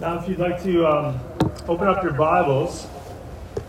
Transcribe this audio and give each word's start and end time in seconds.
Now, 0.00 0.18
if 0.18 0.28
you'd 0.28 0.40
like 0.40 0.60
to 0.64 0.86
um, 0.88 1.20
open 1.68 1.86
up 1.86 2.02
your 2.02 2.14
Bibles, 2.14 2.88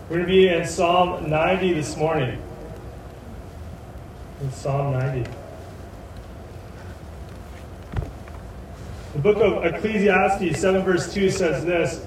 we're 0.08 0.16
going 0.16 0.22
to 0.22 0.26
be 0.26 0.48
in 0.48 0.66
Psalm 0.66 1.30
90 1.30 1.72
this 1.74 1.96
morning. 1.96 2.42
In 4.40 4.50
Psalm 4.50 4.92
90. 4.94 5.30
The 9.12 9.18
book 9.20 9.36
of 9.36 9.64
Ecclesiastes, 9.64 10.60
7 10.60 10.82
verse 10.82 11.14
2 11.14 11.30
says 11.30 11.64
this 11.64 12.04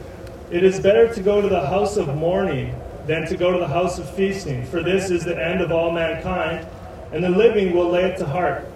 It 0.51 0.65
is 0.65 0.81
better 0.81 1.13
to 1.13 1.21
go 1.21 1.41
to 1.41 1.47
the 1.47 1.65
house 1.67 1.95
of 1.95 2.13
mourning 2.13 2.75
than 3.07 3.25
to 3.27 3.37
go 3.37 3.53
to 3.53 3.57
the 3.59 3.69
house 3.69 3.99
of 3.99 4.13
feasting, 4.15 4.65
for 4.65 4.83
this 4.83 5.11
is 5.11 5.23
the 5.23 5.41
end 5.41 5.61
of 5.61 5.71
all 5.71 5.91
mankind, 5.91 6.67
and 7.13 7.23
the 7.23 7.29
living 7.29 7.73
will 7.73 7.89
lay 7.89 8.03
it 8.03 8.17
to 8.17 8.25
heart. 8.25 8.67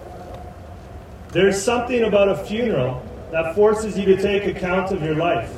There's 1.32 1.62
something 1.62 2.02
about 2.04 2.30
a 2.30 2.36
funeral 2.46 3.06
that 3.34 3.52
forces 3.56 3.98
you 3.98 4.04
to 4.04 4.16
take 4.16 4.46
account 4.46 4.92
of 4.92 5.02
your 5.02 5.16
life. 5.16 5.52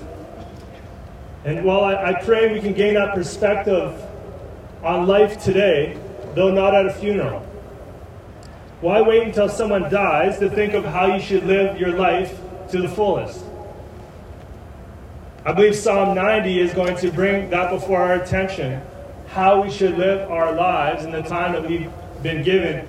And 1.44 1.62
while 1.62 1.84
I, 1.84 2.04
I 2.04 2.24
pray 2.24 2.50
we 2.50 2.58
can 2.58 2.72
gain 2.72 2.94
that 2.94 3.14
perspective 3.14 4.02
on 4.82 5.06
life 5.06 5.44
today, 5.44 6.00
though 6.34 6.50
not 6.50 6.74
at 6.74 6.86
a 6.86 6.90
funeral. 6.94 7.40
Why 8.80 9.02
wait 9.02 9.24
until 9.24 9.50
someone 9.50 9.90
dies 9.90 10.38
to 10.38 10.48
think 10.48 10.72
of 10.72 10.86
how 10.86 11.14
you 11.14 11.20
should 11.20 11.44
live 11.44 11.78
your 11.78 11.90
life 11.98 12.40
to 12.70 12.80
the 12.80 12.88
fullest? 12.88 13.44
I 15.44 15.52
believe 15.52 15.76
Psalm 15.76 16.14
90 16.14 16.58
is 16.58 16.72
going 16.72 16.96
to 16.96 17.12
bring 17.12 17.50
that 17.50 17.70
before 17.70 18.00
our 18.00 18.14
attention 18.14 18.80
how 19.28 19.62
we 19.62 19.70
should 19.70 19.98
live 19.98 20.30
our 20.30 20.54
lives 20.54 21.04
in 21.04 21.12
the 21.12 21.20
time 21.20 21.52
that 21.52 21.68
we've 21.68 21.92
been 22.22 22.42
given. 22.42 22.88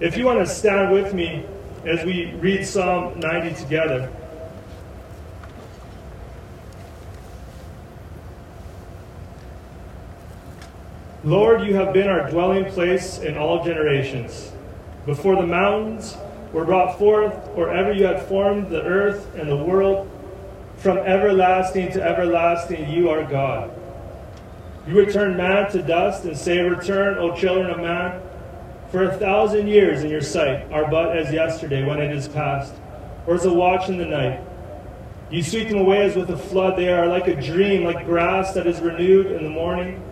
If 0.00 0.16
you 0.16 0.24
want 0.24 0.40
to 0.40 0.52
stand 0.52 0.92
with 0.92 1.14
me 1.14 1.46
as 1.86 2.04
we 2.04 2.32
read 2.34 2.66
Psalm 2.66 3.18
90 3.20 3.54
together. 3.54 4.12
Lord, 11.22 11.62
you 11.62 11.74
have 11.74 11.92
been 11.92 12.08
our 12.08 12.28
dwelling 12.28 12.64
place 12.66 13.18
in 13.18 13.36
all 13.38 13.64
generations. 13.64 14.52
Before 15.06 15.36
the 15.36 15.46
mountains 15.46 16.16
were 16.52 16.64
brought 16.64 16.98
forth, 16.98 17.34
or 17.54 17.70
ever 17.70 17.92
you 17.92 18.04
had 18.04 18.22
formed 18.22 18.68
the 18.68 18.82
earth 18.82 19.32
and 19.36 19.48
the 19.48 19.56
world, 19.56 20.10
from 20.78 20.98
everlasting 20.98 21.92
to 21.92 22.02
everlasting, 22.02 22.90
you 22.90 23.10
are 23.10 23.24
God. 23.24 23.70
You 24.88 24.94
return 24.94 25.36
man 25.36 25.70
to 25.72 25.82
dust 25.82 26.24
and 26.24 26.36
say, 26.36 26.60
Return, 26.60 27.18
O 27.18 27.34
children 27.36 27.70
of 27.70 27.78
man. 27.78 28.20
For 28.96 29.02
a 29.02 29.18
thousand 29.18 29.66
years 29.66 30.04
in 30.04 30.10
your 30.10 30.22
sight 30.22 30.72
are 30.72 30.90
but 30.90 31.14
as 31.14 31.30
yesterday 31.30 31.84
when 31.84 32.00
it 32.00 32.10
is 32.16 32.28
past, 32.28 32.72
or 33.26 33.34
as 33.34 33.44
a 33.44 33.52
watch 33.52 33.90
in 33.90 33.98
the 33.98 34.06
night. 34.06 34.40
You 35.30 35.42
sweep 35.42 35.68
them 35.68 35.80
away 35.80 36.06
as 36.06 36.16
with 36.16 36.30
a 36.30 36.36
flood. 36.38 36.78
They 36.78 36.90
are 36.90 37.06
like 37.06 37.28
a 37.28 37.38
dream, 37.38 37.84
like 37.84 38.06
grass 38.06 38.54
that 38.54 38.66
is 38.66 38.80
renewed 38.80 39.26
in 39.26 39.44
the 39.44 39.50
morning. 39.50 40.02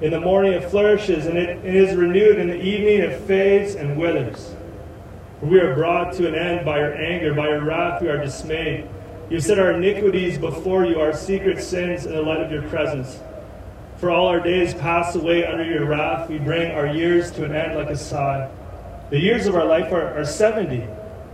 In 0.00 0.10
the 0.10 0.18
morning 0.18 0.52
it 0.52 0.68
flourishes, 0.68 1.26
and 1.26 1.38
it, 1.38 1.64
it 1.64 1.76
is 1.76 1.94
renewed. 1.94 2.40
In 2.40 2.48
the 2.48 2.60
evening 2.60 3.08
it 3.08 3.20
fades 3.20 3.76
and 3.76 3.96
withers. 3.96 4.56
For 5.38 5.46
we 5.46 5.60
are 5.60 5.72
brought 5.76 6.12
to 6.14 6.26
an 6.26 6.34
end 6.34 6.66
by 6.66 6.80
your 6.80 6.92
anger, 6.92 7.34
by 7.34 7.50
your 7.50 7.64
wrath 7.64 8.02
we 8.02 8.08
are 8.08 8.18
dismayed. 8.18 8.88
You 9.30 9.38
set 9.38 9.60
our 9.60 9.70
iniquities 9.70 10.38
before 10.38 10.84
you, 10.84 10.98
our 10.98 11.14
secret 11.14 11.62
sins 11.62 12.04
in 12.04 12.12
the 12.12 12.22
light 12.22 12.40
of 12.40 12.50
your 12.50 12.62
presence. 12.62 13.20
For 14.04 14.10
all 14.10 14.26
our 14.26 14.38
days 14.38 14.74
pass 14.74 15.14
away 15.14 15.46
under 15.46 15.64
your 15.64 15.86
wrath. 15.86 16.28
We 16.28 16.36
bring 16.36 16.72
our 16.72 16.86
years 16.86 17.30
to 17.30 17.44
an 17.46 17.54
end 17.54 17.74
like 17.74 17.88
a 17.88 17.96
sigh. 17.96 18.50
The 19.08 19.18
years 19.18 19.46
of 19.46 19.54
our 19.54 19.64
life 19.64 19.90
are, 19.92 20.20
are 20.20 20.26
70, 20.26 20.86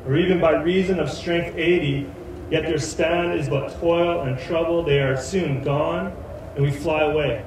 or 0.07 0.17
even 0.17 0.41
by 0.41 0.53
reason 0.53 1.01
of 1.01 1.11
strength 1.11 1.57
80, 1.57 2.09
yet 2.49 2.63
their 2.63 2.79
span 2.79 3.37
is 3.37 3.49
but 3.49 3.77
toil 3.81 4.21
and 4.21 4.39
trouble. 4.39 4.85
They 4.85 5.01
are 5.01 5.21
soon 5.21 5.65
gone, 5.65 6.17
and 6.55 6.65
we 6.65 6.71
fly 6.71 7.01
away. 7.01 7.45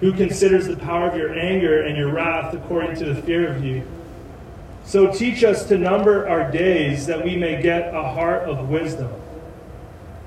Who 0.00 0.12
considers 0.12 0.66
the 0.66 0.78
power 0.78 1.08
of 1.08 1.16
your 1.16 1.32
anger 1.32 1.82
and 1.82 1.96
your 1.96 2.10
wrath 2.10 2.54
according 2.54 2.96
to 2.96 3.04
the 3.04 3.22
fear 3.22 3.46
of 3.54 3.64
you? 3.64 3.86
So 4.84 5.12
teach 5.12 5.44
us 5.44 5.64
to 5.68 5.78
number 5.78 6.28
our 6.28 6.50
days 6.50 7.06
that 7.06 7.24
we 7.24 7.36
may 7.36 7.62
get 7.62 7.94
a 7.94 8.02
heart 8.02 8.48
of 8.48 8.68
wisdom. 8.68 9.12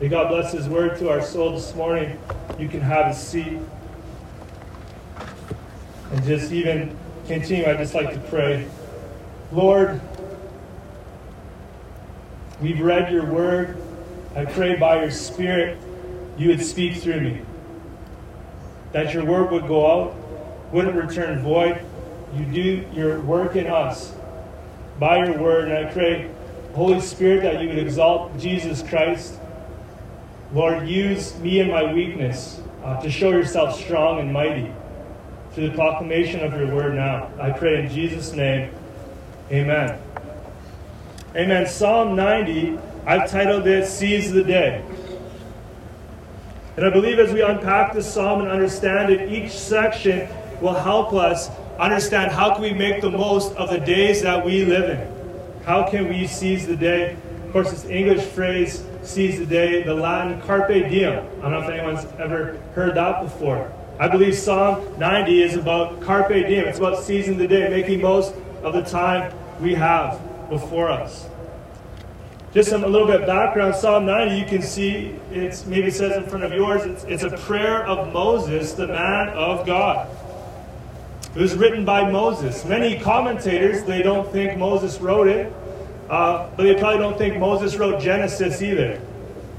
May 0.00 0.06
God 0.06 0.28
bless 0.28 0.52
His 0.52 0.68
word 0.68 0.96
to 1.00 1.10
our 1.10 1.20
soul 1.20 1.54
this 1.54 1.74
morning. 1.74 2.20
You 2.56 2.68
can 2.68 2.80
have 2.80 3.08
a 3.08 3.14
seat. 3.14 3.58
And 6.12 6.24
just 6.24 6.52
even 6.52 6.96
continue, 7.26 7.66
I'd 7.66 7.78
just 7.78 7.94
like 7.94 8.14
to 8.14 8.20
pray. 8.30 8.68
Lord, 9.50 10.00
we've 12.60 12.80
read 12.80 13.12
your 13.12 13.24
word. 13.26 13.76
I 14.36 14.44
pray 14.44 14.76
by 14.76 15.00
your 15.00 15.10
Spirit 15.10 15.78
you 16.36 16.46
would 16.50 16.64
speak 16.64 16.98
through 16.98 17.20
me. 17.20 17.40
That 18.92 19.12
your 19.12 19.24
word 19.24 19.50
would 19.50 19.66
go 19.66 19.84
out, 19.84 20.14
wouldn't 20.72 20.94
return 20.94 21.40
void. 21.40 21.84
You 22.36 22.44
do 22.44 22.86
your 22.92 23.20
work 23.22 23.56
in 23.56 23.66
us 23.66 24.14
by 25.00 25.24
your 25.24 25.36
word. 25.38 25.70
And 25.70 25.88
I 25.88 25.92
pray, 25.92 26.30
Holy 26.74 27.00
Spirit, 27.00 27.42
that 27.42 27.60
you 27.60 27.68
would 27.68 27.78
exalt 27.78 28.38
Jesus 28.38 28.80
Christ 28.88 29.34
Lord, 30.52 30.88
use 30.88 31.38
me 31.40 31.60
and 31.60 31.70
my 31.70 31.92
weakness 31.92 32.60
uh, 32.82 33.00
to 33.02 33.10
show 33.10 33.30
yourself 33.30 33.78
strong 33.78 34.20
and 34.20 34.32
mighty 34.32 34.72
through 35.52 35.68
the 35.68 35.74
proclamation 35.74 36.40
of 36.40 36.54
your 36.54 36.74
word 36.74 36.94
now. 36.94 37.30
I 37.38 37.50
pray 37.50 37.84
in 37.84 37.90
Jesus' 37.90 38.32
name. 38.32 38.72
Amen. 39.50 40.00
Amen. 41.36 41.66
Psalm 41.66 42.16
90, 42.16 42.78
I've 43.04 43.30
titled 43.30 43.66
it 43.66 43.86
Seize 43.86 44.32
the 44.32 44.42
Day. 44.42 44.82
And 46.76 46.86
I 46.86 46.90
believe 46.90 47.18
as 47.18 47.32
we 47.32 47.42
unpack 47.42 47.92
this 47.92 48.10
psalm 48.10 48.40
and 48.40 48.48
understand 48.48 49.12
it, 49.12 49.30
each 49.30 49.52
section 49.52 50.28
will 50.62 50.74
help 50.74 51.12
us 51.12 51.50
understand 51.78 52.32
how 52.32 52.54
can 52.54 52.62
we 52.62 52.72
make 52.72 53.02
the 53.02 53.10
most 53.10 53.54
of 53.56 53.68
the 53.68 53.80
days 53.80 54.22
that 54.22 54.44
we 54.44 54.64
live 54.64 54.88
in. 54.88 55.64
How 55.64 55.88
can 55.90 56.08
we 56.08 56.26
seize 56.26 56.66
the 56.66 56.76
day? 56.76 57.16
Of 57.44 57.52
course, 57.52 57.70
this 57.70 57.84
English 57.84 58.24
phrase 58.24 58.84
seize 59.08 59.38
the 59.38 59.46
day, 59.46 59.82
the 59.82 59.94
Latin 59.94 60.40
carpe 60.42 60.68
diem. 60.68 61.26
I 61.38 61.42
don't 61.42 61.50
know 61.50 61.62
if 61.62 61.70
anyone's 61.70 62.04
ever 62.18 62.58
heard 62.74 62.94
that 62.96 63.22
before. 63.22 63.72
I 63.98 64.06
believe 64.08 64.36
Psalm 64.36 64.98
90 64.98 65.42
is 65.42 65.56
about 65.56 66.00
carpe 66.00 66.28
diem. 66.28 66.66
It's 66.66 66.78
about 66.78 67.02
seizing 67.02 67.36
the 67.36 67.48
day, 67.48 67.68
making 67.68 68.00
most 68.00 68.34
of 68.62 68.72
the 68.72 68.82
time 68.82 69.34
we 69.60 69.74
have 69.74 70.20
before 70.48 70.90
us. 70.90 71.26
Just 72.54 72.70
some, 72.70 72.84
a 72.84 72.88
little 72.88 73.06
bit 73.06 73.20
of 73.20 73.26
background. 73.26 73.74
Psalm 73.74 74.06
90, 74.06 74.36
you 74.36 74.46
can 74.46 74.62
see 74.62 75.14
it's 75.30 75.66
maybe 75.66 75.88
it 75.88 75.94
says 75.94 76.16
in 76.16 76.24
front 76.28 76.44
of 76.44 76.52
yours. 76.52 76.82
It's, 76.84 77.04
it's 77.04 77.22
a 77.22 77.36
prayer 77.36 77.86
of 77.86 78.12
Moses, 78.12 78.72
the 78.72 78.86
man 78.86 79.28
of 79.30 79.66
God. 79.66 80.08
It 81.34 81.40
was 81.40 81.54
written 81.56 81.84
by 81.84 82.10
Moses. 82.10 82.64
Many 82.64 82.98
commentators 82.98 83.84
they 83.84 84.02
don't 84.02 84.30
think 84.32 84.58
Moses 84.58 84.98
wrote 84.98 85.28
it. 85.28 85.52
Uh, 86.08 86.48
but 86.56 86.62
they 86.62 86.74
probably 86.74 86.98
don't 86.98 87.18
think 87.18 87.38
Moses 87.38 87.76
wrote 87.76 88.00
Genesis 88.00 88.62
either. 88.62 89.00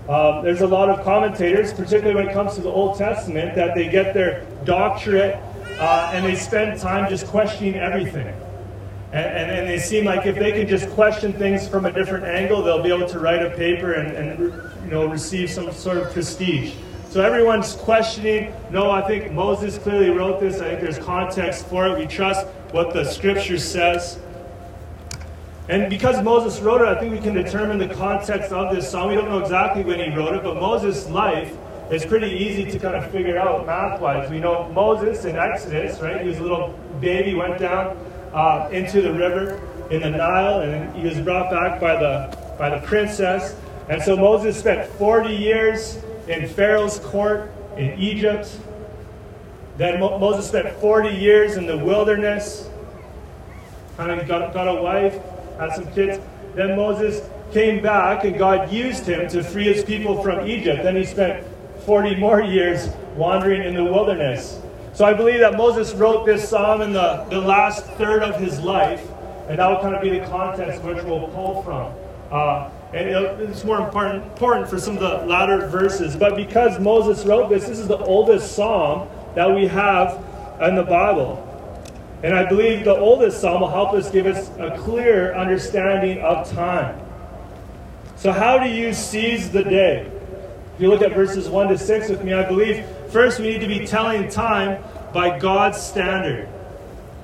Um, 0.10 0.44
there's 0.44 0.62
a 0.62 0.68
lot 0.68 0.90
of 0.90 1.04
commentators, 1.04 1.72
particularly 1.72 2.16
when 2.16 2.28
it 2.28 2.34
comes 2.34 2.56
to 2.56 2.62
the 2.62 2.69
Old 2.69 2.98
Testament, 2.98 3.54
that 3.56 3.75
they 3.75 3.88
get 3.88 4.16
their 4.16 4.44
doctorate 4.63 5.36
uh, 5.80 6.12
and 6.13 6.25
they 6.25 6.36
spend 6.36 6.80
time 6.80 7.07
just 7.10 7.28
questioning 7.28 7.75
everything. 7.75 8.28
And, 9.12 9.25
and, 9.25 9.51
and, 9.51 9.68
they 9.68 9.80
seem 9.80 10.06
like 10.06 10.28
if 10.28 10.36
they 10.36 10.51
can 10.51 10.68
just 10.68 10.88
question 10.90 11.34
things 11.34 11.68
from 11.68 11.86
a 11.86 11.92
different 11.92 12.25
angle, 12.25 12.62
they'll 12.62 12.84
be 12.84 12.94
able 12.94 13.07
to 13.10 13.19
write 13.19 13.44
a 13.44 13.50
paper 13.52 13.94
and, 13.94 14.16
and 14.16 14.40
you 14.84 14.92
know, 14.92 15.07
receive 15.07 15.50
some 15.50 15.72
sort 15.72 15.98
of 15.98 16.12
prestige. 16.12 16.75
So 17.10 17.22
everyone's 17.22 17.74
questioning, 17.74 18.54
no, 18.69 18.92
I 18.92 19.02
think 19.07 19.31
Moses 19.31 19.80
clearly 19.80 20.12
wrote 20.12 20.40
this. 20.40 20.62
I 20.62 20.69
think 20.69 20.81
there's 20.81 21.00
context 21.00 21.66
for 21.66 21.88
it. 21.88 21.98
We 21.98 22.06
trust 22.06 22.45
what 22.72 22.94
the 22.94 23.04
scripture 23.04 23.57
says. 23.57 24.19
And 25.69 25.88
because 25.88 26.24
Moses 26.24 26.60
wrote 26.62 26.81
it, 26.81 26.88
I 26.88 27.00
think 27.00 27.13
we 27.13 27.19
can 27.19 27.36
determine 27.36 27.77
the 27.77 27.94
context 27.94 28.51
of 28.51 28.75
this 28.75 28.89
song. 28.89 29.10
We 29.10 29.13
don't 29.13 29.30
know 29.30 29.38
exactly 29.38 29.83
when 29.83 30.00
he 30.00 30.18
wrote 30.18 30.33
it, 30.33 30.44
but 30.44 30.56
Moses' 30.56 31.07
life 31.10 31.56
is 31.92 32.04
pretty 32.04 32.31
easy 32.31 32.66
to 32.71 32.80
kind 32.80 32.95
of 32.95 33.12
figure 33.12 33.38
out 33.38 33.68
math 33.68 34.01
wise. 34.01 34.31
We 34.31 34.39
know 34.39 34.68
Moses 34.74 35.25
in 35.25 35.36
Exodus, 35.36 36.01
right? 36.01 36.21
He 36.21 36.27
was 36.27 36.39
a 36.39 36.42
little 36.42 36.69
baby, 37.00 37.36
went 37.36 37.60
down 37.60 37.95
uh, 38.33 38.68
into 38.71 39.00
the 39.04 39.13
river 39.13 39.62
in 39.92 40.01
the 40.01 40.10
Nile, 40.10 40.62
and 40.62 40.95
he 40.95 41.07
was 41.07 41.19
brought 41.19 41.51
back 41.51 41.80
by 41.80 41.95
the, 41.95 42.36
by 42.57 42.71
the 42.71 42.86
princess. 42.88 43.56
And 43.89 44.01
so 44.01 44.18
Moses 44.18 44.57
spent 44.57 44.89
40 44.94 45.36
years 45.36 46.00
in 46.27 46.48
Pharaoh's 46.48 46.98
court 46.98 47.51
in 47.77 47.98
Egypt. 48.00 48.57
Then 49.77 50.00
Mo- 50.00 50.18
Moses 50.18 50.48
spent 50.48 50.75
40 50.77 51.10
years 51.10 51.57
in 51.57 51.68
the 51.68 51.77
wilderness. 51.77 52.68
Kind 53.98 54.19
of 54.19 54.27
got, 54.27 54.51
got 54.51 54.68
a 54.68 54.81
wife, 54.81 55.19
had 55.60 55.74
some 55.74 55.92
kids. 55.94 56.24
Then 56.56 56.76
Moses 56.76 57.28
came 57.52 57.82
back 57.82 58.24
and 58.24 58.38
God 58.38 58.72
used 58.72 59.06
him 59.06 59.28
to 59.30 59.44
free 59.44 59.66
his 59.66 59.84
people 59.84 60.24
from 60.24 60.48
Egypt. 60.48 60.84
Then 60.84 60.96
he 60.96 61.06
spent 61.06 61.46
40 61.86 62.16
more 62.16 62.42
years 62.42 62.90
wandering 63.16 63.64
in 63.64 63.74
the 63.74 63.84
wilderness. 63.84 64.60
So 64.94 65.06
I 65.06 65.14
believe 65.14 65.40
that 65.40 65.56
Moses 65.56 65.94
wrote 65.94 66.26
this 66.26 66.48
psalm 66.50 66.82
in 66.82 66.94
the, 66.94 67.26
the 67.30 67.40
last 67.40 67.86
third 67.86 68.24
of 68.24 68.40
his 68.40 68.60
life, 68.60 69.08
and 69.48 69.60
that 69.60 69.68
will 69.68 69.80
kind 69.80 69.96
of 69.96 70.02
be 70.02 70.10
the 70.10 70.26
context 70.28 70.84
which 70.84 71.02
we'll 71.04 71.28
pull 71.30 71.64
from. 71.64 71.94
Uh, 72.32 72.70
and 72.94 73.08
it's 73.42 73.64
more 73.64 73.80
important, 73.80 74.24
important 74.24 74.68
for 74.68 74.80
some 74.80 74.98
of 74.98 75.02
the 75.02 75.26
latter 75.26 75.68
verses. 75.68 76.16
But 76.16 76.36
because 76.36 76.80
Moses 76.80 77.26
wrote 77.26 77.50
this, 77.50 77.68
this 77.68 77.80
is 77.80 77.88
the 77.88 77.98
oldest 77.98 78.56
psalm 78.56 79.08
that 79.36 79.50
we 79.54 79.68
have 79.68 80.24
in 80.62 80.76
the 80.76 80.84
Bible. 80.84 81.46
And 82.24 82.36
I 82.36 82.48
believe 82.48 82.83
the 82.83 82.98
oldest 82.98 83.39
psalm 83.39 83.62
will 83.62 83.69
help 83.69 83.94
us 83.94 84.12
give 84.12 84.25
us 84.25 84.50
a 84.57 84.77
clear 84.77 85.33
understanding 85.36 86.19
of 86.19 86.50
time. 86.50 87.00
So, 88.18 88.31
how 88.31 88.57
do 88.57 88.69
you 88.69 88.94
seize 88.94 89.50
the 89.50 89.63
day? 89.63 90.12
If 90.75 90.81
you 90.81 90.89
look 90.89 91.01
at 91.01 91.13
verses 91.13 91.48
1 91.48 91.69
to 91.69 91.77
6 91.77 92.10
with 92.10 92.24
me, 92.24 92.33
I 92.33 92.48
believe 92.48 92.86
first 93.10 93.39
we 93.39 93.48
need 93.50 93.62
to 93.62 93.68
be 93.68 93.86
telling 93.86 94.30
time 94.30 94.83
by 95.13 95.39
God's 95.39 95.81
standard. 95.81 96.50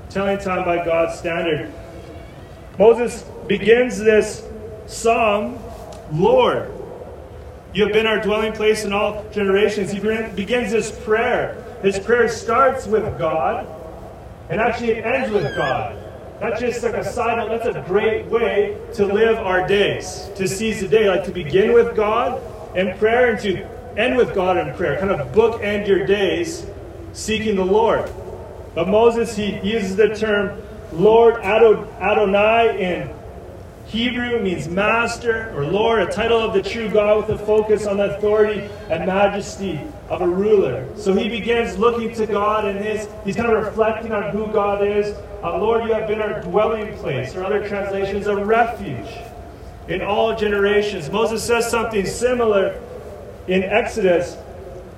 Telling 0.09 0.38
time 0.38 0.63
by 0.63 0.83
God's 0.86 1.19
standard. 1.19 1.74
Moses 2.80 3.24
begins 3.47 3.97
this 3.97 4.45
psalm, 4.88 5.59
Lord, 6.12 6.71
you 7.75 7.83
have 7.83 7.92
been 7.92 8.07
our 8.07 8.21
dwelling 8.21 8.53
place 8.53 8.86
in 8.86 8.94
all 8.94 9.25
generations. 9.31 9.92
He 9.92 10.00
begins 10.00 10.71
this 10.71 10.97
prayer. 11.03 11.62
His 11.81 12.00
prayer 12.00 12.30
starts 12.30 12.88
with 12.88 13.03
God, 13.19 13.68
and 14.50 14.59
actually 14.62 14.92
it 14.92 15.06
ends 15.06 15.31
with 15.31 15.56
God. 15.56 15.97
That's 16.39 16.59
just 16.59 16.83
like 16.83 16.95
a 16.95 17.03
side 17.03 17.38
note. 17.38 17.50
That's 17.50 17.77
a 17.77 17.81
great 17.88 18.25
way 18.25 18.77
to 18.95 19.06
live 19.06 19.38
our 19.38 19.68
days, 19.68 20.30
to 20.36 20.47
seize 20.47 20.81
the 20.81 20.88
day, 20.88 21.09
like 21.09 21.24
to 21.25 21.31
begin 21.31 21.74
with 21.74 21.95
God 21.95 22.42
and 22.75 22.97
prayer 23.00 23.31
and 23.31 23.39
to 23.42 23.65
end 23.97 24.18
with 24.18 24.36
God 24.36 24.57
in 24.57 24.74
prayer. 24.75 25.00
Kind 25.00 25.12
of 25.12 25.31
bookend 25.33 25.88
your 25.88 26.06
days 26.06 26.65
seeking 27.13 27.56
the 27.56 27.65
Lord. 27.65 28.12
But 28.74 28.89
Moses, 28.89 29.36
he 29.36 29.57
uses 29.62 29.95
the 29.95 30.13
term 30.13 30.62
Lord 30.92 31.36
Adonai 31.36 32.80
in 32.80 33.15
Hebrew 33.88 34.42
means 34.42 34.68
master 34.68 35.53
or 35.56 35.65
Lord, 35.65 36.01
a 36.01 36.12
title 36.12 36.39
of 36.39 36.53
the 36.53 36.62
true 36.62 36.89
God 36.89 37.18
with 37.18 37.42
a 37.42 37.45
focus 37.45 37.86
on 37.86 38.00
authority 38.00 38.69
and 38.89 39.06
majesty 39.06 39.80
of 40.10 40.22
a 40.22 40.28
ruler. 40.28 40.88
So 40.96 41.13
he 41.13 41.30
begins 41.30 41.78
looking 41.78 42.13
to 42.16 42.28
God 42.28 42.66
and 42.66 42.80
his, 42.80 43.07
he's 43.24 43.36
kind 43.36 43.52
of 43.52 43.63
reflecting 43.63 44.12
on 44.12 44.31
who 44.31 44.48
God 44.48 44.86
is. 44.86 45.18
Uh, 45.44 45.57
Lord, 45.57 45.84
you 45.86 45.94
have 45.94 46.07
been 46.07 46.22
our 46.22 46.42
dwelling 46.42 46.96
place, 46.98 47.36
or 47.36 47.44
other 47.44 47.68
translations, 47.68 48.28
a 48.28 48.36
refuge 48.36 49.10
in 49.88 50.02
all 50.02 50.36
generations. 50.36 51.10
Moses 51.10 51.44
says 51.44 51.69
something 51.69 52.06
similar 52.06 52.81
in 53.48 53.63
Exodus, 53.63 54.38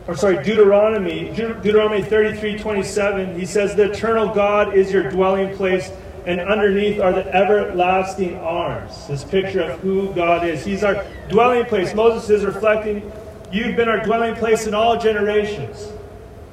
or 0.08 0.16
sorry, 0.16 0.44
Deuteronomy, 0.44 1.34
Deuteronomy 1.36 2.02
33 2.02 2.58
27. 2.58 3.38
He 3.38 3.46
says, 3.46 3.76
The 3.76 3.92
eternal 3.92 4.34
God 4.34 4.74
is 4.74 4.92
your 4.92 5.10
dwelling 5.10 5.56
place 5.56 5.92
and 6.28 6.42
underneath 6.42 7.00
are 7.00 7.14
the 7.14 7.26
everlasting 7.34 8.36
arms. 8.40 9.08
This 9.08 9.24
picture 9.24 9.62
of 9.62 9.80
who 9.80 10.14
God 10.14 10.46
is. 10.46 10.66
He's 10.66 10.84
our 10.84 11.06
dwelling 11.30 11.64
place. 11.66 11.96
Moses 11.96 12.30
is 12.30 12.44
reflecting, 12.44 13.10
You've 13.52 13.76
been 13.76 13.88
our 13.88 14.04
dwelling 14.04 14.36
place 14.36 14.68
in 14.68 14.74
all 14.74 15.00
generations, 15.00 15.92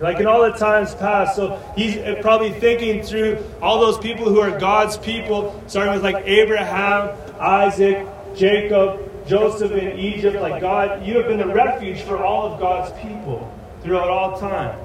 like 0.01 0.21
in 0.21 0.27
all 0.27 0.43
the 0.43 0.57
times 0.57 0.95
past. 0.95 1.35
So 1.37 1.61
he's 1.77 1.97
uh, 1.97 2.17
probably 2.23 2.53
thinking 2.53 3.03
through 3.03 3.39
all 3.61 3.81
those 3.81 3.99
people 3.99 4.29
who 4.29 4.41
are 4.41 4.57
God's 4.59 4.97
people, 4.99 5.61
starting 5.67 5.95
with 5.95 6.03
like 6.03 6.25
Abraham, 6.27 7.17
Isaac, 7.41 8.07
Jacob, 8.37 9.11
Joseph 9.27 9.73
in 9.73 9.99
Egypt. 9.99 10.41
Like 10.41 10.61
God, 10.61 11.05
you 11.05 11.17
have 11.19 11.27
been 11.27 11.39
the 11.39 11.53
refuge 11.53 12.03
for 12.03 12.25
all 12.25 12.53
of 12.53 12.61
God's 12.61 12.93
people 13.03 13.53
throughout 13.83 14.09
all 14.09 14.39
time. 14.39 14.79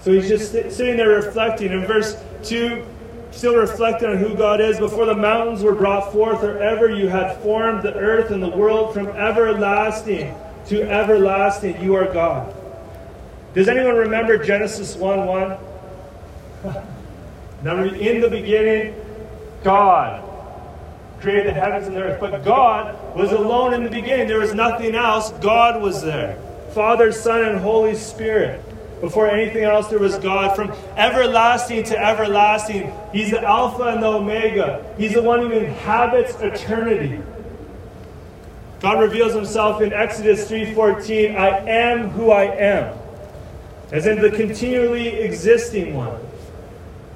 So 0.00 0.12
he's 0.12 0.28
just 0.28 0.52
sitting 0.52 0.98
there 0.98 1.08
reflecting. 1.08 1.72
In 1.72 1.86
verse 1.86 2.22
2, 2.42 2.84
still 3.34 3.56
reflecting 3.56 4.08
on 4.08 4.16
who 4.16 4.34
God 4.34 4.60
is. 4.60 4.78
Before 4.78 5.06
the 5.06 5.14
mountains 5.14 5.62
were 5.62 5.74
brought 5.74 6.12
forth, 6.12 6.42
or 6.42 6.58
ever 6.58 6.90
you 6.90 7.08
had 7.08 7.36
formed 7.42 7.82
the 7.82 7.94
earth 7.94 8.30
and 8.30 8.42
the 8.42 8.48
world 8.48 8.94
from 8.94 9.08
everlasting 9.08 10.34
to 10.66 10.82
everlasting, 10.82 11.80
you 11.82 11.94
are 11.94 12.12
God. 12.12 12.54
Does 13.54 13.68
anyone 13.68 13.96
remember 13.96 14.38
Genesis 14.38 14.96
1 14.96 15.26
1? 15.26 15.58
Number 17.62 17.94
in 17.94 18.20
the 18.20 18.28
beginning, 18.28 18.94
God 19.62 20.22
created 21.20 21.46
the 21.46 21.52
heavens 21.52 21.86
and 21.86 21.96
the 21.96 22.02
earth. 22.02 22.20
But 22.20 22.44
God 22.44 23.16
was 23.16 23.32
alone 23.32 23.74
in 23.74 23.84
the 23.84 23.90
beginning. 23.90 24.28
There 24.28 24.38
was 24.38 24.54
nothing 24.54 24.94
else. 24.94 25.30
God 25.32 25.82
was 25.82 26.02
there. 26.02 26.38
Father, 26.72 27.12
Son, 27.12 27.44
and 27.44 27.60
Holy 27.60 27.94
Spirit. 27.94 28.63
Before 29.04 29.28
anything 29.28 29.64
else, 29.64 29.88
there 29.88 29.98
was 29.98 30.16
God. 30.16 30.56
From 30.56 30.72
everlasting 30.96 31.84
to 31.84 31.98
everlasting, 31.98 32.90
He's 33.12 33.32
the 33.32 33.42
Alpha 33.42 33.82
and 33.82 34.02
the 34.02 34.06
Omega. 34.06 34.82
He's 34.96 35.12
the 35.12 35.20
one 35.20 35.40
who 35.40 35.50
inhabits 35.50 36.34
eternity. 36.40 37.20
God 38.80 39.00
reveals 39.00 39.34
Himself 39.34 39.82
in 39.82 39.92
Exodus 39.92 40.50
3:14. 40.50 41.36
I 41.36 41.48
am 41.68 42.08
who 42.08 42.30
I 42.30 42.44
am, 42.44 42.96
as 43.92 44.06
in 44.06 44.22
the 44.22 44.30
continually 44.30 45.08
existing 45.08 45.92
one. 45.92 46.18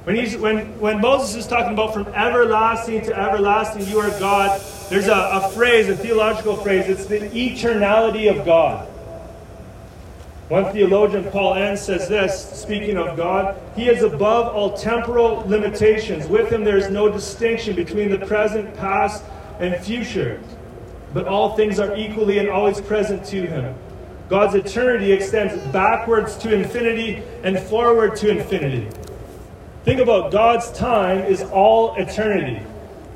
When, 0.04 0.14
he's, 0.14 0.36
when, 0.36 0.78
when 0.78 1.00
Moses 1.00 1.36
is 1.36 1.46
talking 1.46 1.72
about 1.72 1.94
from 1.94 2.06
everlasting 2.08 3.00
to 3.06 3.18
everlasting, 3.18 3.86
you 3.86 3.98
are 3.98 4.10
God, 4.20 4.60
there's 4.90 5.08
a, 5.08 5.30
a 5.32 5.48
phrase, 5.52 5.88
a 5.88 5.96
theological 5.96 6.56
phrase. 6.56 6.86
It's 6.86 7.06
the 7.06 7.20
eternality 7.20 8.30
of 8.30 8.44
God. 8.44 8.86
One 10.48 10.72
theologian, 10.72 11.30
Paul 11.30 11.54
Enns, 11.56 11.82
says 11.82 12.08
this, 12.08 12.58
speaking 12.58 12.96
of 12.96 13.18
God, 13.18 13.60
He 13.76 13.86
is 13.86 14.02
above 14.02 14.54
all 14.54 14.78
temporal 14.78 15.44
limitations. 15.46 16.26
With 16.26 16.50
Him 16.50 16.64
there 16.64 16.78
is 16.78 16.88
no 16.88 17.12
distinction 17.12 17.76
between 17.76 18.10
the 18.10 18.24
present, 18.24 18.74
past, 18.74 19.22
and 19.60 19.76
future, 19.84 20.40
but 21.12 21.28
all 21.28 21.54
things 21.54 21.78
are 21.78 21.94
equally 21.98 22.38
and 22.38 22.48
always 22.48 22.80
present 22.80 23.26
to 23.26 23.46
Him. 23.46 23.74
God's 24.30 24.54
eternity 24.54 25.12
extends 25.12 25.54
backwards 25.70 26.38
to 26.38 26.54
infinity 26.54 27.22
and 27.42 27.58
forward 27.60 28.16
to 28.16 28.30
infinity. 28.30 28.88
Think 29.84 30.00
about 30.00 30.32
God's 30.32 30.72
time 30.72 31.18
is 31.18 31.42
all 31.42 31.94
eternity. 31.96 32.64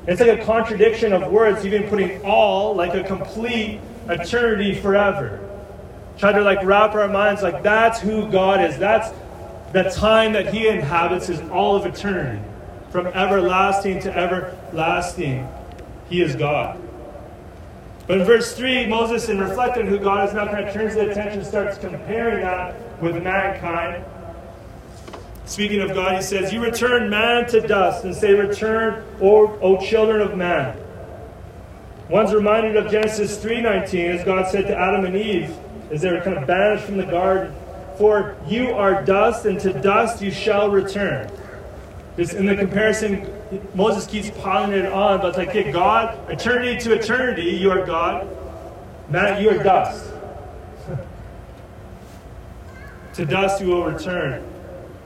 It's 0.05 0.21
like 0.21 0.39
a 0.39 0.45
contradiction 0.45 1.13
of 1.13 1.31
words, 1.31 1.65
even 1.65 1.89
putting 1.89 2.21
all 2.23 2.75
like 2.75 2.93
a 2.93 3.03
complete 3.03 3.79
eternity 4.07 4.75
forever 4.75 5.49
try 6.17 6.31
to 6.31 6.41
like 6.41 6.63
wrap 6.63 6.93
our 6.95 7.07
minds 7.07 7.41
like 7.41 7.63
that's 7.63 7.99
who 7.99 8.29
God 8.31 8.61
is. 8.61 8.77
That's 8.77 9.09
the 9.71 9.83
time 9.83 10.33
that 10.33 10.53
He 10.53 10.67
inhabits 10.67 11.29
is 11.29 11.41
all 11.49 11.75
of 11.75 11.85
eternity. 11.85 12.41
From 12.91 13.07
everlasting 13.07 14.01
to 14.01 14.15
everlasting, 14.15 15.47
He 16.09 16.21
is 16.21 16.35
God. 16.35 16.79
But 18.05 18.19
in 18.19 18.25
verse 18.25 18.53
3, 18.53 18.87
Moses, 18.87 19.29
in 19.29 19.39
reflecting 19.39 19.87
who 19.87 19.97
God 19.97 20.27
is, 20.27 20.35
now 20.35 20.45
kind 20.45 20.67
of 20.67 20.73
turns 20.73 20.95
the 20.95 21.09
attention, 21.09 21.43
starts 21.45 21.77
comparing 21.77 22.41
that 22.41 22.75
with 23.01 23.23
mankind. 23.23 24.03
Speaking 25.45 25.81
of 25.81 25.93
God, 25.93 26.15
he 26.15 26.21
says, 26.21 26.53
You 26.53 26.61
return 26.61 27.09
man 27.09 27.47
to 27.49 27.61
dust 27.61 28.03
and 28.05 28.13
say, 28.13 28.33
Return, 28.33 29.03
O, 29.21 29.57
o 29.59 29.77
children 29.77 30.21
of 30.21 30.37
man. 30.37 30.77
One's 32.09 32.33
reminded 32.33 32.75
of 32.75 32.91
Genesis 32.91 33.37
3.19 33.43 34.19
as 34.19 34.25
God 34.25 34.47
said 34.49 34.67
to 34.67 34.77
Adam 34.77 35.05
and 35.05 35.15
Eve, 35.15 35.55
as 35.93 36.01
they 36.01 36.11
were 36.11 36.21
kind 36.21 36.37
of 36.37 36.47
banished 36.47 36.85
from 36.85 36.97
the 36.97 37.05
garden. 37.05 37.55
For 37.97 38.35
you 38.47 38.71
are 38.71 39.05
dust, 39.05 39.45
and 39.45 39.59
to 39.59 39.71
dust 39.71 40.21
you 40.23 40.31
shall 40.31 40.71
return. 40.71 41.31
This, 42.15 42.33
in 42.33 42.47
the 42.47 42.55
comparison, 42.55 43.27
Moses 43.75 44.07
keeps 44.07 44.31
piling 44.41 44.71
it 44.71 44.91
on, 44.91 45.19
but 45.19 45.29
it's 45.29 45.37
like, 45.37 45.49
okay, 45.49 45.71
God, 45.71 46.17
eternity 46.31 46.79
to 46.81 46.93
eternity, 46.93 47.43
you 47.43 47.69
are 47.69 47.85
God. 47.85 48.27
Matt, 49.09 49.39
you 49.39 49.51
are 49.51 49.63
dust. 49.63 50.11
to 53.13 53.25
dust 53.25 53.61
you 53.61 53.67
will 53.67 53.85
return. 53.85 54.43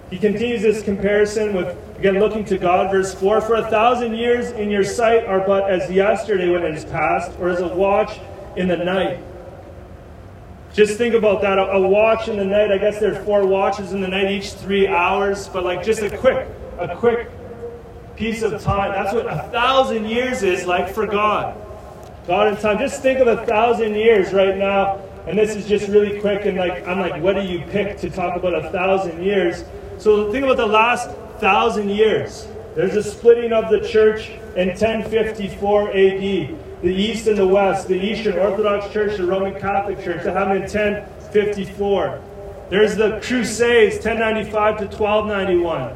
He 0.10 0.18
continues 0.18 0.62
this 0.62 0.82
comparison 0.82 1.54
with, 1.54 1.78
again, 1.98 2.20
looking 2.20 2.46
to 2.46 2.58
God, 2.58 2.92
verse 2.92 3.14
4 3.14 3.42
For 3.42 3.56
a 3.56 3.70
thousand 3.70 4.16
years 4.16 4.52
in 4.52 4.70
your 4.70 4.86
sight 4.86 5.26
are 5.26 5.42
but 5.42 5.70
as 5.70 5.92
yesterday 5.92 6.50
when 6.50 6.64
it 6.64 6.76
is 6.76 6.86
past, 6.86 7.38
or 7.40 7.50
as 7.50 7.60
a 7.60 7.68
watch 7.68 8.18
in 8.56 8.70
the 8.70 8.78
night. 8.78 9.20
Just 10.78 11.00
think 11.00 11.16
about 11.16 11.42
that. 11.42 11.58
A, 11.58 11.80
watch 11.80 12.28
in 12.28 12.38
the 12.38 12.46
night, 12.46 12.72
I 12.72 12.78
guess 12.78 13.00
there 13.00 13.12
are 13.20 13.24
four 13.24 13.48
watches 13.48 13.94
in 13.94 14.02
the 14.02 14.08
night, 14.08 14.30
each 14.30 14.52
three 14.52 14.88
hours, 14.88 15.48
but 15.48 15.64
like 15.64 15.84
just 15.84 16.04
a 16.04 16.16
quick, 16.16 16.48
a 16.78 16.96
quick 16.96 17.32
piece 18.16 18.44
of 18.44 18.62
time. 18.62 18.92
That's 18.92 19.12
what 19.12 19.26
a 19.26 19.50
thousand 19.52 20.06
years 20.06 20.44
is 20.44 20.68
like 20.68 20.94
for 20.94 21.08
God. 21.08 21.60
God 22.28 22.50
in 22.50 22.58
time. 22.58 22.78
Just 22.78 23.02
think 23.02 23.18
of 23.18 23.28
a 23.28 23.44
thousand 23.48 23.96
years 23.96 24.34
right 24.34 24.56
now. 24.56 25.02
And 25.26 25.36
this 25.36 25.56
is 25.56 25.66
just 25.66 25.88
really 25.88 26.22
quick. 26.22 26.46
And 26.46 26.60
like, 26.60 26.88
I'm 26.88 27.00
like, 27.00 27.24
what 27.24 27.34
do 27.34 27.42
you 27.42 27.62
pick 27.72 27.98
to 28.02 28.12
talk 28.12 28.38
about 28.38 28.54
a 28.54 28.70
thousand 28.70 29.24
years? 29.24 29.64
So 29.98 30.32
think 30.32 30.44
about 30.44 30.58
the 30.58 30.68
last 30.68 31.10
thousand 31.40 31.90
years. 31.90 32.48
There's 32.76 32.96
a 32.96 33.02
splitting 33.02 33.52
of 33.52 33.72
the 33.72 33.80
church 33.80 34.30
in 34.56 34.68
1054 34.68 35.90
AD. 35.90 36.67
The 36.82 36.94
East 36.94 37.28
and 37.28 37.38
the 37.38 37.48
West, 37.48 37.88
the 37.88 38.00
Eastern 38.00 38.38
Orthodox 38.38 38.92
Church, 38.94 39.18
the 39.18 39.26
Roman 39.26 39.60
Catholic 39.60 40.04
Church, 40.04 40.24
that 40.24 40.36
happened 40.36 40.64
in 40.64 40.96
1054. 40.96 42.22
There's 42.70 42.96
the 42.96 43.20
Crusades, 43.24 43.96
1095 43.96 44.78
to 44.78 44.86
1291. 44.86 45.96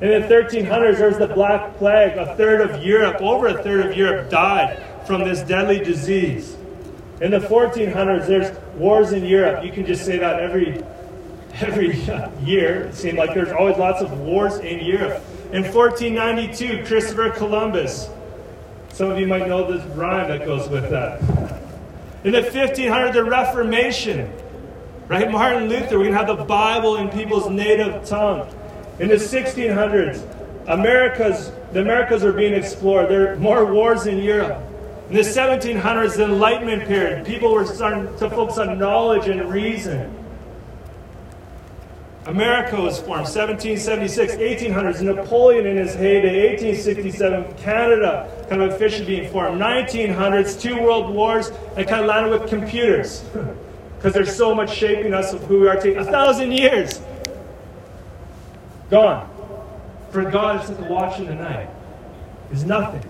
In 0.00 0.20
the 0.20 0.26
1300s, 0.28 0.98
there's 0.98 1.18
the 1.18 1.28
Black 1.28 1.76
Plague. 1.76 2.16
A 2.18 2.36
third 2.36 2.60
of 2.60 2.84
Europe, 2.84 3.20
over 3.20 3.48
a 3.48 3.62
third 3.62 3.86
of 3.86 3.96
Europe, 3.96 4.30
died 4.30 4.82
from 5.06 5.24
this 5.24 5.42
deadly 5.42 5.78
disease. 5.78 6.56
In 7.20 7.30
the 7.30 7.38
1400s, 7.38 8.26
there's 8.26 8.58
wars 8.74 9.12
in 9.12 9.24
Europe. 9.24 9.64
You 9.64 9.70
can 9.70 9.86
just 9.86 10.04
say 10.04 10.18
that 10.18 10.40
every 10.40 10.82
every 11.60 12.10
uh, 12.10 12.30
year. 12.40 12.84
It 12.84 12.94
seemed 12.94 13.18
like 13.18 13.34
there's 13.34 13.52
always 13.52 13.76
lots 13.76 14.02
of 14.02 14.18
wars 14.20 14.58
in 14.58 14.84
Europe. 14.84 15.22
In 15.52 15.62
1492, 15.62 16.84
Christopher 16.86 17.30
Columbus. 17.30 18.08
Some 18.92 19.10
of 19.10 19.18
you 19.18 19.26
might 19.26 19.48
know 19.48 19.70
this 19.70 19.82
rhyme 19.96 20.28
that 20.28 20.44
goes 20.44 20.68
with 20.68 20.90
that. 20.90 21.20
In 22.24 22.32
the 22.32 22.42
1500s, 22.42 23.14
the 23.14 23.24
Reformation. 23.24 24.30
Right? 25.08 25.30
Martin 25.30 25.68
Luther, 25.68 25.98
we're 25.98 26.10
to 26.10 26.16
have 26.16 26.26
the 26.26 26.44
Bible 26.44 26.96
in 26.96 27.08
people's 27.08 27.48
native 27.50 28.04
tongue. 28.04 28.46
In 28.98 29.08
the 29.08 29.14
1600s, 29.14 30.22
America's, 30.68 31.50
the 31.72 31.80
Americas 31.80 32.22
are 32.22 32.32
being 32.32 32.52
explored. 32.52 33.08
There 33.08 33.32
are 33.32 33.36
more 33.36 33.72
wars 33.72 34.06
in 34.06 34.18
Europe. 34.18 34.62
In 35.08 35.16
the 35.16 35.22
1700s, 35.22 36.16
the 36.16 36.24
Enlightenment 36.24 36.86
period, 36.86 37.26
people 37.26 37.52
were 37.52 37.66
starting 37.66 38.06
to 38.18 38.30
focus 38.30 38.58
on 38.58 38.78
knowledge 38.78 39.26
and 39.26 39.50
reason. 39.50 40.21
America 42.26 42.80
was 42.80 42.98
formed 42.98 43.24
1776, 43.24 44.34
1800s, 44.34 45.02
Napoleon 45.02 45.66
in 45.66 45.76
his 45.76 45.92
heyday, 45.92 46.50
1867, 46.50 47.54
Canada 47.58 48.46
kind 48.48 48.62
of 48.62 48.72
officially 48.72 49.04
being 49.04 49.32
formed, 49.32 49.60
1900s, 49.60 50.60
two 50.60 50.80
world 50.80 51.12
wars, 51.12 51.50
and 51.76 51.86
kind 51.88 52.02
of 52.02 52.06
landed 52.06 52.30
with 52.30 52.48
computers 52.48 53.24
because 53.96 54.14
there's 54.14 54.34
so 54.34 54.54
much 54.54 54.72
shaping 54.72 55.12
us 55.12 55.32
of 55.32 55.42
who 55.44 55.60
we 55.60 55.68
are 55.68 55.74
today. 55.74 55.96
A 55.96 56.04
thousand 56.04 56.52
years 56.52 57.00
gone. 58.88 59.28
For 60.12 60.22
God, 60.30 60.60
it's 60.60 60.70
like 60.70 60.88
a 60.88 60.92
watch 60.92 61.18
in 61.18 61.26
the 61.26 61.34
night. 61.34 61.68
It's 62.52 62.62
nothing. 62.62 63.02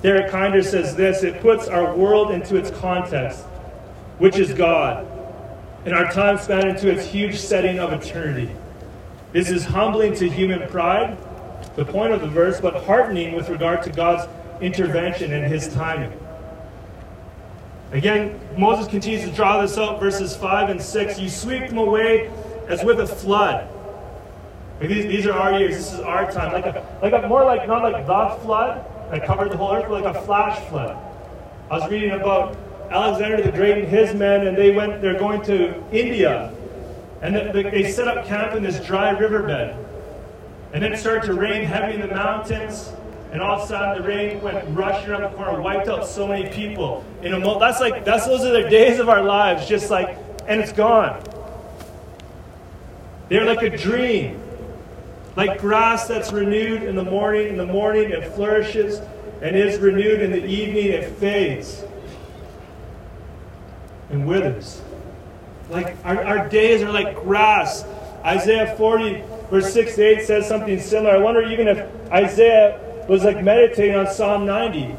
Derek 0.00 0.32
Kidner 0.32 0.64
says 0.64 0.96
this 0.96 1.22
it 1.22 1.42
puts 1.42 1.68
our 1.68 1.94
world 1.94 2.30
into 2.30 2.56
its 2.56 2.70
context, 2.70 3.40
which 4.18 4.38
is 4.38 4.54
God 4.54 5.11
and 5.84 5.94
our 5.94 6.10
time 6.12 6.38
span 6.38 6.68
into 6.68 6.90
its 6.90 7.04
huge 7.06 7.38
setting 7.38 7.78
of 7.78 7.92
eternity. 7.92 8.54
This 9.32 9.50
is 9.50 9.64
humbling 9.64 10.14
to 10.16 10.28
human 10.28 10.68
pride, 10.68 11.18
the 11.76 11.84
point 11.84 12.12
of 12.12 12.20
the 12.20 12.28
verse, 12.28 12.60
but 12.60 12.84
heartening 12.84 13.34
with 13.34 13.48
regard 13.48 13.82
to 13.84 13.90
God's 13.90 14.28
intervention 14.60 15.32
and 15.32 15.50
his 15.50 15.72
timing. 15.72 16.12
Again, 17.92 18.40
Moses 18.56 18.88
continues 18.88 19.28
to 19.28 19.34
draw 19.34 19.60
this 19.60 19.76
out, 19.76 20.00
verses 20.00 20.36
5 20.36 20.70
and 20.70 20.80
6. 20.80 21.18
You 21.18 21.28
sweep 21.28 21.68
them 21.68 21.78
away 21.78 22.30
as 22.68 22.82
with 22.84 23.00
a 23.00 23.06
flood. 23.06 23.68
These, 24.80 25.06
these 25.06 25.26
are 25.26 25.32
our 25.32 25.58
years. 25.58 25.76
This 25.76 25.92
is 25.92 26.00
our 26.00 26.30
time. 26.32 26.52
Like 26.52 26.66
a, 26.66 26.98
like 27.02 27.12
a 27.12 27.28
more 27.28 27.44
like 27.44 27.68
not 27.68 27.82
like 27.82 28.06
the 28.06 28.42
flood 28.42 28.84
that 29.10 29.26
covered 29.26 29.52
the 29.52 29.56
whole 29.56 29.74
earth, 29.74 29.84
but 29.88 30.02
like 30.02 30.16
a 30.16 30.22
flash 30.22 30.58
flood. 30.68 30.96
I 31.70 31.78
was 31.78 31.90
reading 31.90 32.12
about 32.12 32.56
Alexander 32.92 33.42
the 33.42 33.52
Great 33.52 33.78
and 33.78 33.88
his 33.88 34.14
men, 34.14 34.46
and 34.46 34.56
they 34.56 34.74
went, 34.74 35.00
they're 35.00 35.18
going 35.18 35.42
to 35.42 35.82
India. 35.92 36.52
And 37.22 37.34
they 37.54 37.90
set 37.90 38.06
up 38.06 38.26
camp 38.26 38.54
in 38.54 38.62
this 38.62 38.84
dry 38.84 39.10
riverbed. 39.10 39.76
And 40.72 40.82
then 40.82 40.92
it 40.92 40.98
started 40.98 41.22
to 41.26 41.34
rain 41.34 41.64
heavy 41.64 41.94
in 41.94 42.00
the 42.00 42.14
mountains. 42.14 42.92
And 43.30 43.40
all 43.40 43.60
of 43.60 43.64
a 43.64 43.66
sudden, 43.66 44.02
the 44.02 44.06
rain 44.08 44.42
went 44.42 44.76
rushing 44.76 45.10
around 45.10 45.22
the 45.22 45.36
corner, 45.36 45.60
wiped 45.60 45.88
out 45.88 46.06
so 46.06 46.28
many 46.28 46.50
people. 46.50 47.04
In 47.22 47.32
a 47.32 47.38
mo- 47.38 47.58
that's 47.58 47.80
like 47.80 48.04
that's 48.04 48.26
those 48.26 48.44
are 48.44 48.62
the 48.62 48.68
days 48.68 48.98
of 48.98 49.08
our 49.08 49.22
lives, 49.22 49.66
just 49.66 49.90
like, 49.90 50.18
and 50.46 50.60
it's 50.60 50.72
gone. 50.72 51.22
They're 53.30 53.46
like 53.46 53.62
a 53.62 53.74
dream, 53.74 54.42
like 55.34 55.60
grass 55.60 56.06
that's 56.06 56.30
renewed 56.30 56.82
in 56.82 56.94
the 56.94 57.04
morning. 57.04 57.48
In 57.48 57.56
the 57.56 57.64
morning, 57.64 58.10
it 58.10 58.34
flourishes, 58.34 59.00
and 59.40 59.56
is 59.56 59.78
renewed 59.78 60.20
in 60.20 60.30
the 60.30 60.44
evening. 60.44 60.88
It 60.88 61.16
fades 61.16 61.84
and 64.12 64.26
withers. 64.26 64.80
Like 65.70 65.96
our, 66.04 66.22
our 66.22 66.48
days 66.48 66.82
are 66.82 66.92
like 66.92 67.16
grass. 67.22 67.84
Isaiah 68.24 68.76
40, 68.76 69.24
verse 69.50 69.72
6 69.72 69.96
to 69.96 70.02
8 70.02 70.26
says 70.26 70.46
something 70.46 70.78
similar. 70.78 71.16
I 71.16 71.18
wonder 71.18 71.42
even 71.42 71.66
if 71.66 72.12
Isaiah 72.12 72.78
was 73.08 73.24
like 73.24 73.42
meditating 73.42 73.96
on 73.96 74.06
Psalm 74.06 74.46
90. 74.46 74.96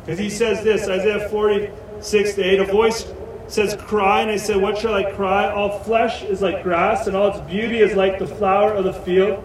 Because 0.00 0.18
he 0.18 0.30
says 0.30 0.64
this 0.64 0.88
Isaiah 0.88 1.28
46 1.28 2.34
to 2.34 2.42
8, 2.42 2.60
a 2.60 2.64
voice 2.64 3.12
says, 3.48 3.76
Cry. 3.76 4.22
And 4.22 4.30
I 4.30 4.36
said, 4.36 4.56
What 4.56 4.78
shall 4.78 4.94
I 4.94 5.12
cry? 5.12 5.50
All 5.50 5.78
flesh 5.80 6.22
is 6.22 6.42
like 6.42 6.62
grass, 6.62 7.06
and 7.06 7.16
all 7.16 7.28
its 7.28 7.40
beauty 7.48 7.78
is 7.78 7.94
like 7.94 8.18
the 8.18 8.26
flower 8.26 8.72
of 8.72 8.84
the 8.84 8.92
field. 8.92 9.44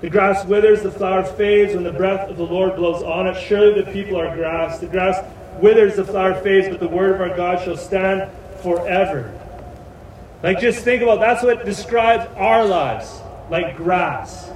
The 0.00 0.10
grass 0.10 0.44
withers, 0.44 0.82
the 0.82 0.90
flower 0.90 1.24
fades 1.24 1.74
when 1.74 1.84
the 1.84 1.92
breath 1.92 2.28
of 2.28 2.36
the 2.36 2.44
Lord 2.44 2.76
blows 2.76 3.02
on 3.02 3.26
it. 3.26 3.40
Surely 3.40 3.80
the 3.80 3.90
people 3.90 4.20
are 4.20 4.34
grass. 4.36 4.78
The 4.78 4.86
grass 4.86 5.24
withers, 5.60 5.96
the 5.96 6.04
flower 6.04 6.34
fades, 6.42 6.68
but 6.68 6.80
the 6.80 6.88
word 6.88 7.14
of 7.14 7.20
our 7.20 7.36
God 7.36 7.64
shall 7.64 7.76
stand 7.76 8.30
forever. 8.62 9.38
Like, 10.42 10.60
just 10.60 10.84
think 10.84 11.02
about 11.02 11.20
that's 11.20 11.42
what 11.42 11.64
describes 11.64 12.26
our 12.36 12.64
lives 12.64 13.20
like 13.50 13.76
grass. 13.76 14.50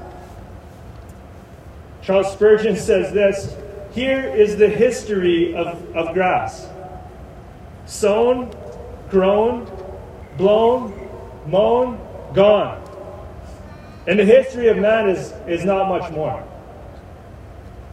Charles 2.02 2.32
Spurgeon 2.32 2.76
says 2.76 3.12
this 3.12 3.56
Here 3.92 4.20
is 4.20 4.56
the 4.56 4.68
history 4.68 5.54
of, 5.54 5.96
of 5.96 6.14
grass 6.14 6.66
sown, 7.88 8.54
grown, 9.10 9.66
blown, 10.36 11.08
mown, 11.46 11.98
gone. 12.34 12.84
And 14.06 14.18
the 14.18 14.24
history 14.24 14.68
of 14.68 14.78
man 14.78 15.08
is, 15.08 15.32
is 15.46 15.64
not 15.64 15.88
much 15.88 16.10
more. 16.12 16.46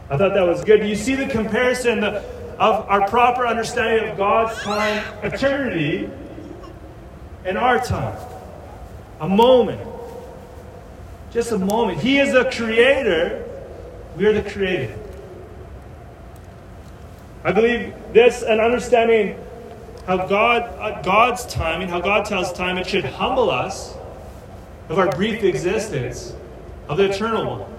I 0.08 0.16
thought 0.16 0.34
that 0.34 0.46
was 0.46 0.62
good. 0.64 0.80
Do 0.80 0.86
you 0.86 0.94
see 0.94 1.14
the 1.14 1.26
comparison, 1.26 2.00
the, 2.00 2.24
of 2.58 2.88
our 2.88 3.08
proper 3.08 3.46
understanding 3.46 4.10
of 4.10 4.16
God's 4.16 4.60
time, 4.62 5.04
eternity, 5.22 6.10
and 7.44 7.58
our 7.58 7.78
time. 7.78 8.18
A 9.20 9.28
moment. 9.28 9.80
Just 11.30 11.52
a 11.52 11.58
moment. 11.58 11.98
He 11.98 12.18
is 12.18 12.32
the 12.32 12.50
creator. 12.50 13.44
We 14.16 14.26
are 14.26 14.32
the 14.32 14.48
created. 14.48 14.98
I 17.44 17.52
believe 17.52 17.94
this 18.12 18.42
and 18.42 18.60
understanding 18.60 19.38
how 20.06 20.26
God, 20.26 20.62
uh, 20.62 21.02
God's 21.02 21.44
timing, 21.46 21.88
how 21.88 22.00
God 22.00 22.24
tells 22.24 22.52
time, 22.52 22.78
it 22.78 22.86
should 22.86 23.04
humble 23.04 23.50
us 23.50 23.94
of 24.88 24.98
our 24.98 25.10
brief 25.14 25.42
existence 25.44 26.32
of 26.88 26.96
the 26.96 27.10
eternal 27.10 27.58
one. 27.58 27.75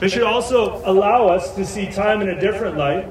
It 0.00 0.10
should 0.10 0.22
also 0.22 0.82
allow 0.84 1.28
us 1.28 1.54
to 1.56 1.66
see 1.66 1.90
time 1.90 2.22
in 2.22 2.30
a 2.30 2.40
different 2.40 2.76
light, 2.76 3.06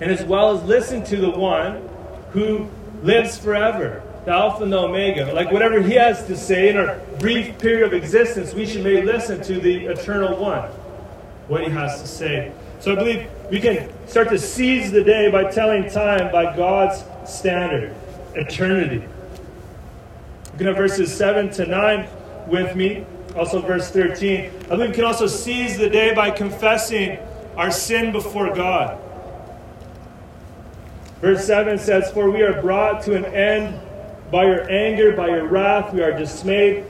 and 0.00 0.10
as 0.10 0.22
well 0.22 0.56
as 0.56 0.62
listen 0.64 1.04
to 1.04 1.16
the 1.16 1.30
one 1.30 1.88
who 2.30 2.68
lives 3.02 3.36
forever, 3.36 4.02
the 4.24 4.30
Alpha 4.30 4.62
and 4.62 4.72
the 4.72 4.78
Omega. 4.78 5.32
Like 5.32 5.50
whatever 5.50 5.82
he 5.82 5.94
has 5.94 6.24
to 6.26 6.36
say 6.36 6.68
in 6.68 6.76
our 6.76 7.00
brief 7.18 7.58
period 7.58 7.86
of 7.86 7.92
existence, 7.92 8.54
we 8.54 8.66
should 8.66 8.84
maybe 8.84 9.02
listen 9.02 9.42
to 9.42 9.58
the 9.58 9.86
eternal 9.86 10.36
one, 10.40 10.70
what 11.48 11.64
he 11.64 11.70
has 11.70 12.00
to 12.00 12.06
say. 12.06 12.52
So 12.78 12.92
I 12.92 12.94
believe 12.94 13.28
we 13.50 13.60
can 13.60 13.90
start 14.06 14.28
to 14.30 14.38
seize 14.38 14.92
the 14.92 15.02
day 15.02 15.30
by 15.30 15.50
telling 15.50 15.90
time 15.90 16.30
by 16.30 16.56
God's 16.56 17.02
standard, 17.30 17.94
eternity. 18.34 19.04
Look 20.58 20.68
at 20.68 20.76
verses 20.76 21.14
7 21.14 21.50
to 21.50 21.66
9 21.66 22.08
with 22.46 22.76
me. 22.76 23.04
Also, 23.40 23.62
verse 23.62 23.90
13. 23.90 24.50
I 24.70 24.76
we 24.76 24.92
can 24.92 25.02
also 25.02 25.26
seize 25.26 25.78
the 25.78 25.88
day 25.88 26.14
by 26.14 26.30
confessing 26.30 27.18
our 27.56 27.70
sin 27.70 28.12
before 28.12 28.54
God. 28.54 29.00
Verse 31.22 31.46
7 31.46 31.78
says, 31.78 32.12
For 32.12 32.30
we 32.30 32.42
are 32.42 32.60
brought 32.60 33.02
to 33.04 33.16
an 33.16 33.24
end 33.24 33.80
by 34.30 34.44
your 34.44 34.70
anger, 34.70 35.16
by 35.16 35.28
your 35.28 35.46
wrath, 35.46 35.94
we 35.94 36.02
are 36.02 36.12
dismayed. 36.12 36.84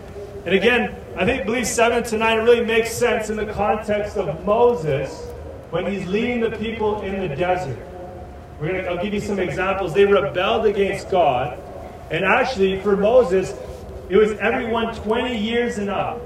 And 0.45 0.52
again, 0.52 0.97
I 1.16 1.25
think 1.25 1.47
believe 1.47 1.69
7 1.69 2.02
to 2.02 2.19
9 2.19 2.38
really 2.38 2.64
makes 2.64 2.90
sense 2.90 3.30
in 3.30 3.37
the 3.37 3.47
context 3.47 4.16
of 4.16 4.45
Moses 4.45 5.28
when 5.71 5.87
he's 5.87 6.04
leading 6.09 6.40
the 6.40 6.50
people 6.50 7.00
in 7.02 7.28
the 7.28 7.37
desert. 7.37 7.78
We're 8.61 8.73
gonna, 8.73 8.88
I'll 8.88 9.00
give 9.00 9.14
you 9.14 9.21
some 9.21 9.38
examples. 9.38 9.95
They 9.95 10.04
rebelled 10.04 10.66
against 10.66 11.12
God. 11.12 11.57
And 12.11 12.25
actually, 12.25 12.80
for 12.80 12.97
Moses, 12.97 13.54
it 14.09 14.16
was 14.16 14.33
everyone 14.38 14.92
20 14.97 15.38
years 15.38 15.78
and 15.78 15.88
up 15.88 16.21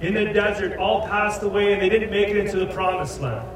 in 0.00 0.14
the 0.14 0.24
desert 0.32 0.78
all 0.78 1.06
passed 1.06 1.42
away 1.42 1.72
and 1.72 1.82
they 1.82 1.88
didn't 1.88 2.10
make 2.10 2.28
it 2.28 2.36
into 2.36 2.58
the 2.58 2.66
promised 2.66 3.20
land. 3.20 3.46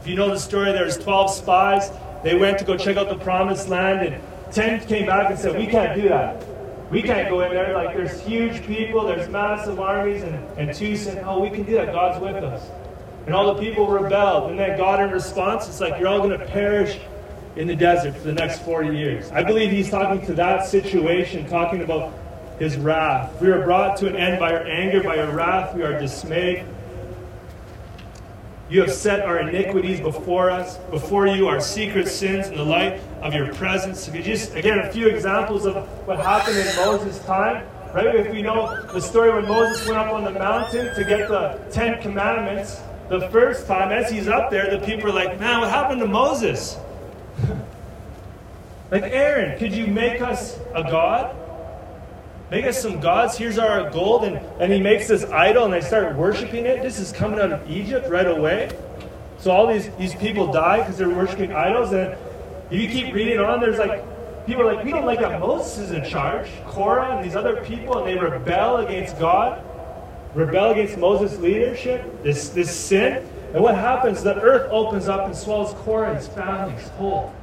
If 0.00 0.06
you 0.06 0.14
know 0.14 0.28
the 0.28 0.38
story, 0.38 0.72
there's 0.72 0.96
12 0.96 1.30
spies. 1.30 1.90
They 2.22 2.36
went 2.36 2.58
to 2.58 2.64
go 2.64 2.76
check 2.76 2.96
out 2.96 3.08
the 3.08 3.18
promised 3.18 3.68
land, 3.68 4.06
and 4.06 4.22
10 4.52 4.86
came 4.86 5.06
back 5.06 5.30
and 5.30 5.38
said, 5.38 5.56
We 5.56 5.66
can't 5.66 6.00
do 6.00 6.08
that. 6.08 6.44
We 6.90 7.02
can't 7.02 7.28
go 7.28 7.40
in 7.40 7.52
there. 7.52 7.74
Like, 7.74 7.96
there's 7.96 8.20
huge 8.20 8.64
people, 8.64 9.06
there's 9.06 9.28
massive 9.28 9.78
armies, 9.78 10.22
and, 10.22 10.34
and 10.58 10.74
two 10.74 10.96
said, 10.96 11.22
Oh, 11.24 11.40
we 11.40 11.50
can 11.50 11.64
do 11.64 11.74
that. 11.74 11.92
God's 11.92 12.20
with 12.22 12.42
us. 12.42 12.68
And 13.26 13.34
all 13.34 13.54
the 13.54 13.60
people 13.60 13.86
rebelled. 13.86 14.50
And 14.50 14.58
then 14.58 14.78
God, 14.78 15.00
in 15.00 15.10
response, 15.10 15.68
it's 15.68 15.80
like, 15.80 15.98
You're 16.00 16.08
all 16.08 16.18
going 16.18 16.38
to 16.38 16.46
perish 16.46 16.98
in 17.56 17.66
the 17.66 17.76
desert 17.76 18.14
for 18.16 18.22
the 18.22 18.32
next 18.32 18.62
40 18.62 18.96
years. 18.96 19.30
I 19.32 19.42
believe 19.42 19.70
he's 19.70 19.90
talking 19.90 20.24
to 20.26 20.34
that 20.34 20.66
situation, 20.66 21.48
talking 21.48 21.82
about 21.82 22.14
his 22.58 22.76
wrath. 22.76 23.40
We 23.40 23.48
are 23.50 23.62
brought 23.62 23.96
to 23.98 24.08
an 24.08 24.16
end 24.16 24.40
by 24.40 24.52
our 24.52 24.64
anger, 24.64 25.02
by 25.02 25.18
our 25.18 25.34
wrath. 25.34 25.74
We 25.74 25.82
are 25.82 25.98
dismayed. 25.98 26.64
You 28.70 28.82
have 28.82 28.92
set 28.92 29.20
our 29.20 29.38
iniquities 29.38 30.00
before 30.00 30.50
us, 30.50 30.76
before 30.90 31.26
you, 31.26 31.48
our 31.48 31.60
secret 31.60 32.06
sins 32.06 32.48
in 32.48 32.56
the 32.56 32.64
light 32.64 33.00
of 33.22 33.32
your 33.32 33.54
presence. 33.54 34.06
If 34.08 34.14
you 34.14 34.22
just, 34.22 34.54
again, 34.54 34.80
a 34.80 34.92
few 34.92 35.06
examples 35.06 35.64
of 35.64 35.76
what 36.06 36.18
happened 36.18 36.58
in 36.58 36.76
Moses' 36.76 37.24
time. 37.24 37.66
Right? 37.94 38.14
If 38.14 38.30
we 38.30 38.42
know 38.42 38.82
the 38.92 39.00
story 39.00 39.32
when 39.32 39.48
Moses 39.48 39.86
went 39.86 39.98
up 39.98 40.12
on 40.12 40.22
the 40.22 40.32
mountain 40.32 40.94
to 40.94 41.04
get 41.04 41.28
the 41.28 41.58
Ten 41.70 42.02
Commandments, 42.02 42.80
the 43.08 43.30
first 43.30 43.66
time, 43.66 43.90
as 43.90 44.10
he's 44.10 44.28
up 44.28 44.50
there, 44.50 44.70
the 44.78 44.84
people 44.84 45.08
are 45.08 45.14
like, 45.14 45.40
man, 45.40 45.60
what 45.60 45.70
happened 45.70 46.00
to 46.00 46.06
Moses? 46.06 46.76
like, 48.90 49.04
Aaron, 49.04 49.58
could 49.58 49.72
you 49.72 49.86
make 49.86 50.20
us 50.20 50.58
a 50.74 50.82
God? 50.82 51.34
Make 52.50 52.64
us 52.64 52.80
some 52.80 53.00
gods. 53.00 53.36
Here's 53.36 53.58
our 53.58 53.90
gold. 53.90 54.24
And, 54.24 54.36
and 54.60 54.72
he 54.72 54.80
makes 54.80 55.08
this 55.08 55.24
idol 55.24 55.64
and 55.64 55.72
they 55.72 55.80
start 55.80 56.16
worshiping 56.16 56.64
it. 56.64 56.82
This 56.82 56.98
is 56.98 57.12
coming 57.12 57.38
out 57.38 57.52
of 57.52 57.70
Egypt 57.70 58.08
right 58.08 58.26
away. 58.26 58.70
So 59.38 59.50
all 59.50 59.66
these, 59.66 59.90
these 59.98 60.14
people 60.14 60.50
die 60.50 60.78
because 60.78 60.96
they're 60.96 61.10
worshiping 61.10 61.52
idols. 61.52 61.92
And 61.92 62.16
if 62.70 62.80
you 62.80 62.88
keep 62.88 63.14
reading 63.14 63.38
on, 63.38 63.60
there's 63.60 63.78
like, 63.78 64.02
people 64.46 64.62
are 64.62 64.74
like, 64.74 64.84
we 64.84 64.90
don't 64.90 65.04
like 65.04 65.20
that 65.20 65.40
Moses 65.40 65.78
is 65.78 65.90
in 65.92 66.04
charge. 66.08 66.48
Korah 66.66 67.16
and 67.16 67.24
these 67.24 67.36
other 67.36 67.62
people, 67.64 67.98
and 67.98 68.06
they 68.06 68.18
rebel 68.18 68.78
against 68.78 69.18
God, 69.18 69.62
rebel 70.34 70.70
against 70.70 70.96
Moses' 70.96 71.38
leadership, 71.38 72.22
this, 72.22 72.48
this 72.48 72.74
sin. 72.74 73.28
And 73.52 73.62
what 73.62 73.74
happens? 73.74 74.22
The 74.22 74.34
earth 74.40 74.70
opens 74.72 75.06
up 75.06 75.26
and 75.26 75.36
swallows 75.36 75.74
Korah 75.84 76.10
and 76.10 76.18
his 76.18 76.28
family 76.28 76.74
whole. 76.96 77.34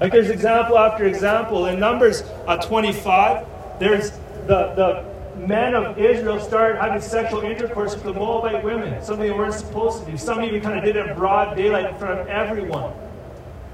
Like 0.00 0.12
there's 0.12 0.30
example 0.30 0.78
after 0.78 1.04
example. 1.04 1.66
In 1.66 1.78
Numbers 1.78 2.22
uh, 2.46 2.56
25, 2.56 3.46
there's 3.78 4.10
the, 4.46 4.74
the 4.74 5.14
men 5.46 5.74
of 5.74 5.98
Israel 5.98 6.38
started 6.40 6.80
having 6.80 7.00
sexual 7.00 7.40
intercourse 7.40 7.94
with 7.94 8.04
the 8.04 8.12
Moabite 8.12 8.64
women, 8.64 9.02
something 9.02 9.26
they 9.26 9.32
weren't 9.32 9.54
supposed 9.54 10.04
to 10.04 10.10
do. 10.10 10.16
Some 10.16 10.42
even 10.42 10.60
kind 10.60 10.78
of 10.78 10.84
did 10.84 10.96
it 10.96 11.06
in 11.06 11.16
broad 11.16 11.56
daylight 11.56 11.86
in 11.86 11.96
front 11.96 12.20
of 12.20 12.28
everyone. 12.28 12.92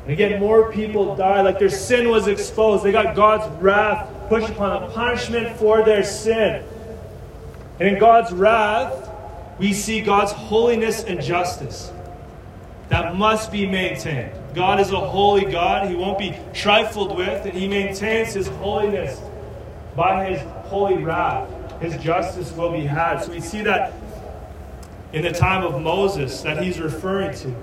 And 0.04 0.12
again, 0.12 0.40
more 0.40 0.72
people 0.72 1.14
died. 1.16 1.42
Like 1.42 1.58
their 1.58 1.68
sin 1.68 2.08
was 2.08 2.26
exposed. 2.26 2.84
They 2.84 2.92
got 2.92 3.14
God's 3.14 3.46
wrath 3.60 4.08
pushed 4.28 4.48
upon 4.48 4.82
them, 4.82 4.92
punishment 4.92 5.56
for 5.58 5.84
their 5.84 6.04
sin. 6.04 6.64
And 7.78 7.88
in 7.88 7.98
God's 7.98 8.32
wrath, 8.32 9.08
we 9.58 9.72
see 9.72 10.00
God's 10.00 10.32
holiness 10.32 11.04
and 11.04 11.20
justice 11.20 11.92
that 12.88 13.14
must 13.14 13.52
be 13.52 13.66
maintained. 13.66 14.32
God 14.52 14.80
is 14.80 14.90
a 14.90 14.98
holy 14.98 15.50
God. 15.50 15.88
He 15.88 15.94
won't 15.94 16.18
be 16.18 16.36
trifled 16.52 17.16
with, 17.16 17.46
and 17.46 17.54
He 17.54 17.68
maintains 17.68 18.34
His 18.34 18.48
holiness 18.48 19.20
by 20.00 20.30
his 20.30 20.40
holy 20.70 20.96
wrath, 20.96 21.46
his 21.82 21.94
justice 22.02 22.50
will 22.52 22.72
be 22.72 22.86
had. 22.86 23.22
So 23.22 23.32
we 23.32 23.40
see 23.42 23.60
that 23.64 23.92
in 25.12 25.20
the 25.20 25.30
time 25.30 25.62
of 25.62 25.82
Moses 25.82 26.40
that 26.40 26.62
he's 26.62 26.80
referring 26.80 27.36
to. 27.40 27.54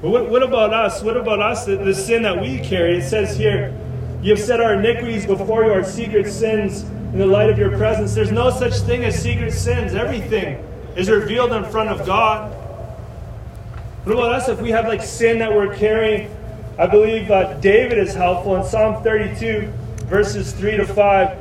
But 0.00 0.10
what, 0.10 0.30
what 0.30 0.44
about 0.44 0.72
us? 0.72 1.02
What 1.02 1.16
about 1.16 1.40
us, 1.40 1.66
the, 1.66 1.74
the 1.74 1.92
sin 1.92 2.22
that 2.22 2.40
we 2.40 2.60
carry? 2.60 2.98
It 2.98 3.08
says 3.10 3.36
here, 3.36 3.76
You 4.22 4.36
have 4.36 4.40
set 4.40 4.60
our 4.60 4.74
iniquities 4.74 5.26
before 5.26 5.64
you, 5.64 5.72
our 5.72 5.82
secret 5.82 6.30
sins 6.30 6.84
in 6.84 7.18
the 7.18 7.26
light 7.26 7.50
of 7.50 7.58
your 7.58 7.76
presence. 7.76 8.14
There's 8.14 8.30
no 8.30 8.50
such 8.50 8.74
thing 8.74 9.04
as 9.04 9.20
secret 9.20 9.50
sins. 9.50 9.94
Everything 9.94 10.64
is 10.94 11.10
revealed 11.10 11.52
in 11.54 11.64
front 11.64 11.88
of 11.90 12.06
God. 12.06 12.52
What 14.04 14.12
about 14.12 14.32
us 14.34 14.48
if 14.48 14.60
we 14.60 14.70
have 14.70 14.86
like 14.86 15.02
sin 15.02 15.40
that 15.40 15.52
we're 15.52 15.74
carrying? 15.74 16.32
I 16.78 16.86
believe 16.86 17.32
uh, 17.32 17.54
David 17.54 17.98
is 17.98 18.14
helpful 18.14 18.54
in 18.54 18.64
Psalm 18.64 19.02
32 19.02 19.72
verses 20.10 20.52
3 20.52 20.78
to 20.78 20.86
5, 20.86 21.38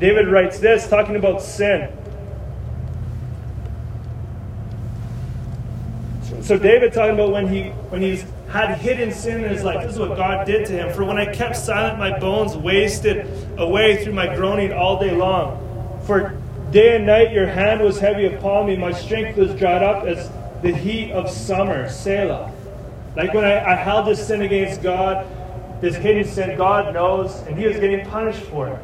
David 0.00 0.28
writes 0.28 0.58
this, 0.58 0.88
talking 0.88 1.14
about 1.14 1.42
sin. 1.42 1.92
So 6.42 6.58
David 6.58 6.94
talking 6.94 7.14
about 7.14 7.30
when 7.30 7.46
he 7.48 7.64
when 7.90 8.00
he's 8.00 8.24
had 8.48 8.78
hidden 8.78 9.12
sin 9.12 9.44
in 9.44 9.50
his 9.50 9.62
life. 9.62 9.82
This 9.82 9.94
is 9.94 9.98
what 9.98 10.16
God 10.16 10.46
did 10.46 10.66
to 10.68 10.72
him. 10.72 10.94
For 10.94 11.04
when 11.04 11.18
I 11.18 11.30
kept 11.30 11.56
silent, 11.56 11.98
my 11.98 12.18
bones 12.18 12.56
wasted 12.56 13.26
away 13.58 14.02
through 14.02 14.14
my 14.14 14.34
groaning 14.34 14.72
all 14.72 14.98
day 14.98 15.14
long. 15.14 16.00
For 16.06 16.34
day 16.70 16.96
and 16.96 17.04
night 17.04 17.32
your 17.32 17.46
hand 17.46 17.82
was 17.82 17.98
heavy 17.98 18.24
upon 18.24 18.66
me. 18.66 18.76
My 18.76 18.92
strength 18.92 19.36
was 19.36 19.54
dried 19.56 19.82
up 19.82 20.04
as 20.04 20.30
the 20.62 20.72
heat 20.72 21.12
of 21.12 21.28
summer. 21.28 21.90
Selah. 21.90 22.50
Like 23.14 23.34
when 23.34 23.44
I, 23.44 23.72
I 23.72 23.74
held 23.74 24.06
this 24.06 24.26
sin 24.26 24.40
against 24.40 24.80
God, 24.80 25.26
this 25.80 25.94
hidden 25.96 26.24
sin, 26.24 26.56
God 26.56 26.92
knows, 26.92 27.34
and 27.46 27.58
he 27.58 27.66
was 27.66 27.78
getting 27.78 28.06
punished 28.06 28.42
for 28.42 28.68
it. 28.68 28.78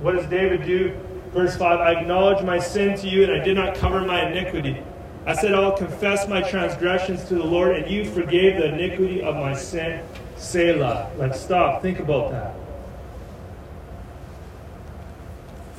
What 0.00 0.12
does 0.16 0.26
David 0.26 0.64
do? 0.64 0.96
Verse 1.32 1.56
5 1.56 1.80
I 1.80 1.92
acknowledge 2.00 2.44
my 2.44 2.58
sin 2.58 2.96
to 2.98 3.08
you, 3.08 3.24
and 3.24 3.32
I 3.32 3.44
did 3.44 3.56
not 3.56 3.74
cover 3.74 4.00
my 4.00 4.30
iniquity. 4.30 4.82
I 5.26 5.34
said, 5.34 5.54
I 5.54 5.60
will 5.60 5.76
confess 5.76 6.26
my 6.26 6.42
transgressions 6.42 7.24
to 7.24 7.34
the 7.34 7.44
Lord, 7.44 7.76
and 7.76 7.90
you 7.90 8.04
forgave 8.04 8.56
the 8.56 8.72
iniquity 8.72 9.22
of 9.22 9.36
my 9.36 9.54
sin. 9.54 10.02
Selah. 10.36 11.10
Like, 11.18 11.34
stop. 11.34 11.82
Think 11.82 12.00
about 12.00 12.30
that. 12.30 12.54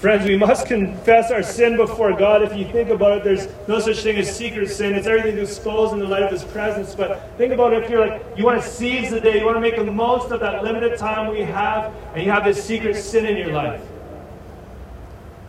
Friends, 0.01 0.27
we 0.27 0.35
must 0.35 0.65
confess 0.65 1.29
our 1.29 1.43
sin 1.43 1.77
before 1.77 2.11
God. 2.17 2.41
If 2.41 2.57
you 2.57 2.65
think 2.65 2.89
about 2.89 3.19
it, 3.19 3.23
there's 3.23 3.47
no 3.67 3.77
such 3.79 3.99
thing 3.99 4.17
as 4.17 4.35
secret 4.35 4.67
sin. 4.67 4.95
It's 4.95 5.05
everything 5.05 5.37
exposed 5.37 5.93
in 5.93 5.99
the 5.99 6.07
light 6.07 6.23
of 6.23 6.31
His 6.31 6.43
presence. 6.43 6.95
But 6.95 7.37
think 7.37 7.53
about 7.53 7.71
it 7.71 7.83
if 7.83 7.89
you're 7.91 8.07
like, 8.07 8.23
you 8.35 8.43
want 8.43 8.59
to 8.59 8.67
seize 8.67 9.11
the 9.11 9.21
day, 9.21 9.37
you 9.37 9.45
want 9.45 9.57
to 9.57 9.61
make 9.61 9.75
the 9.75 9.83
most 9.83 10.31
of 10.31 10.39
that 10.39 10.63
limited 10.63 10.97
time 10.97 11.31
we 11.31 11.41
have, 11.41 11.93
and 12.15 12.25
you 12.25 12.31
have 12.31 12.43
this 12.43 12.63
secret 12.63 12.95
sin 12.95 13.27
in 13.27 13.37
your 13.37 13.51
life. 13.51 13.79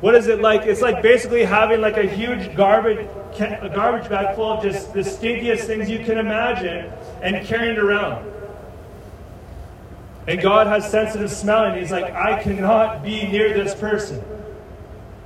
What 0.03 0.15
is 0.15 0.27
it 0.27 0.43
like? 0.43 0.67
It's 0.67 0.83
like 0.83 1.01
basically 1.01 1.45
having 1.45 1.81
like 1.81 1.97
a 1.97 2.07
huge 2.07 2.55
garbage, 2.55 3.09
a 3.38 3.71
garbage 3.75 4.11
bag 4.11 4.37
full 4.37 4.53
of 4.53 4.62
just 4.62 4.93
the 4.93 5.01
stinkiest 5.01 5.65
things 5.65 5.88
you 5.88 6.05
can 6.05 6.19
imagine 6.19 6.93
and 7.23 7.47
carrying 7.47 7.73
it 7.73 7.79
around. 7.79 8.31
And 10.27 10.43
God 10.43 10.67
has 10.67 10.91
sensitive 10.91 11.31
smelling. 11.31 11.81
He's 11.81 11.91
like, 11.91 12.12
I 12.12 12.43
cannot 12.43 13.03
be 13.03 13.27
near 13.29 13.55
this 13.55 13.75
person. 13.75 14.23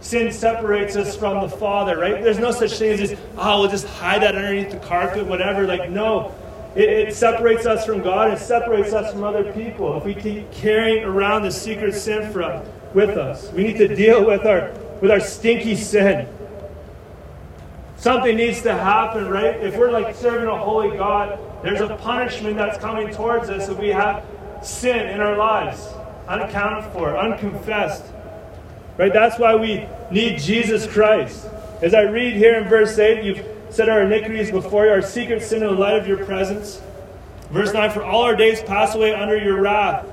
Sin 0.00 0.30
separates 0.32 0.94
us 0.96 1.16
from 1.16 1.40
the 1.40 1.48
Father, 1.48 1.98
right? 1.98 2.22
There's 2.22 2.38
no 2.38 2.52
such 2.52 2.78
thing 2.78 2.92
as 2.92 3.10
just, 3.10 3.22
oh, 3.36 3.40
ah, 3.40 3.60
we'll 3.60 3.70
just 3.70 3.86
hide 3.86 4.22
that 4.22 4.36
underneath 4.36 4.70
the 4.70 4.78
carpet, 4.78 5.26
whatever. 5.26 5.66
Like, 5.66 5.90
no. 5.90 6.34
It, 6.76 6.88
it 6.88 7.14
separates 7.14 7.66
us 7.66 7.86
from 7.86 8.02
God. 8.02 8.32
It 8.32 8.38
separates 8.38 8.92
us 8.92 9.12
from 9.12 9.24
other 9.24 9.52
people. 9.52 9.96
If 9.96 10.04
we 10.04 10.14
keep 10.14 10.52
carrying 10.52 11.04
around 11.04 11.42
the 11.42 11.50
secret 11.50 11.94
sin 11.94 12.30
from, 12.32 12.62
with 12.96 13.10
us, 13.10 13.52
we 13.52 13.62
need 13.62 13.76
to 13.76 13.94
deal 13.94 14.24
with 14.24 14.46
our, 14.46 14.72
with 15.02 15.10
our 15.10 15.20
stinky 15.20 15.76
sin. 15.76 16.26
Something 17.98 18.36
needs 18.36 18.62
to 18.62 18.72
happen, 18.72 19.28
right? 19.28 19.56
If 19.56 19.76
we're 19.76 19.90
like 19.90 20.14
serving 20.14 20.48
a 20.48 20.56
holy 20.56 20.96
God, 20.96 21.38
there's 21.62 21.80
a 21.80 21.94
punishment 21.96 22.56
that's 22.56 22.78
coming 22.78 23.10
towards 23.10 23.50
us 23.50 23.68
if 23.68 23.78
we 23.78 23.88
have 23.88 24.24
sin 24.62 25.08
in 25.08 25.20
our 25.20 25.36
lives, 25.36 25.86
unaccounted 26.26 26.90
for, 26.92 27.18
unconfessed. 27.18 28.04
Right? 28.98 29.12
That's 29.12 29.38
why 29.38 29.54
we 29.54 29.86
need 30.10 30.38
Jesus 30.38 30.86
Christ. 30.86 31.46
As 31.82 31.92
I 31.92 32.02
read 32.02 32.34
here 32.34 32.54
in 32.54 32.68
verse 32.68 32.98
8, 32.98 33.22
you've 33.22 33.44
set 33.70 33.88
our 33.88 34.02
iniquities 34.02 34.50
before 34.50 34.86
you, 34.86 34.92
our 34.92 35.02
secret 35.02 35.42
sin 35.42 35.62
in 35.62 35.68
the 35.68 35.74
light 35.74 35.96
of 35.96 36.08
your 36.08 36.24
presence. 36.24 36.80
Verse 37.50 37.72
9, 37.72 37.90
for 37.90 38.02
all 38.02 38.22
our 38.22 38.34
days 38.34 38.62
pass 38.62 38.94
away 38.94 39.14
under 39.14 39.36
your 39.36 39.60
wrath, 39.60 40.06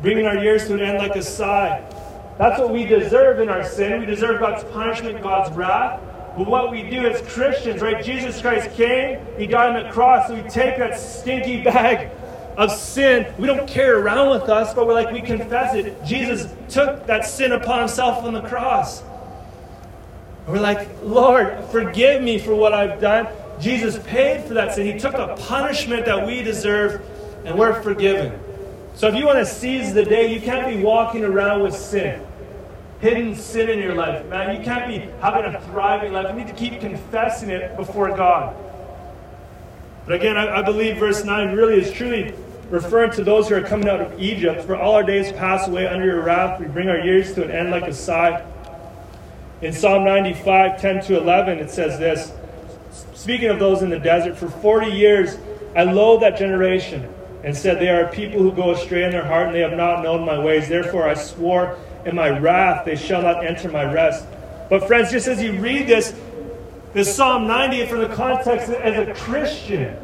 bringing 0.00 0.26
our 0.26 0.38
years 0.38 0.66
to 0.68 0.74
an 0.74 0.80
end 0.80 0.98
like 0.98 1.16
a 1.16 1.22
sigh. 1.22 1.84
That's 2.38 2.60
what 2.60 2.70
we 2.70 2.84
deserve 2.84 3.40
in 3.40 3.48
our 3.48 3.64
sin. 3.64 4.00
We 4.00 4.06
deserve 4.06 4.40
God's 4.40 4.64
punishment, 4.72 5.22
God's 5.22 5.54
wrath. 5.56 6.00
But 6.36 6.46
what 6.46 6.70
we 6.70 6.88
do 6.88 7.06
as 7.06 7.20
Christians, 7.32 7.82
right? 7.82 8.02
Jesus 8.02 8.40
Christ 8.40 8.70
came, 8.74 9.18
He 9.36 9.46
died 9.46 9.76
on 9.76 9.82
the 9.82 9.90
cross, 9.90 10.28
so 10.28 10.34
we 10.34 10.42
take 10.48 10.78
that 10.78 10.98
stinky 10.98 11.62
bag 11.62 12.10
of 12.56 12.70
sin, 12.70 13.32
we 13.38 13.46
don't 13.46 13.68
carry 13.68 14.00
around 14.00 14.30
with 14.30 14.48
us, 14.48 14.74
but 14.74 14.86
we're 14.86 14.94
like, 14.94 15.12
we 15.12 15.20
confess 15.20 15.74
it. 15.74 16.04
Jesus 16.04 16.52
took 16.68 17.06
that 17.06 17.26
sin 17.26 17.52
upon 17.52 17.80
himself 17.80 18.24
on 18.24 18.34
the 18.34 18.42
cross. 18.42 19.02
we're 20.46 20.60
like, 20.60 20.88
Lord, 21.02 21.64
forgive 21.70 22.22
me 22.22 22.38
for 22.38 22.54
what 22.54 22.74
I've 22.74 23.00
done. 23.00 23.28
Jesus 23.60 23.98
paid 24.04 24.44
for 24.44 24.54
that 24.54 24.74
sin. 24.74 24.86
He 24.86 24.98
took 24.98 25.14
a 25.14 25.36
punishment 25.36 26.04
that 26.06 26.26
we 26.26 26.42
deserve, 26.42 27.00
and 27.44 27.58
we're 27.58 27.80
forgiven. 27.82 28.38
So 28.94 29.08
if 29.08 29.14
you 29.14 29.24
want 29.24 29.38
to 29.38 29.46
seize 29.46 29.94
the 29.94 30.04
day, 30.04 30.32
you 30.32 30.40
can't 30.40 30.66
be 30.66 30.82
walking 30.82 31.24
around 31.24 31.62
with 31.62 31.74
sin. 31.74 32.24
Hidden 33.00 33.34
sin 33.34 33.70
in 33.70 33.78
your 33.78 33.94
life, 33.94 34.26
man. 34.26 34.56
You 34.56 34.62
can't 34.62 34.86
be 34.86 34.98
having 35.20 35.44
a 35.44 35.60
thriving 35.62 36.12
life. 36.12 36.28
You 36.28 36.44
need 36.44 36.48
to 36.48 36.54
keep 36.54 36.80
confessing 36.80 37.50
it 37.50 37.76
before 37.76 38.08
God. 38.16 38.54
But 40.06 40.16
again, 40.16 40.36
I, 40.36 40.58
I 40.58 40.62
believe 40.62 40.98
verse 40.98 41.24
9 41.24 41.54
really 41.54 41.80
is 41.80 41.90
truly 41.92 42.34
referring 42.72 43.10
to 43.10 43.22
those 43.22 43.50
who 43.50 43.54
are 43.54 43.60
coming 43.60 43.86
out 43.86 44.00
of 44.00 44.18
Egypt. 44.18 44.62
For 44.62 44.74
all 44.74 44.94
our 44.94 45.02
days 45.02 45.30
pass 45.32 45.68
away 45.68 45.86
under 45.86 46.06
your 46.06 46.22
wrath. 46.22 46.58
We 46.58 46.66
bring 46.66 46.88
our 46.88 46.98
years 46.98 47.34
to 47.34 47.44
an 47.44 47.50
end 47.50 47.70
like 47.70 47.86
a 47.86 47.92
sigh. 47.92 48.44
In 49.60 49.74
Psalm 49.74 50.04
95, 50.04 50.80
10 50.80 51.04
to 51.04 51.18
11, 51.18 51.58
it 51.58 51.70
says 51.70 51.98
this 51.98 52.32
Speaking 53.14 53.50
of 53.50 53.58
those 53.58 53.82
in 53.82 53.90
the 53.90 53.98
desert, 53.98 54.38
for 54.38 54.48
40 54.48 54.90
years 54.90 55.36
I 55.76 55.84
loathed 55.84 56.22
that 56.22 56.38
generation 56.38 57.12
and 57.44 57.54
said, 57.54 57.78
They 57.78 57.90
are 57.90 58.08
people 58.08 58.40
who 58.40 58.50
go 58.50 58.70
astray 58.70 59.04
in 59.04 59.10
their 59.10 59.24
heart, 59.24 59.48
and 59.48 59.54
they 59.54 59.60
have 59.60 59.76
not 59.76 60.02
known 60.02 60.24
my 60.24 60.42
ways. 60.42 60.66
Therefore 60.66 61.06
I 61.06 61.14
swore 61.14 61.78
in 62.06 62.16
my 62.16 62.30
wrath, 62.38 62.86
they 62.86 62.96
shall 62.96 63.20
not 63.20 63.44
enter 63.44 63.70
my 63.70 63.84
rest. 63.84 64.24
But, 64.70 64.86
friends, 64.86 65.10
just 65.10 65.28
as 65.28 65.42
you 65.42 65.60
read 65.60 65.86
this, 65.86 66.14
this 66.94 67.14
Psalm 67.14 67.46
90 67.46 67.86
from 67.86 67.98
the 67.98 68.08
context 68.08 68.70
as 68.70 69.08
a 69.08 69.12
Christian, 69.12 69.94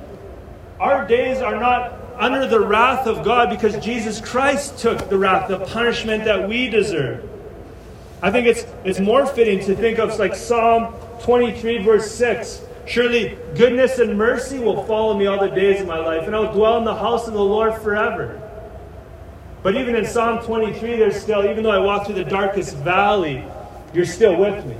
our 0.78 1.08
days 1.08 1.38
are 1.38 1.58
not 1.58 1.97
under 2.18 2.46
the 2.46 2.60
wrath 2.60 3.06
of 3.06 3.24
God 3.24 3.48
because 3.48 3.76
Jesus 3.84 4.20
Christ 4.20 4.78
took 4.78 5.08
the 5.08 5.16
wrath, 5.16 5.48
the 5.48 5.60
punishment 5.60 6.24
that 6.24 6.48
we 6.48 6.68
deserve. 6.68 7.28
I 8.20 8.30
think 8.32 8.46
it's, 8.48 8.66
it's 8.84 8.98
more 8.98 9.24
fitting 9.24 9.60
to 9.66 9.76
think 9.76 9.98
of 9.98 10.18
like 10.18 10.34
Psalm 10.34 10.92
23, 11.22 11.84
verse 11.84 12.10
6. 12.10 12.62
Surely 12.86 13.38
goodness 13.54 13.98
and 13.98 14.18
mercy 14.18 14.58
will 14.58 14.84
follow 14.84 15.16
me 15.16 15.26
all 15.26 15.38
the 15.38 15.54
days 15.54 15.80
of 15.80 15.86
my 15.86 15.98
life, 15.98 16.26
and 16.26 16.34
I'll 16.34 16.52
dwell 16.52 16.78
in 16.78 16.84
the 16.84 16.94
house 16.94 17.28
of 17.28 17.34
the 17.34 17.44
Lord 17.44 17.74
forever. 17.80 18.42
But 19.62 19.76
even 19.76 19.94
in 19.94 20.04
Psalm 20.04 20.44
23, 20.44 20.96
there's 20.96 21.20
still, 21.20 21.44
even 21.44 21.62
though 21.62 21.70
I 21.70 21.78
walk 21.78 22.06
through 22.06 22.16
the 22.16 22.24
darkest 22.24 22.76
valley, 22.76 23.44
you're 23.92 24.06
still 24.06 24.36
with 24.36 24.64
me. 24.66 24.76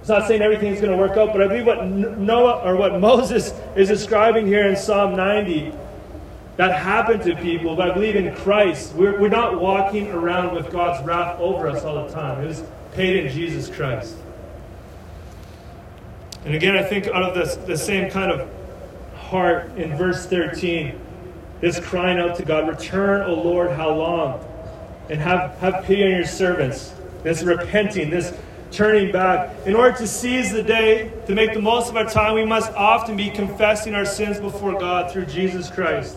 It's 0.00 0.08
not 0.08 0.26
saying 0.26 0.40
everything's 0.40 0.80
going 0.80 0.92
to 0.92 0.96
work 0.96 1.16
out, 1.16 1.32
but 1.32 1.42
I 1.42 1.46
believe 1.46 1.66
what 1.66 1.86
Noah 1.86 2.62
or 2.64 2.74
what 2.74 2.98
Moses 3.00 3.52
is 3.76 3.88
describing 3.88 4.46
here 4.46 4.66
in 4.66 4.74
Psalm 4.74 5.14
90 5.14 5.72
that 6.56 6.78
happened 6.78 7.22
to 7.22 7.36
people, 7.36 7.76
but 7.76 7.90
I 7.90 7.94
believe 7.94 8.16
in 8.16 8.34
Christ. 8.36 8.94
We're, 8.94 9.18
we're 9.18 9.28
not 9.28 9.60
walking 9.60 10.10
around 10.10 10.54
with 10.54 10.70
God's 10.70 11.04
wrath 11.06 11.40
over 11.40 11.68
us 11.68 11.84
all 11.84 12.06
the 12.06 12.12
time. 12.12 12.44
It 12.44 12.48
was 12.48 12.62
paid 12.92 13.24
in 13.24 13.32
Jesus 13.32 13.74
Christ. 13.74 14.16
And 16.44 16.54
again, 16.54 16.76
I 16.76 16.82
think 16.82 17.06
out 17.08 17.22
of 17.22 17.34
this, 17.34 17.56
the 17.56 17.76
same 17.76 18.10
kind 18.10 18.30
of 18.30 18.48
heart 19.14 19.76
in 19.76 19.96
verse 19.96 20.26
13, 20.26 20.98
this 21.60 21.78
crying 21.78 22.18
out 22.18 22.36
to 22.36 22.44
God, 22.44 22.68
Return, 22.68 23.22
O 23.22 23.34
Lord, 23.34 23.70
how 23.70 23.94
long? 23.94 24.44
And 25.08 25.20
have, 25.20 25.58
have 25.58 25.84
pity 25.84 26.04
on 26.04 26.10
your 26.10 26.24
servants. 26.24 26.94
This 27.22 27.42
repenting, 27.42 28.10
this 28.10 28.32
turning 28.70 29.12
back. 29.12 29.54
In 29.66 29.74
order 29.74 29.96
to 29.98 30.06
seize 30.06 30.52
the 30.52 30.62
day, 30.62 31.12
to 31.26 31.34
make 31.34 31.52
the 31.52 31.60
most 31.60 31.90
of 31.90 31.96
our 31.96 32.08
time, 32.08 32.34
we 32.34 32.44
must 32.44 32.72
often 32.72 33.16
be 33.16 33.30
confessing 33.30 33.94
our 33.94 34.06
sins 34.06 34.40
before 34.40 34.78
God 34.78 35.12
through 35.12 35.26
Jesus 35.26 35.70
Christ. 35.70 36.16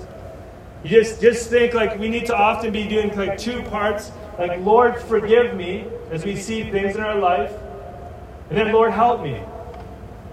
You 0.83 0.89
just, 0.89 1.21
just 1.21 1.49
think 1.49 1.73
like 1.73 1.97
we 1.97 2.09
need 2.09 2.25
to 2.25 2.35
often 2.35 2.71
be 2.71 2.87
doing 2.87 3.15
like 3.15 3.37
two 3.37 3.61
parts, 3.63 4.11
like 4.37 4.59
Lord, 4.61 4.99
forgive 5.01 5.55
me 5.55 5.85
as 6.11 6.25
we 6.25 6.35
see 6.35 6.69
things 6.69 6.95
in 6.95 7.01
our 7.01 7.17
life, 7.17 7.53
and 8.49 8.57
then 8.57 8.73
Lord, 8.73 8.91
help 8.91 9.23
me. 9.23 9.41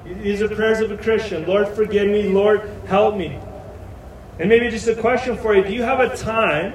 These 0.05 0.43
are 0.43 0.49
prayers 0.49 0.81
of 0.81 0.91
a 0.91 0.97
Christian. 0.97 1.47
Lord, 1.47 1.69
forgive 1.69 2.09
me. 2.09 2.25
Lord, 2.25 2.69
help 2.87 3.17
me. 3.17 3.39
And 4.39 4.49
maybe 4.49 4.69
just 4.71 4.89
a 4.89 4.97
question 4.97 5.37
for 5.37 5.55
you. 5.55 5.63
Do 5.63 5.73
you 5.73 5.83
have 5.83 6.01
a 6.01 6.17
time 6.17 6.73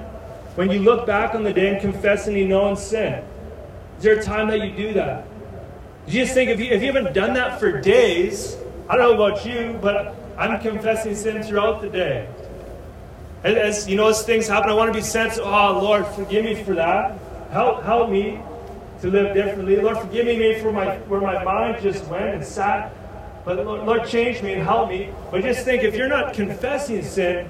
when 0.55 0.71
you 0.71 0.79
look 0.79 1.05
back 1.05 1.35
on 1.35 1.43
the 1.43 1.51
day 1.51 1.73
and 1.73 1.81
confess 1.81 2.27
any 2.27 2.45
known 2.45 2.77
sin? 2.77 3.23
Is 3.97 4.03
there 4.03 4.19
a 4.19 4.23
time 4.23 4.47
that 4.49 4.61
you 4.61 4.71
do 4.71 4.93
that? 4.93 5.27
Do 6.05 6.13
You 6.13 6.23
just 6.23 6.33
think 6.33 6.49
if 6.49 6.59
you, 6.59 6.67
if 6.67 6.81
you 6.81 6.93
haven't 6.93 7.13
done 7.13 7.33
that 7.33 7.59
for 7.59 7.81
days, 7.81 8.55
I 8.87 8.95
don't 8.95 9.17
know 9.17 9.23
about 9.23 9.45
you, 9.45 9.77
but 9.81 10.15
I'm 10.37 10.61
confessing 10.61 11.15
sin 11.15 11.43
throughout 11.43 11.81
the 11.81 11.89
day. 11.89 12.29
As, 13.45 13.87
you 13.87 13.95
know, 13.95 14.07
as 14.07 14.23
things 14.23 14.47
happen, 14.47 14.69
I 14.69 14.73
want 14.73 14.91
to 14.91 14.97
be 14.97 15.03
sensitive. 15.03 15.45
Oh, 15.45 15.51
ah, 15.51 15.77
Lord, 15.77 16.07
forgive 16.07 16.45
me 16.45 16.63
for 16.63 16.73
that. 16.73 17.17
Help, 17.51 17.83
help 17.83 18.09
me 18.09 18.39
to 19.01 19.09
live 19.09 19.33
differently. 19.33 19.75
Lord, 19.77 19.99
forgive 19.99 20.25
me 20.25 20.59
for 20.59 20.71
my 20.71 20.97
where 20.99 21.21
my 21.21 21.43
mind 21.43 21.81
just 21.81 22.05
went 22.07 22.35
and 22.35 22.43
sat 22.43 22.91
but 23.45 23.63
Lord, 23.63 23.85
Lord, 23.85 24.07
change 24.07 24.41
me 24.41 24.53
and 24.53 24.63
help 24.63 24.89
me. 24.89 25.13
But 25.29 25.43
just 25.43 25.63
think, 25.63 25.83
if 25.83 25.95
you're 25.95 26.09
not 26.09 26.33
confessing 26.33 27.03
sin 27.03 27.47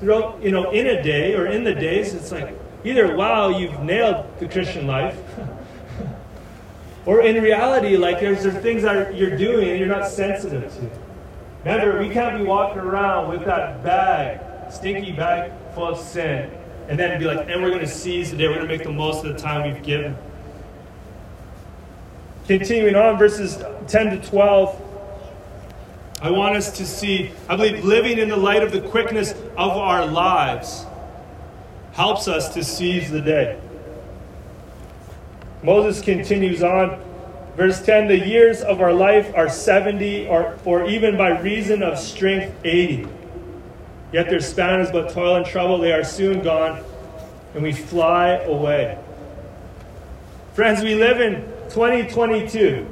throughout, 0.00 0.42
you 0.42 0.50
know, 0.50 0.70
in 0.70 0.86
a 0.86 1.02
day 1.02 1.34
or 1.34 1.46
in 1.46 1.64
the 1.64 1.74
days, 1.74 2.14
it's 2.14 2.32
like 2.32 2.58
either 2.82 3.14
wow, 3.14 3.50
you've 3.50 3.78
nailed 3.80 4.26
the 4.38 4.48
Christian 4.48 4.86
life, 4.86 5.18
or 7.06 7.20
in 7.20 7.42
reality, 7.42 7.98
like 7.98 8.20
there's, 8.20 8.42
there's 8.42 8.62
things 8.62 8.82
that 8.82 9.14
you're 9.14 9.36
doing 9.36 9.68
and 9.68 9.78
you're 9.78 9.88
not 9.88 10.08
sensitive 10.08 10.72
to. 10.74 10.90
Remember, 11.62 12.00
we 12.00 12.08
can't 12.08 12.38
be 12.38 12.44
walking 12.44 12.80
around 12.80 13.28
with 13.28 13.44
that 13.44 13.84
bag, 13.84 14.40
stinky 14.74 15.12
bag 15.12 15.52
full 15.74 15.88
of 15.88 15.98
sin, 15.98 16.50
and 16.88 16.98
then 16.98 17.18
be 17.18 17.24
like, 17.24 17.48
and 17.48 17.62
we're 17.62 17.70
going 17.70 17.80
to 17.80 17.86
seize 17.86 18.30
the 18.30 18.36
day. 18.36 18.48
We're 18.48 18.56
going 18.56 18.68
to 18.68 18.76
make 18.76 18.84
the 18.84 18.92
most 18.92 19.24
of 19.24 19.32
the 19.32 19.38
time 19.38 19.72
we've 19.72 19.82
given. 19.82 20.16
Continuing 22.46 22.94
on, 22.94 23.16
verses 23.16 23.62
10 23.88 24.20
to 24.20 24.28
12. 24.28 24.80
I 26.20 26.30
want 26.30 26.56
us 26.56 26.76
to 26.78 26.86
see, 26.86 27.32
I 27.48 27.56
believe 27.56 27.84
living 27.84 28.18
in 28.18 28.28
the 28.28 28.36
light 28.36 28.62
of 28.62 28.72
the 28.72 28.80
quickness 28.80 29.32
of 29.32 29.72
our 29.72 30.06
lives 30.06 30.84
helps 31.92 32.28
us 32.28 32.52
to 32.54 32.64
seize 32.64 33.10
the 33.10 33.20
day. 33.20 33.60
Moses 35.62 36.02
continues 36.02 36.62
on. 36.62 37.00
Verse 37.56 37.80
10 37.82 38.08
The 38.08 38.18
years 38.18 38.62
of 38.62 38.80
our 38.80 38.92
life 38.92 39.32
are 39.34 39.48
70, 39.48 40.28
or, 40.28 40.58
or 40.64 40.86
even 40.86 41.16
by 41.16 41.40
reason 41.40 41.82
of 41.82 41.98
strength, 41.98 42.54
80. 42.64 43.06
Yet 44.14 44.30
their 44.30 44.38
span 44.38 44.78
is 44.78 44.92
but 44.92 45.10
toil 45.10 45.34
and 45.34 45.44
trouble. 45.44 45.78
They 45.78 45.90
are 45.90 46.04
soon 46.04 46.40
gone, 46.44 46.84
and 47.52 47.64
we 47.64 47.72
fly 47.72 48.28
away. 48.44 48.96
Friends, 50.52 50.84
we 50.84 50.94
live 50.94 51.20
in 51.20 51.42
2022. 51.70 52.86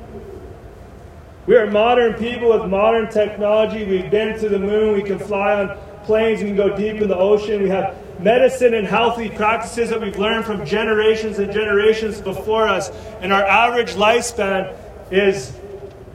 We 1.47 1.55
are 1.55 1.71
modern 1.71 2.15
people 2.15 2.59
with 2.59 2.69
modern 2.69 3.09
technology. 3.09 3.85
We've 3.85 4.11
been 4.11 4.37
to 4.41 4.49
the 4.49 4.59
moon. 4.59 4.95
We 4.95 5.05
can 5.05 5.21
fly 5.21 5.63
on 5.63 5.79
planes. 6.03 6.41
We 6.41 6.49
can 6.49 6.57
go 6.57 6.77
deep 6.77 7.01
in 7.01 7.07
the 7.07 7.17
ocean. 7.17 7.63
We 7.63 7.69
have 7.69 7.97
medicine 8.21 8.75
and 8.75 8.85
healthy 8.85 9.29
practices 9.29 9.91
that 9.91 10.01
we've 10.01 10.19
learned 10.19 10.45
from 10.45 10.67
generations 10.67 11.39
and 11.39 11.53
generations 11.53 12.21
before 12.21 12.67
us. 12.67 12.91
And 13.21 13.33
our 13.33 13.45
average 13.45 13.95
lifespan 13.95 14.77
is 15.13 15.57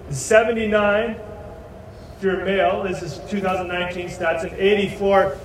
79 0.10 1.18
if 2.18 2.24
you're 2.24 2.44
male. 2.44 2.84
This 2.84 3.02
is 3.02 3.20
2019 3.30 4.10
stats, 4.10 4.44
and 4.44 4.54
84 4.54 5.38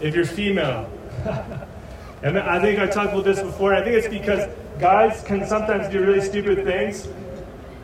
if 0.00 0.14
you're 0.14 0.24
female. 0.24 0.90
and 2.22 2.38
I 2.38 2.60
think 2.60 2.78
I 2.78 2.86
talked 2.86 3.12
about 3.12 3.24
this 3.24 3.40
before. 3.40 3.74
I 3.74 3.82
think 3.82 3.96
it's 3.96 4.08
because 4.08 4.48
guys 4.78 5.22
can 5.24 5.46
sometimes 5.46 5.90
do 5.92 6.00
really 6.04 6.20
stupid 6.20 6.64
things 6.64 7.08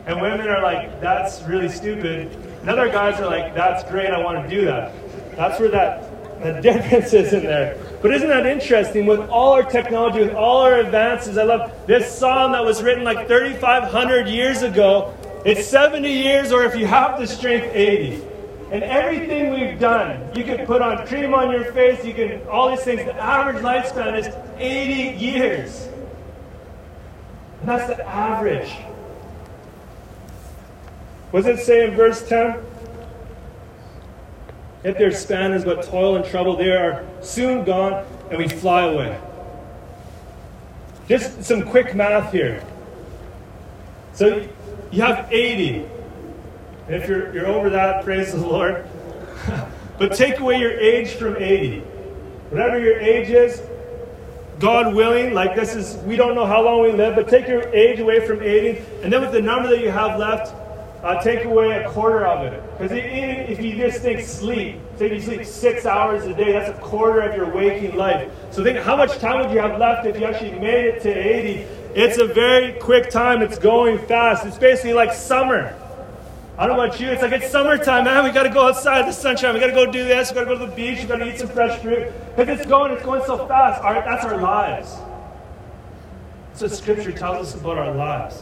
and 0.07 0.21
women 0.21 0.47
are 0.47 0.61
like, 0.63 1.01
that's 1.01 1.41
really 1.43 1.67
stupid. 1.67 2.31
And 2.61 2.69
other 2.69 2.87
guys 2.87 3.19
are 3.19 3.25
like, 3.25 3.53
that's 3.53 3.83
great, 3.91 4.09
I 4.09 4.23
want 4.23 4.41
to 4.41 4.49
do 4.49 4.63
that. 4.65 4.93
That's 5.35 5.59
where 5.59 5.69
that 5.69 6.41
the 6.41 6.61
difference 6.61 7.11
is 7.11 7.33
in 7.33 7.43
there. 7.43 7.77
But 8.01 8.13
isn't 8.13 8.29
that 8.29 8.45
interesting? 8.45 9.05
With 9.05 9.19
all 9.29 9.51
our 9.51 9.63
technology, 9.63 10.19
with 10.19 10.33
all 10.33 10.61
our 10.61 10.79
advances, 10.79 11.37
I 11.37 11.43
love 11.43 11.73
this 11.87 12.17
song 12.17 12.53
that 12.53 12.63
was 12.63 12.81
written 12.81 13.03
like 13.03 13.27
3,500 13.27 14.29
years 14.29 14.61
ago. 14.61 15.13
It's 15.45 15.67
70 15.67 16.09
years, 16.09 16.53
or 16.53 16.63
if 16.63 16.73
you 16.73 16.85
have 16.85 17.19
the 17.19 17.27
strength, 17.27 17.67
80. 17.73 18.23
And 18.71 18.83
everything 18.83 19.51
we've 19.51 19.79
done, 19.79 20.29
you 20.35 20.43
can 20.43 20.65
put 20.65 20.81
on 20.81 21.07
cream 21.07 21.33
on 21.33 21.51
your 21.51 21.71
face, 21.71 22.03
you 22.03 22.13
can, 22.13 22.45
all 22.49 22.69
these 22.69 22.81
things, 22.81 23.05
the 23.05 23.15
average 23.15 23.63
lifespan 23.63 24.19
is 24.19 24.27
80 24.57 25.17
years. 25.17 25.87
And 27.61 27.69
that's 27.69 27.87
the 27.87 28.05
average. 28.05 28.69
What 31.31 31.45
does 31.45 31.59
it 31.59 31.63
say 31.63 31.87
in 31.87 31.95
verse 31.95 32.27
10? 32.27 32.59
If 34.83 34.97
their 34.97 35.11
span 35.11 35.53
is 35.53 35.63
but 35.63 35.83
toil 35.83 36.17
and 36.17 36.25
trouble, 36.25 36.57
they 36.57 36.71
are 36.71 37.05
soon 37.21 37.63
gone 37.63 38.05
and 38.29 38.37
we 38.37 38.47
fly 38.47 38.83
away. 38.83 39.19
Just 41.07 41.43
some 41.43 41.63
quick 41.63 41.95
math 41.95 42.33
here. 42.33 42.63
So 44.13 44.47
you 44.91 45.01
have 45.01 45.31
80. 45.31 45.85
If 46.89 47.09
you're, 47.09 47.33
you're 47.33 47.47
over 47.47 47.69
that, 47.71 48.03
praise 48.05 48.31
the 48.31 48.39
Lord. 48.39 48.87
but 49.99 50.13
take 50.13 50.39
away 50.39 50.59
your 50.59 50.71
age 50.71 51.11
from 51.11 51.35
80. 51.35 51.79
Whatever 52.49 52.79
your 52.79 52.99
age 52.99 53.29
is, 53.29 53.61
God 54.59 54.95
willing, 54.95 55.33
like 55.33 55.55
this 55.55 55.75
is, 55.75 55.97
we 56.03 56.15
don't 56.15 56.33
know 56.33 56.45
how 56.45 56.63
long 56.63 56.81
we 56.81 56.91
live, 56.91 57.15
but 57.15 57.27
take 57.27 57.47
your 57.47 57.67
age 57.73 57.99
away 57.99 58.25
from 58.25 58.41
80. 58.41 58.81
And 59.03 59.11
then 59.11 59.21
with 59.21 59.31
the 59.33 59.41
number 59.41 59.69
that 59.69 59.81
you 59.81 59.91
have 59.91 60.17
left, 60.17 60.55
uh, 61.03 61.21
take 61.21 61.45
away 61.45 61.71
a 61.71 61.89
quarter 61.89 62.25
of 62.25 62.51
it. 62.51 62.63
Because 62.77 62.91
even 62.91 63.29
if 63.51 63.61
you 63.61 63.75
just 63.75 64.01
think 64.01 64.21
sleep, 64.21 64.79
say 64.97 65.13
you 65.13 65.21
sleep 65.21 65.45
six 65.45 65.85
hours 65.85 66.25
a 66.25 66.33
day, 66.33 66.53
that's 66.53 66.69
a 66.69 66.81
quarter 66.81 67.19
of 67.19 67.35
your 67.35 67.53
waking 67.53 67.95
life. 67.95 68.31
So 68.51 68.63
think 68.63 68.79
how 68.79 68.95
much 68.95 69.19
time 69.19 69.41
would 69.41 69.51
you 69.53 69.59
have 69.59 69.77
left 69.77 70.07
if 70.07 70.19
you 70.19 70.25
actually 70.25 70.57
made 70.57 70.85
it 70.85 71.01
to 71.03 71.09
80? 71.09 71.65
It's 71.95 72.17
a 72.17 72.25
very 72.25 72.79
quick 72.79 73.09
time. 73.09 73.41
It's 73.41 73.59
going 73.59 73.99
fast. 73.99 74.45
It's 74.45 74.57
basically 74.57 74.93
like 74.93 75.13
summer. 75.13 75.76
I 76.57 76.65
don't 76.65 76.75
know 76.75 76.85
about 76.85 76.99
you. 76.99 77.09
It's 77.09 77.21
like 77.21 77.33
it's 77.33 77.51
summertime, 77.51 78.05
man. 78.05 78.23
We 78.23 78.31
got 78.31 78.43
to 78.43 78.49
go 78.49 78.67
outside 78.67 79.05
the 79.07 79.11
sunshine. 79.11 79.53
We 79.53 79.59
got 79.59 79.67
to 79.67 79.73
go 79.73 79.91
do 79.91 80.03
this. 80.05 80.31
We 80.31 80.35
got 80.35 80.45
to 80.45 80.45
go 80.47 80.57
to 80.57 80.65
the 80.65 80.75
beach. 80.75 80.99
We 80.99 81.05
got 81.05 81.17
to 81.17 81.31
eat 81.31 81.37
some 81.37 81.49
fresh 81.49 81.79
fruit. 81.81 82.11
Because 82.35 82.59
it's 82.59 82.67
going, 82.67 82.91
it's 82.91 83.03
going 83.03 83.23
so 83.25 83.47
fast. 83.47 83.83
All 83.83 83.93
right, 83.93 84.03
that's 84.03 84.25
our 84.25 84.41
lives. 84.41 84.95
That's 86.49 86.61
what 86.63 86.71
Scripture 86.71 87.11
tells 87.11 87.53
us 87.53 87.61
about 87.61 87.77
our 87.77 87.93
lives. 87.93 88.41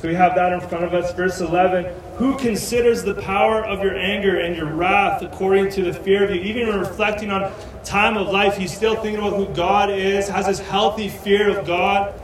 So 0.00 0.08
we 0.08 0.14
have 0.14 0.34
that 0.34 0.52
in 0.52 0.60
front 0.60 0.84
of 0.84 0.92
us. 0.92 1.12
Verse 1.12 1.40
11 1.40 1.94
Who 2.16 2.36
considers 2.38 3.04
the 3.04 3.14
power 3.14 3.64
of 3.64 3.84
your 3.84 3.94
anger 3.96 4.40
and 4.40 4.56
your 4.56 4.66
wrath 4.66 5.22
according 5.22 5.70
to 5.72 5.82
the 5.82 5.92
fear 5.92 6.24
of 6.24 6.30
you? 6.30 6.40
Even 6.40 6.68
when 6.68 6.80
reflecting 6.80 7.30
on 7.30 7.52
time 7.84 8.16
of 8.16 8.26
life, 8.28 8.56
he's 8.56 8.74
still 8.74 8.96
thinking 8.96 9.18
about 9.18 9.36
who 9.36 9.54
God 9.54 9.90
is, 9.90 10.26
has 10.26 10.46
this 10.46 10.58
healthy 10.58 11.08
fear 11.08 11.56
of 11.56 11.64
God. 11.66 12.14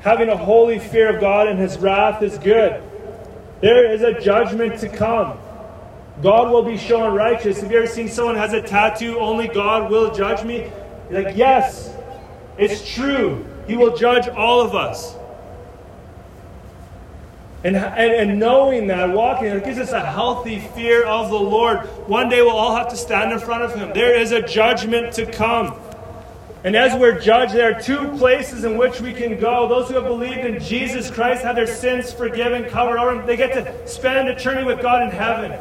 Having 0.00 0.30
a 0.30 0.36
holy 0.36 0.78
fear 0.78 1.14
of 1.14 1.20
God 1.20 1.46
and 1.46 1.58
his 1.58 1.78
wrath 1.78 2.22
is 2.22 2.38
good. 2.38 2.82
There 3.60 3.92
is 3.92 4.02
a 4.02 4.18
judgment 4.18 4.80
to 4.80 4.88
come. 4.88 5.38
God 6.22 6.50
will 6.50 6.62
be 6.62 6.76
shown 6.76 7.14
righteous. 7.14 7.60
Have 7.60 7.70
you 7.70 7.78
ever 7.78 7.86
seen 7.86 8.08
someone 8.08 8.36
has 8.36 8.52
a 8.52 8.62
tattoo, 8.62 9.18
only 9.18 9.48
God 9.48 9.90
will 9.90 10.14
judge 10.14 10.44
me? 10.44 10.70
You're 11.10 11.22
like, 11.22 11.36
yes, 11.36 11.94
it's 12.58 12.94
true. 12.94 13.46
He 13.66 13.76
will 13.76 13.96
judge 13.96 14.28
all 14.28 14.60
of 14.60 14.74
us. 14.74 15.16
And, 17.62 17.76
and, 17.76 18.30
and 18.30 18.40
knowing 18.40 18.86
that, 18.86 19.10
walking, 19.10 19.48
it 19.48 19.64
gives 19.64 19.78
us 19.78 19.92
a 19.92 20.00
healthy 20.00 20.60
fear 20.74 21.04
of 21.04 21.28
the 21.28 21.38
Lord. 21.38 21.80
One 22.08 22.30
day 22.30 22.40
we'll 22.40 22.56
all 22.56 22.74
have 22.74 22.88
to 22.88 22.96
stand 22.96 23.32
in 23.32 23.38
front 23.38 23.62
of 23.62 23.74
Him. 23.74 23.92
There 23.92 24.18
is 24.18 24.32
a 24.32 24.40
judgment 24.40 25.12
to 25.14 25.30
come. 25.30 25.78
And 26.62 26.76
as 26.76 26.98
we're 26.98 27.18
judged, 27.18 27.54
there 27.54 27.74
are 27.74 27.80
two 27.80 28.08
places 28.18 28.64
in 28.64 28.76
which 28.76 29.00
we 29.00 29.14
can 29.14 29.40
go. 29.40 29.66
Those 29.66 29.88
who 29.88 29.94
have 29.94 30.04
believed 30.04 30.40
in 30.40 30.60
Jesus 30.60 31.10
Christ 31.10 31.42
have 31.42 31.56
their 31.56 31.66
sins 31.66 32.12
forgiven, 32.12 32.68
covered 32.68 32.98
over. 32.98 33.24
They 33.24 33.36
get 33.36 33.54
to 33.54 33.88
spend 33.88 34.28
eternity 34.28 34.66
with 34.66 34.82
God 34.82 35.02
in 35.02 35.10
heaven. 35.10 35.58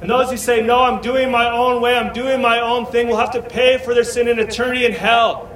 And 0.00 0.08
those 0.08 0.30
who 0.30 0.36
say, 0.36 0.62
No, 0.62 0.82
I'm 0.82 1.02
doing 1.02 1.30
my 1.30 1.50
own 1.50 1.82
way, 1.82 1.96
I'm 1.96 2.12
doing 2.12 2.40
my 2.40 2.60
own 2.60 2.86
thing, 2.86 3.08
will 3.08 3.16
have 3.16 3.32
to 3.32 3.42
pay 3.42 3.78
for 3.78 3.94
their 3.94 4.04
sin 4.04 4.28
in 4.28 4.38
eternity 4.38 4.84
in 4.84 4.92
hell. 4.92 5.50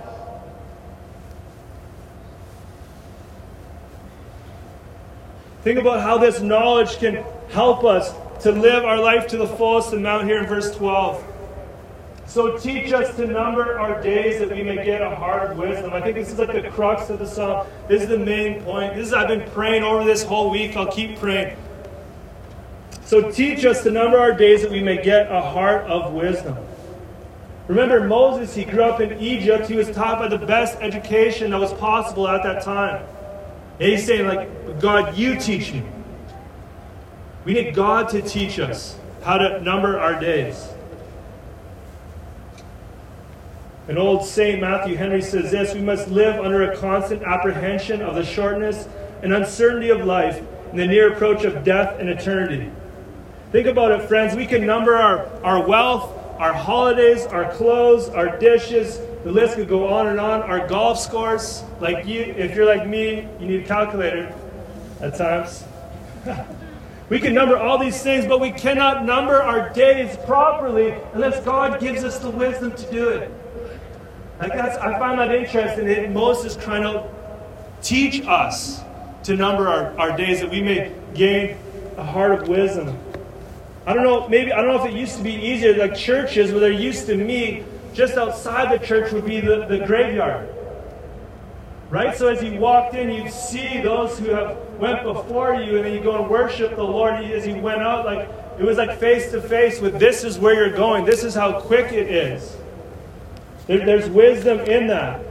Think 5.62 5.78
about 5.78 6.00
how 6.00 6.18
this 6.18 6.40
knowledge 6.40 6.98
can 6.98 7.22
help 7.50 7.84
us 7.84 8.12
to 8.42 8.50
live 8.50 8.84
our 8.84 8.98
life 8.98 9.28
to 9.28 9.36
the 9.36 9.46
fullest 9.46 9.92
amount 9.92 10.24
here 10.24 10.38
in 10.38 10.46
verse 10.46 10.74
12. 10.74 11.29
So 12.30 12.56
teach 12.56 12.92
us 12.92 13.16
to 13.16 13.26
number 13.26 13.76
our 13.76 14.00
days 14.00 14.38
that 14.38 14.52
we 14.52 14.62
may 14.62 14.84
get 14.84 15.02
a 15.02 15.16
heart 15.16 15.50
of 15.50 15.56
wisdom. 15.56 15.92
I 15.92 16.00
think 16.00 16.14
this 16.14 16.30
is 16.30 16.38
like 16.38 16.52
the 16.52 16.70
crux 16.70 17.10
of 17.10 17.18
the 17.18 17.26
psalm. 17.26 17.66
This 17.88 18.02
is 18.02 18.08
the 18.08 18.18
main 18.18 18.62
point. 18.62 18.94
This 18.94 19.08
is 19.08 19.12
I've 19.12 19.26
been 19.26 19.50
praying 19.50 19.82
over 19.82 20.04
this 20.04 20.22
whole 20.22 20.48
week. 20.48 20.76
I'll 20.76 20.92
keep 20.92 21.18
praying. 21.18 21.56
So 23.04 23.32
teach 23.32 23.64
us 23.64 23.82
to 23.82 23.90
number 23.90 24.16
our 24.16 24.32
days 24.32 24.62
that 24.62 24.70
we 24.70 24.80
may 24.80 25.02
get 25.02 25.28
a 25.28 25.40
heart 25.40 25.82
of 25.90 26.12
wisdom. 26.12 26.56
Remember 27.66 28.06
Moses, 28.06 28.54
he 28.54 28.64
grew 28.64 28.84
up 28.84 29.00
in 29.00 29.18
Egypt. 29.18 29.66
He 29.66 29.74
was 29.74 29.90
taught 29.90 30.20
by 30.20 30.28
the 30.28 30.38
best 30.38 30.78
education 30.80 31.50
that 31.50 31.58
was 31.58 31.72
possible 31.72 32.28
at 32.28 32.44
that 32.44 32.62
time. 32.62 33.04
And 33.80 33.90
he's 33.90 34.06
saying, 34.06 34.28
like, 34.28 34.78
God, 34.78 35.16
you 35.16 35.36
teach 35.36 35.72
me. 35.72 35.82
We 37.44 37.54
need 37.54 37.74
God 37.74 38.08
to 38.10 38.22
teach 38.22 38.60
us 38.60 38.96
how 39.24 39.38
to 39.38 39.60
number 39.62 39.98
our 39.98 40.20
days. 40.20 40.68
An 43.90 43.98
old 43.98 44.24
Saint 44.24 44.60
Matthew 44.60 44.94
Henry 44.94 45.20
says 45.20 45.50
this 45.50 45.74
We 45.74 45.80
must 45.80 46.06
live 46.06 46.38
under 46.38 46.70
a 46.70 46.76
constant 46.76 47.24
apprehension 47.24 48.00
of 48.02 48.14
the 48.14 48.24
shortness 48.24 48.86
and 49.24 49.34
uncertainty 49.34 49.88
of 49.88 50.04
life 50.04 50.40
and 50.70 50.78
the 50.78 50.86
near 50.86 51.12
approach 51.12 51.42
of 51.42 51.64
death 51.64 51.98
and 51.98 52.08
eternity. 52.08 52.70
Think 53.50 53.66
about 53.66 53.90
it, 53.90 54.06
friends. 54.06 54.36
We 54.36 54.46
can 54.46 54.64
number 54.64 54.94
our, 54.94 55.26
our 55.42 55.66
wealth, 55.66 56.16
our 56.38 56.52
holidays, 56.52 57.26
our 57.26 57.52
clothes, 57.54 58.08
our 58.10 58.38
dishes. 58.38 59.00
The 59.24 59.32
list 59.32 59.56
could 59.56 59.68
go 59.68 59.88
on 59.88 60.06
and 60.06 60.20
on. 60.20 60.42
Our 60.42 60.68
golf 60.68 61.00
scores. 61.00 61.64
Like 61.80 62.06
you, 62.06 62.20
if 62.20 62.54
you're 62.54 62.66
like 62.66 62.86
me, 62.86 63.26
you 63.40 63.46
need 63.48 63.64
a 63.64 63.66
calculator 63.66 64.32
at 65.00 65.16
times. 65.16 65.64
we 67.08 67.18
can 67.18 67.34
number 67.34 67.56
all 67.58 67.76
these 67.76 68.00
things, 68.00 68.24
but 68.24 68.40
we 68.40 68.52
cannot 68.52 69.04
number 69.04 69.42
our 69.42 69.68
days 69.70 70.16
properly 70.26 70.94
unless 71.12 71.44
God 71.44 71.80
gives 71.80 72.04
us 72.04 72.20
the 72.20 72.30
wisdom 72.30 72.70
to 72.70 72.90
do 72.92 73.08
it. 73.08 73.32
Like 74.40 74.52
that's, 74.54 74.78
I 74.78 74.98
find 74.98 75.18
that 75.20 75.34
interesting 75.34 75.86
that 75.86 76.10
Moses 76.10 76.56
trying 76.56 76.82
to 76.82 77.06
teach 77.82 78.26
us 78.26 78.80
to 79.24 79.36
number 79.36 79.68
our, 79.68 79.98
our 79.98 80.16
days 80.16 80.40
that 80.40 80.50
we 80.50 80.62
may 80.62 80.92
gain 81.14 81.58
a 81.98 82.04
heart 82.04 82.32
of 82.32 82.48
wisdom. 82.48 82.98
I 83.86 83.92
don't 83.92 84.02
know, 84.02 84.28
maybe, 84.28 84.52
I 84.52 84.62
don't 84.62 84.68
know 84.68 84.82
if 84.82 84.90
it 84.90 84.96
used 84.96 85.16
to 85.18 85.22
be 85.22 85.34
easier, 85.34 85.76
like 85.76 85.94
churches 85.94 86.52
where 86.52 86.60
they're 86.60 86.70
used 86.70 87.06
to 87.06 87.16
meet, 87.16 87.64
just 87.92 88.14
outside 88.16 88.78
the 88.78 88.84
church 88.84 89.12
would 89.12 89.26
be 89.26 89.40
the, 89.40 89.66
the 89.66 89.84
graveyard. 89.84 90.48
Right? 91.90 92.16
So 92.16 92.28
as 92.28 92.42
you 92.42 92.58
walked 92.58 92.94
in, 92.94 93.10
you'd 93.10 93.32
see 93.32 93.80
those 93.82 94.18
who 94.18 94.30
have 94.30 94.56
went 94.78 95.02
before 95.02 95.56
you, 95.56 95.76
and 95.76 95.84
then 95.84 95.92
you 95.92 96.00
go 96.00 96.22
and 96.22 96.30
worship 96.30 96.76
the 96.76 96.84
Lord 96.84 97.14
as 97.14 97.46
you 97.46 97.56
went 97.56 97.82
out. 97.82 98.06
Like 98.06 98.28
it 98.58 98.64
was 98.64 98.78
like 98.78 98.98
face 99.00 99.32
to 99.32 99.42
face 99.42 99.80
with 99.80 99.98
this 99.98 100.22
is 100.22 100.38
where 100.38 100.54
you're 100.54 100.76
going. 100.76 101.04
This 101.04 101.24
is 101.24 101.34
how 101.34 101.60
quick 101.60 101.92
it 101.92 102.08
is. 102.08 102.56
There, 103.70 103.86
there's 103.86 104.10
wisdom 104.10 104.58
in 104.58 104.88
that. 104.88 105.24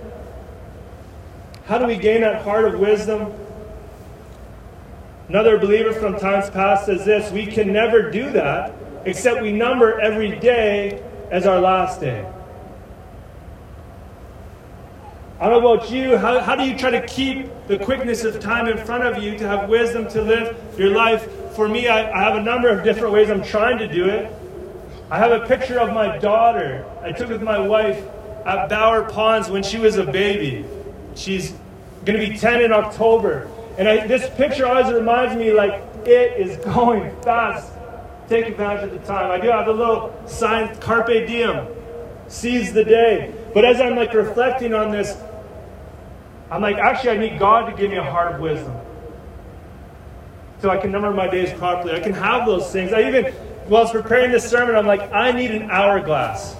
How 1.65 1.77
do 1.77 1.85
we 1.85 1.97
gain 1.97 2.21
that 2.21 2.41
heart 2.43 2.63
of 2.63 2.79
wisdom? 2.79 3.33
Another 5.27 5.57
believer 5.57 5.91
from 5.91 6.17
times 6.17 6.49
past 6.49 6.85
says 6.85 7.03
this 7.03 7.33
We 7.33 7.45
can 7.45 7.73
never 7.73 8.09
do 8.09 8.31
that 8.31 8.73
except 9.03 9.41
we 9.41 9.51
number 9.51 9.99
every 9.99 10.39
day 10.39 11.03
as 11.31 11.45
our 11.45 11.59
last 11.59 11.99
day. 11.99 12.25
I 15.41 15.49
don't 15.49 15.61
know 15.61 15.73
about 15.73 15.91
you. 15.91 16.15
How, 16.15 16.39
how 16.39 16.55
do 16.55 16.63
you 16.63 16.77
try 16.77 16.91
to 16.91 17.05
keep 17.07 17.49
the 17.67 17.77
quickness 17.77 18.23
of 18.23 18.39
time 18.39 18.69
in 18.69 18.77
front 18.77 19.03
of 19.03 19.21
you 19.21 19.37
to 19.37 19.47
have 19.49 19.67
wisdom 19.67 20.07
to 20.11 20.21
live 20.21 20.79
your 20.79 20.91
life? 20.91 21.29
For 21.57 21.67
me, 21.67 21.89
I, 21.89 22.09
I 22.09 22.23
have 22.23 22.37
a 22.37 22.43
number 22.43 22.69
of 22.69 22.85
different 22.85 23.13
ways 23.13 23.29
I'm 23.29 23.43
trying 23.43 23.79
to 23.79 23.87
do 23.89 24.07
it. 24.07 24.33
I 25.11 25.17
have 25.17 25.33
a 25.33 25.45
picture 25.45 25.77
of 25.77 25.93
my 25.93 26.17
daughter 26.19 26.85
I 27.01 27.11
took 27.11 27.27
with 27.27 27.43
my 27.43 27.59
wife 27.59 28.01
at 28.49 28.67
Bower 28.67 29.03
Ponds 29.03 29.47
when 29.47 29.61
she 29.61 29.77
was 29.77 29.97
a 29.97 30.03
baby. 30.03 30.65
She's 31.15 31.51
going 32.03 32.19
to 32.19 32.27
be 32.27 32.35
10 32.35 32.63
in 32.63 32.73
October. 32.73 33.47
And 33.77 33.87
I, 33.87 34.07
this 34.07 34.27
picture 34.37 34.65
always 34.65 34.91
reminds 34.91 35.35
me 35.35 35.53
like 35.53 35.83
it 36.05 36.39
is 36.39 36.57
going 36.65 37.15
fast. 37.21 37.71
Take 38.27 38.47
advantage 38.47 38.85
of 38.85 38.91
the 38.91 39.05
time. 39.07 39.29
I 39.29 39.39
do 39.39 39.49
have 39.49 39.67
a 39.67 39.71
little 39.71 40.19
sign, 40.27 40.75
Carpe 40.79 41.27
Diem, 41.27 41.67
seize 42.27 42.73
the 42.73 42.83
day. 42.83 43.33
But 43.53 43.65
as 43.65 43.79
I'm 43.79 43.95
like 43.95 44.13
reflecting 44.13 44.73
on 44.73 44.91
this, 44.91 45.15
I'm 46.49 46.61
like, 46.61 46.77
actually, 46.77 47.11
I 47.11 47.17
need 47.17 47.39
God 47.39 47.69
to 47.69 47.77
give 47.77 47.91
me 47.91 47.97
a 47.97 48.03
heart 48.03 48.33
of 48.33 48.41
wisdom. 48.41 48.75
So 50.61 50.71
I 50.71 50.77
can 50.77 50.91
number 50.91 51.11
my 51.11 51.27
days 51.27 51.53
properly. 51.57 51.93
I 51.93 51.99
can 51.99 52.13
have 52.13 52.47
those 52.47 52.71
things. 52.71 52.93
I 52.93 53.07
even, 53.07 53.25
while 53.67 53.81
I 53.81 53.83
was 53.83 53.91
preparing 53.91 54.31
this 54.31 54.49
sermon, 54.49 54.75
I'm 54.75 54.87
like, 54.87 55.11
I 55.13 55.31
need 55.31 55.51
an 55.51 55.69
hourglass 55.69 56.58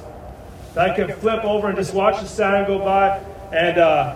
that 0.74 0.90
I 0.90 0.96
can 0.96 1.12
flip 1.20 1.44
over 1.44 1.68
and 1.68 1.78
just 1.78 1.94
watch 1.94 2.22
the 2.22 2.28
sand 2.28 2.68
go 2.68 2.80
by 2.80 3.18
and 3.52 3.78
uh, 3.78 4.16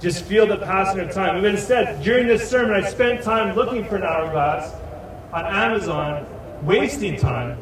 just 0.00 0.24
feel 0.24 0.46
the 0.46 0.58
passing 0.58 1.00
of 1.00 1.10
time. 1.12 1.40
But 1.40 1.50
instead, 1.50 2.02
during 2.02 2.26
this 2.26 2.48
sermon, 2.48 2.72
I 2.72 2.88
spent 2.88 3.22
time 3.22 3.56
looking 3.56 3.84
for 3.84 3.96
an 3.96 4.02
hourglass 4.02 4.74
on 5.32 5.46
Amazon, 5.46 6.26
wasting 6.62 7.18
time, 7.18 7.58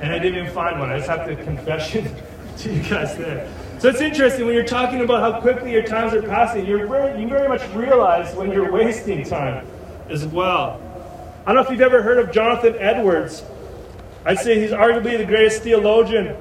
and 0.00 0.12
I 0.12 0.18
didn't 0.18 0.38
even 0.38 0.52
find 0.52 0.78
one. 0.78 0.90
I 0.90 0.98
just 0.98 1.08
have 1.08 1.26
to 1.26 1.36
confession 1.44 2.14
to 2.58 2.72
you 2.72 2.82
guys 2.82 3.16
there. 3.16 3.50
So 3.78 3.88
it's 3.88 4.02
interesting 4.02 4.44
when 4.44 4.54
you're 4.54 4.64
talking 4.64 5.00
about 5.00 5.20
how 5.20 5.40
quickly 5.40 5.72
your 5.72 5.82
times 5.82 6.12
are 6.12 6.22
passing, 6.22 6.66
you're 6.66 6.86
very, 6.86 7.20
you 7.20 7.26
very 7.28 7.48
much 7.48 7.66
realize 7.74 8.34
when 8.34 8.52
you're 8.52 8.70
wasting 8.70 9.24
time 9.24 9.66
as 10.10 10.26
well. 10.26 10.82
I 11.46 11.52
don't 11.52 11.56
know 11.56 11.62
if 11.62 11.70
you've 11.70 11.80
ever 11.80 12.02
heard 12.02 12.18
of 12.18 12.30
Jonathan 12.30 12.74
Edwards. 12.78 13.42
I'd 14.26 14.38
say 14.38 14.60
he's 14.60 14.72
arguably 14.72 15.16
the 15.16 15.24
greatest 15.24 15.62
theologian 15.62 16.36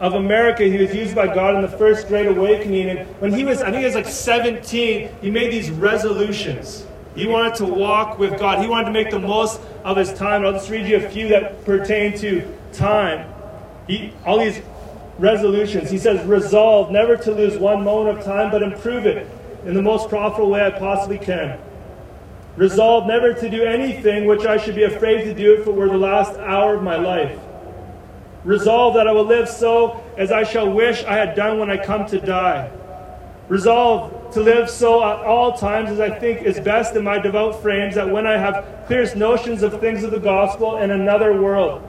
of 0.00 0.14
America. 0.14 0.64
He 0.64 0.78
was 0.78 0.94
used 0.94 1.14
by 1.14 1.32
God 1.32 1.56
in 1.56 1.62
the 1.62 1.76
first 1.76 2.08
Great 2.08 2.26
Awakening. 2.26 2.90
And 2.90 3.08
when 3.20 3.32
he 3.32 3.44
was, 3.44 3.60
I 3.60 3.70
think 3.70 3.78
he 3.78 3.84
was 3.84 3.94
like 3.94 4.06
17, 4.06 5.10
he 5.20 5.30
made 5.30 5.52
these 5.52 5.70
resolutions. 5.70 6.86
He 7.14 7.26
wanted 7.26 7.56
to 7.56 7.64
walk 7.64 8.18
with 8.18 8.38
God. 8.38 8.60
He 8.62 8.68
wanted 8.68 8.86
to 8.86 8.92
make 8.92 9.10
the 9.10 9.18
most 9.18 9.60
of 9.84 9.96
his 9.96 10.12
time. 10.12 10.44
I'll 10.44 10.52
just 10.52 10.70
read 10.70 10.86
you 10.86 10.96
a 10.96 11.08
few 11.08 11.28
that 11.28 11.64
pertain 11.64 12.16
to 12.18 12.46
time. 12.72 13.32
He, 13.88 14.12
all 14.24 14.38
these 14.38 14.60
resolutions. 15.18 15.90
He 15.90 15.98
says, 15.98 16.24
Resolve 16.26 16.92
never 16.92 17.16
to 17.16 17.32
lose 17.32 17.58
one 17.58 17.82
moment 17.82 18.18
of 18.18 18.24
time, 18.24 18.50
but 18.50 18.62
improve 18.62 19.06
it 19.06 19.28
in 19.64 19.74
the 19.74 19.82
most 19.82 20.08
profitable 20.08 20.50
way 20.50 20.64
I 20.64 20.70
possibly 20.70 21.18
can. 21.18 21.58
Resolve 22.56 23.06
never 23.06 23.34
to 23.34 23.50
do 23.50 23.64
anything 23.64 24.26
which 24.26 24.44
I 24.44 24.56
should 24.56 24.74
be 24.74 24.84
afraid 24.84 25.24
to 25.24 25.34
do 25.34 25.60
if 25.60 25.66
it 25.66 25.74
were 25.74 25.88
the 25.88 25.98
last 25.98 26.38
hour 26.38 26.74
of 26.74 26.82
my 26.82 26.96
life. 26.96 27.38
Resolve 28.44 28.94
that 28.94 29.06
I 29.06 29.12
will 29.12 29.24
live 29.24 29.48
so 29.48 30.02
as 30.16 30.30
I 30.30 30.44
shall 30.44 30.70
wish 30.70 31.04
I 31.04 31.14
had 31.14 31.34
done 31.34 31.58
when 31.58 31.70
I 31.70 31.76
come 31.76 32.06
to 32.06 32.20
die. 32.20 32.70
Resolve 33.48 34.32
to 34.32 34.40
live 34.40 34.68
so 34.68 35.02
at 35.02 35.24
all 35.24 35.56
times 35.56 35.90
as 35.90 36.00
I 36.00 36.18
think 36.18 36.42
is 36.42 36.60
best 36.60 36.94
in 36.94 37.02
my 37.02 37.18
devout 37.18 37.60
frames, 37.62 37.94
that 37.94 38.08
when 38.08 38.26
I 38.26 38.36
have 38.36 38.84
clearest 38.86 39.16
notions 39.16 39.62
of 39.62 39.80
things 39.80 40.04
of 40.04 40.10
the 40.10 40.20
gospel 40.20 40.76
in 40.76 40.90
another 40.90 41.40
world, 41.40 41.82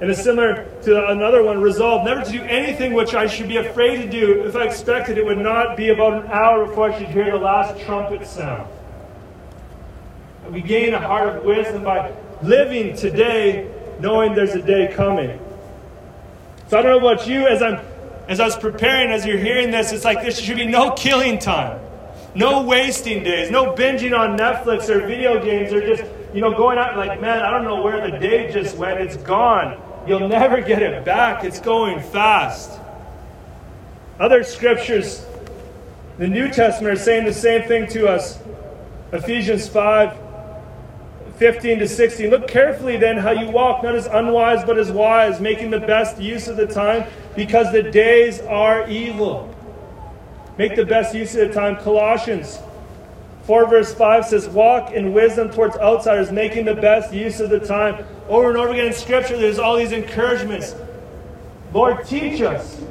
and 0.00 0.10
it's 0.10 0.22
similar 0.22 0.64
to 0.82 1.08
another 1.08 1.42
one, 1.42 1.60
resolve 1.60 2.04
never 2.04 2.22
to 2.22 2.30
do 2.30 2.42
anything 2.42 2.94
which 2.94 3.14
I 3.14 3.26
should 3.26 3.48
be 3.48 3.56
afraid 3.56 3.96
to 4.02 4.08
do. 4.08 4.44
If 4.44 4.54
I 4.54 4.64
expected, 4.64 5.18
it 5.18 5.26
would 5.26 5.38
not 5.38 5.76
be 5.76 5.90
about 5.90 6.24
an 6.24 6.30
hour 6.30 6.66
before 6.66 6.90
I 6.90 6.98
should 6.98 7.08
hear 7.08 7.32
the 7.32 7.38
last 7.38 7.80
trumpet 7.84 8.26
sound. 8.26 8.68
We 10.50 10.62
gain 10.62 10.94
a 10.94 11.00
heart 11.00 11.36
of 11.36 11.44
wisdom 11.44 11.82
by 11.82 12.12
living 12.42 12.96
today, 12.96 13.70
knowing 14.00 14.34
there's 14.34 14.54
a 14.54 14.62
day 14.62 14.92
coming. 14.94 15.38
So 16.68 16.78
I 16.78 16.82
don't 16.82 17.00
know 17.00 17.08
about 17.08 17.26
you, 17.26 17.46
as 17.46 17.62
I'm 17.62 17.80
as 18.28 18.40
I 18.40 18.44
was 18.44 18.58
preparing, 18.58 19.10
as 19.10 19.24
you're 19.24 19.38
hearing 19.38 19.70
this, 19.70 19.90
it's 19.90 20.04
like 20.04 20.20
there 20.20 20.30
should 20.30 20.58
be 20.58 20.66
no 20.66 20.90
killing 20.90 21.38
time, 21.38 21.80
no 22.34 22.62
wasting 22.62 23.24
days, 23.24 23.50
no 23.50 23.72
binging 23.72 24.16
on 24.16 24.38
Netflix 24.38 24.90
or 24.90 25.06
video 25.06 25.42
games 25.42 25.72
or 25.72 25.80
just, 25.80 26.04
you 26.34 26.42
know, 26.42 26.54
going 26.54 26.76
out 26.76 26.98
like, 26.98 27.22
man, 27.22 27.40
I 27.40 27.50
don't 27.50 27.64
know 27.64 27.80
where 27.80 28.10
the 28.10 28.18
day 28.18 28.52
just 28.52 28.76
went. 28.76 29.00
It's 29.00 29.16
gone. 29.16 29.80
You'll 30.06 30.28
never 30.28 30.60
get 30.60 30.82
it 30.82 31.06
back. 31.06 31.42
It's 31.42 31.58
going 31.58 32.00
fast. 32.00 32.78
Other 34.20 34.44
scriptures, 34.44 35.24
the 36.18 36.28
New 36.28 36.48
Testament, 36.48 36.98
are 36.98 37.02
saying 37.02 37.24
the 37.24 37.32
same 37.32 37.66
thing 37.66 37.86
to 37.88 38.08
us. 38.08 38.38
Ephesians 39.10 39.66
5 39.66 40.27
15 41.38 41.78
to 41.78 41.88
16. 41.88 42.30
Look 42.30 42.48
carefully 42.48 42.96
then 42.96 43.16
how 43.16 43.30
you 43.30 43.48
walk, 43.48 43.84
not 43.84 43.94
as 43.94 44.06
unwise, 44.06 44.64
but 44.64 44.76
as 44.76 44.90
wise, 44.90 45.40
making 45.40 45.70
the 45.70 45.78
best 45.78 46.20
use 46.20 46.48
of 46.48 46.56
the 46.56 46.66
time, 46.66 47.08
because 47.36 47.72
the 47.72 47.82
days 47.82 48.40
are 48.40 48.88
evil. 48.88 49.54
Make 50.58 50.74
the 50.74 50.84
best 50.84 51.14
use 51.14 51.36
of 51.36 51.48
the 51.48 51.54
time. 51.54 51.76
Colossians 51.76 52.58
4, 53.44 53.68
verse 53.68 53.94
5 53.94 54.26
says, 54.26 54.48
Walk 54.48 54.92
in 54.92 55.12
wisdom 55.12 55.48
towards 55.50 55.76
outsiders, 55.76 56.32
making 56.32 56.64
the 56.64 56.74
best 56.74 57.14
use 57.14 57.38
of 57.38 57.50
the 57.50 57.60
time. 57.60 58.04
Over 58.28 58.48
and 58.48 58.58
over 58.58 58.72
again 58.72 58.88
in 58.88 58.92
Scripture, 58.92 59.38
there's 59.38 59.60
all 59.60 59.76
these 59.76 59.92
encouragements. 59.92 60.74
Lord, 61.72 62.04
teach 62.04 62.40
us 62.42 62.82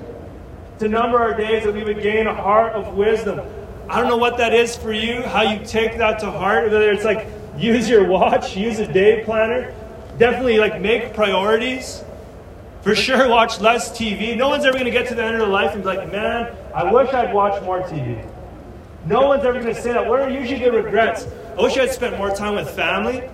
to 0.80 0.88
number 0.88 1.20
our 1.20 1.36
days 1.36 1.66
that 1.66 1.74
we 1.74 1.84
would 1.84 2.02
gain 2.02 2.28
a 2.28 2.34
heart 2.34 2.74
of 2.74 2.96
wisdom. 2.96 3.42
I 3.90 4.00
don't 4.00 4.10
know 4.10 4.18
what 4.18 4.38
that 4.38 4.54
is 4.54 4.76
for 4.78 4.94
you, 4.94 5.22
how 5.24 5.42
you 5.42 5.66
take 5.66 5.98
that 5.98 6.20
to 6.20 6.32
heart, 6.32 6.72
whether 6.72 6.92
it's 6.92 7.04
like 7.04 7.28
use 7.58 7.90
your 7.90 8.06
watch, 8.06 8.56
use 8.56 8.80
a 8.80 8.92
day 8.92 9.24
planner. 9.24 9.74
Definitely 10.18 10.58
like 10.58 10.82
make 10.82 11.14
priorities. 11.14 12.04
For 12.82 12.96
sure, 12.96 13.28
watch 13.28 13.60
less 13.60 13.92
TV. 13.92 14.38
No 14.38 14.50
one's 14.50 14.64
ever 14.64 14.74
going 14.74 14.86
to 14.86 14.92
get 14.92 15.08
to 15.10 15.16
the 15.16 15.24
end 15.24 15.36
of 15.36 15.42
their 15.42 15.50
life 15.50 15.74
and 15.74 15.84
be 15.84 15.90
like, 15.90 16.12
man, 16.12 16.56
I 16.74 16.92
wish 16.92 17.14
I'd 17.14 17.34
watched 17.34 17.64
more 17.64 17.82
TV. 17.82 18.26
No 19.06 19.28
one's 19.28 19.44
ever 19.44 19.60
going 19.62 19.74
to 19.74 19.82
say 19.82 19.94
that. 19.94 20.08
What 20.08 20.20
are 20.22 20.30
usually 20.30 20.60
the 20.60 20.72
regrets? 20.72 21.28
I 21.58 21.62
wish 21.62 21.78
I'd 21.78 21.92
spent 21.92 22.18
more 22.18 22.30
time 22.30 22.56
with 22.56 22.70
family, 22.70 23.30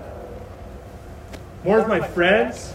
more 1.63 1.77
with 1.77 1.87
my 1.87 1.99
friends. 1.99 2.73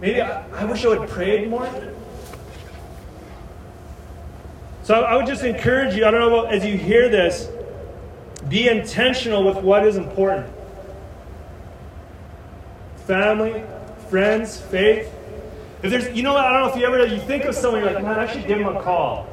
Maybe 0.00 0.20
I, 0.20 0.42
I 0.52 0.64
wish 0.64 0.84
I 0.84 0.88
would 0.88 1.08
prayed 1.08 1.48
more. 1.50 1.68
So 4.84 4.94
I, 4.94 5.12
I 5.12 5.16
would 5.16 5.26
just 5.26 5.44
encourage 5.44 5.94
you, 5.94 6.06
I 6.06 6.10
don't 6.10 6.20
know, 6.20 6.44
as 6.44 6.64
you 6.64 6.76
hear 6.76 7.08
this, 7.08 7.48
be 8.48 8.68
intentional 8.68 9.44
with 9.44 9.58
what 9.58 9.86
is 9.86 9.96
important 9.96 10.46
family, 13.10 13.64
friends, 14.08 14.60
faith. 14.60 15.12
If 15.82 15.90
there's, 15.90 16.16
you 16.16 16.22
know, 16.22 16.34
what 16.34 16.44
I 16.44 16.52
don't 16.52 16.68
know 16.68 16.72
if 16.72 16.80
you 16.80 16.86
ever, 16.86 17.12
you 17.12 17.20
think 17.22 17.44
of 17.44 17.56
someone, 17.56 17.82
you're 17.82 17.92
like, 17.92 18.04
man, 18.04 18.20
I 18.20 18.32
should 18.32 18.46
give 18.46 18.60
him 18.60 18.68
a 18.68 18.80
call. 18.80 19.28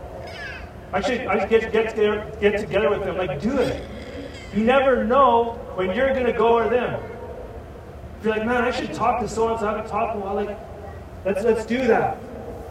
I 0.91 0.99
should, 0.99 1.21
I 1.27 1.41
should 1.41 1.49
get, 1.49 1.71
get, 1.71 1.89
together, 1.91 2.31
get 2.41 2.59
together 2.59 2.89
with 2.89 3.03
them. 3.03 3.17
Like, 3.17 3.39
do 3.39 3.55
it. 3.59 3.87
You 4.55 4.63
never 4.63 5.03
know 5.03 5.59
when 5.75 5.95
you're 5.95 6.11
going 6.11 6.25
to 6.25 6.33
go 6.33 6.53
or 6.53 6.67
them. 6.69 6.99
If 8.17 8.25
you're 8.25 8.35
like, 8.35 8.47
man, 8.47 8.63
I 8.63 8.71
should 8.71 8.93
talk 8.93 9.21
to 9.21 9.27
so 9.27 9.49
and 9.49 9.59
so. 9.59 9.67
I 9.67 9.75
haven't 9.75 9.91
talked 9.91 10.15
in 10.15 10.23
a 10.23 10.25
while. 10.25 10.35
Like, 10.35 10.57
let's, 11.23 11.43
let's 11.43 11.65
do 11.67 11.85
that. 11.85 12.17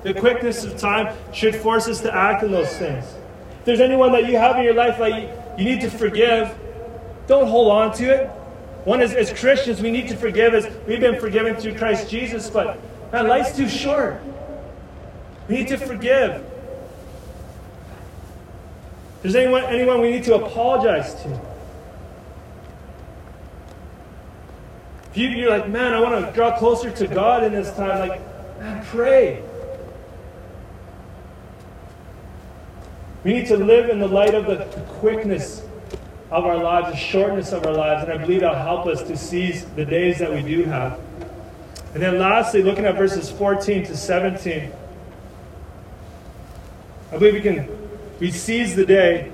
The 0.03 0.13
quickness 0.13 0.65
of 0.65 0.77
time 0.77 1.17
should 1.33 1.55
force 1.55 1.87
us 1.87 2.01
to 2.01 2.13
act 2.13 2.43
in 2.43 2.51
those 2.51 2.77
things. 2.79 3.05
If 3.61 3.65
there's 3.65 3.81
anyone 3.81 4.11
that 4.11 4.27
you 4.27 4.39
have 4.39 4.57
in 4.57 4.65
your 4.65 4.75
life, 4.75 4.99
like, 4.99 5.31
you 5.57 5.65
need 5.65 5.81
to 5.81 5.91
forgive. 5.91 6.57
Don't 7.27 7.49
hold 7.49 7.73
on 7.73 7.93
to 7.97 8.05
it. 8.05 8.29
One 8.85 9.01
is, 9.03 9.13
as 9.15 9.33
Christians, 9.33 9.81
we 9.83 9.91
need 9.91 10.09
to 10.09 10.17
forgive 10.17 10.55
as 10.55 10.69
we've 10.87 11.01
been 11.01 11.19
forgiven 11.19 11.57
through 11.57 11.77
Christ 11.77 12.09
Jesus, 12.09 12.49
but 12.49 12.79
man, 13.13 13.27
life's 13.27 13.57
too 13.57 13.69
short. 13.69 14.21
We 15.49 15.57
need 15.57 15.69
to 15.69 15.77
forgive. 15.77 16.45
If 19.17 19.23
there's 19.23 19.35
anyone, 19.35 19.65
anyone 19.65 20.01
we 20.01 20.11
need 20.11 20.25
to 20.25 20.37
apologize 20.37 21.15
to. 21.23 21.41
If 25.11 25.17
you, 25.17 25.29
you're 25.31 25.51
like, 25.51 25.69
man, 25.69 25.95
I 25.95 26.01
want 26.01 26.25
to 26.25 26.33
draw 26.33 26.57
closer 26.59 26.91
to 26.91 27.07
God 27.07 27.43
in 27.43 27.53
this 27.53 27.75
time, 27.75 28.09
like, 28.09 28.21
man, 28.61 28.85
pray. 28.87 29.43
We 33.27 33.33
need 33.33 33.47
to 33.47 33.57
live 33.57 33.91
in 33.91 33.99
the 33.99 34.07
light 34.07 34.37
of 34.37 34.47
the 34.47 34.59
quickness 35.01 35.61
of 36.31 36.45
our 36.45 36.57
lives, 36.57 36.91
the 36.91 36.97
shortness 36.97 37.51
of 37.51 37.67
our 37.67 37.73
lives, 37.73 38.05
and 38.05 38.13
I 38.13 38.19
believe 38.19 38.43
that'll 38.43 38.55
help 38.55 38.87
us 38.87 39.03
to 39.03 39.17
seize 39.17 39.65
the 39.75 39.85
days 39.85 40.21
that 40.21 40.33
we 40.33 40.43
do 40.43 40.63
have. 40.63 41.01
And 41.93 42.01
then 42.01 42.21
lastly, 42.21 42.63
looking 42.63 42.85
at 42.85 42.95
verses 42.95 43.29
14 43.29 43.85
to 43.87 43.97
17, 43.97 44.71
I 47.11 47.19
believe 47.19 47.35
we 47.35 47.41
can 47.41 47.69
we 48.21 48.31
seize 48.31 48.77
the 48.77 48.87
day 48.87 49.33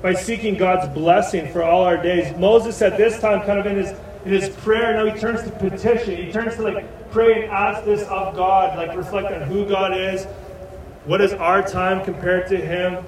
by 0.00 0.14
seeking 0.14 0.56
God's 0.56 0.90
blessing 0.94 1.52
for 1.52 1.62
all 1.62 1.84
our 1.84 2.02
days. 2.02 2.34
Moses 2.38 2.80
at 2.80 2.96
this 2.96 3.20
time, 3.20 3.44
kind 3.44 3.58
of 3.58 3.66
in 3.66 3.76
his 3.76 3.90
in 4.24 4.32
his 4.32 4.48
prayer, 4.56 4.94
now 4.94 5.12
he 5.12 5.20
turns 5.20 5.42
to 5.42 5.50
petition. 5.50 6.16
He 6.16 6.32
turns 6.32 6.54
to 6.54 6.62
like 6.62 7.10
pray 7.10 7.42
and 7.42 7.52
ask 7.52 7.84
this 7.84 8.08
of 8.08 8.34
God, 8.34 8.78
like 8.78 8.96
reflect 8.96 9.30
on 9.34 9.42
who 9.42 9.68
God 9.68 9.94
is. 9.94 10.24
What 11.04 11.20
is 11.20 11.34
our 11.34 11.62
time 11.62 12.02
compared 12.06 12.48
to 12.48 12.56
him? 12.56 13.04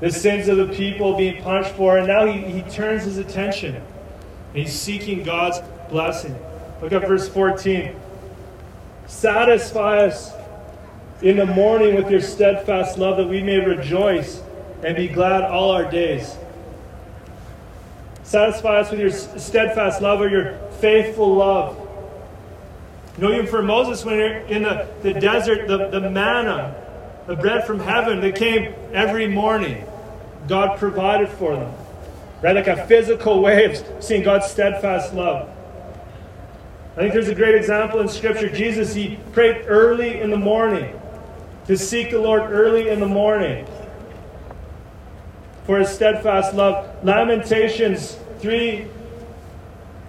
The 0.00 0.10
sins 0.10 0.48
of 0.48 0.56
the 0.56 0.68
people 0.68 1.16
being 1.16 1.42
punished 1.42 1.74
for, 1.74 1.98
and 1.98 2.06
now 2.06 2.26
he, 2.26 2.40
he 2.42 2.62
turns 2.70 3.04
his 3.04 3.18
attention. 3.18 3.74
And 3.74 3.86
he's 4.54 4.72
seeking 4.72 5.24
God's 5.24 5.58
blessing. 5.90 6.38
Look 6.80 6.92
at 6.92 7.06
verse 7.06 7.28
14. 7.28 7.94
Satisfy 9.06 10.06
us 10.06 10.32
in 11.22 11.36
the 11.36 11.46
morning 11.46 11.96
with 11.96 12.10
your 12.10 12.20
steadfast 12.20 12.98
love, 12.98 13.16
that 13.16 13.26
we 13.26 13.42
may 13.42 13.58
rejoice 13.58 14.42
and 14.84 14.96
be 14.96 15.08
glad 15.08 15.42
all 15.42 15.72
our 15.72 15.90
days. 15.90 16.36
Satisfy 18.22 18.80
us 18.80 18.90
with 18.90 19.00
your 19.00 19.10
steadfast 19.10 20.00
love 20.00 20.20
or 20.20 20.28
your 20.28 20.58
faithful 20.80 21.34
love. 21.34 21.76
You 23.16 23.24
know, 23.24 23.32
even 23.32 23.46
for 23.46 23.62
Moses, 23.62 24.04
when 24.04 24.16
you're 24.16 24.36
in 24.46 24.62
the, 24.62 24.86
the 25.02 25.14
desert, 25.14 25.66
the, 25.66 25.88
the 25.88 26.08
manna, 26.08 26.76
the 27.28 27.36
bread 27.36 27.66
from 27.66 27.78
heaven 27.78 28.20
that 28.22 28.34
came 28.34 28.74
every 28.94 29.28
morning. 29.28 29.84
God 30.48 30.78
provided 30.78 31.28
for 31.28 31.54
them. 31.54 31.72
Right? 32.42 32.56
Like 32.56 32.68
a 32.68 32.86
physical 32.86 33.42
way 33.42 33.66
of 33.66 34.02
seeing 34.02 34.22
God's 34.22 34.46
steadfast 34.50 35.12
love. 35.12 35.50
I 36.96 37.00
think 37.00 37.12
there's 37.12 37.28
a 37.28 37.34
great 37.34 37.54
example 37.54 38.00
in 38.00 38.08
Scripture. 38.08 38.48
Jesus, 38.48 38.94
he 38.94 39.18
prayed 39.32 39.66
early 39.66 40.20
in 40.20 40.30
the 40.30 40.38
morning 40.38 40.98
to 41.66 41.76
seek 41.76 42.10
the 42.10 42.18
Lord 42.18 42.50
early 42.50 42.88
in 42.88 42.98
the 42.98 43.06
morning 43.06 43.66
for 45.64 45.78
his 45.78 45.90
steadfast 45.90 46.54
love. 46.54 47.04
Lamentations 47.04 48.16
3 48.38 48.86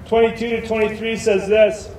22 0.07 0.49
to 0.61 0.67
23 0.67 1.17
says 1.17 1.49
this. 1.49 1.89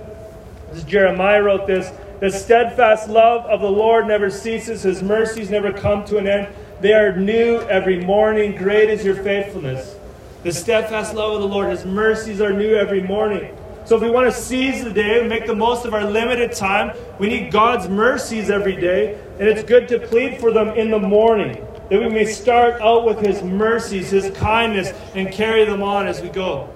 This 0.73 0.83
Jeremiah 0.85 1.43
wrote 1.43 1.67
this. 1.67 1.93
The 2.21 2.31
steadfast 2.31 3.09
love 3.09 3.47
of 3.47 3.63
the 3.63 3.71
Lord 3.71 4.07
never 4.07 4.29
ceases, 4.29 4.83
his 4.83 5.03
mercies 5.03 5.49
never 5.49 5.73
come 5.73 6.05
to 6.05 6.19
an 6.19 6.27
end. 6.27 6.49
They 6.83 6.93
are 6.93 7.17
new 7.17 7.61
every 7.61 8.05
morning. 8.05 8.57
Great 8.57 8.91
is 8.91 9.03
your 9.03 9.15
faithfulness. 9.15 9.97
The 10.43 10.53
steadfast 10.53 11.15
love 11.15 11.33
of 11.33 11.41
the 11.41 11.49
Lord, 11.49 11.71
his 11.71 11.87
mercies 11.87 12.43
are 12.43 12.53
new 12.53 12.75
every 12.75 13.03
morning. 13.03 13.57
So 13.87 13.97
if 13.97 14.03
we 14.03 14.11
want 14.11 14.31
to 14.31 14.39
seize 14.39 14.85
the 14.85 14.93
day 14.93 15.21
and 15.21 15.31
make 15.31 15.47
the 15.47 15.57
most 15.57 15.87
of 15.87 15.95
our 15.95 16.05
limited 16.05 16.53
time, 16.53 16.95
we 17.19 17.27
need 17.27 17.51
God's 17.51 17.89
mercies 17.89 18.51
every 18.51 18.77
day, 18.77 19.19
and 19.39 19.49
it's 19.49 19.63
good 19.63 19.89
to 19.89 19.99
plead 19.99 20.39
for 20.41 20.53
them 20.53 20.69
in 20.77 20.91
the 20.91 20.99
morning, 20.99 21.67
that 21.89 21.99
we 21.99 22.11
may 22.11 22.27
start 22.27 22.83
out 22.83 23.07
with 23.07 23.21
his 23.21 23.43
mercies, 23.43 24.11
his 24.11 24.31
kindness, 24.37 24.93
and 25.15 25.33
carry 25.33 25.65
them 25.65 25.83
on 25.83 26.07
as 26.07 26.21
we 26.21 26.29
go. 26.29 26.69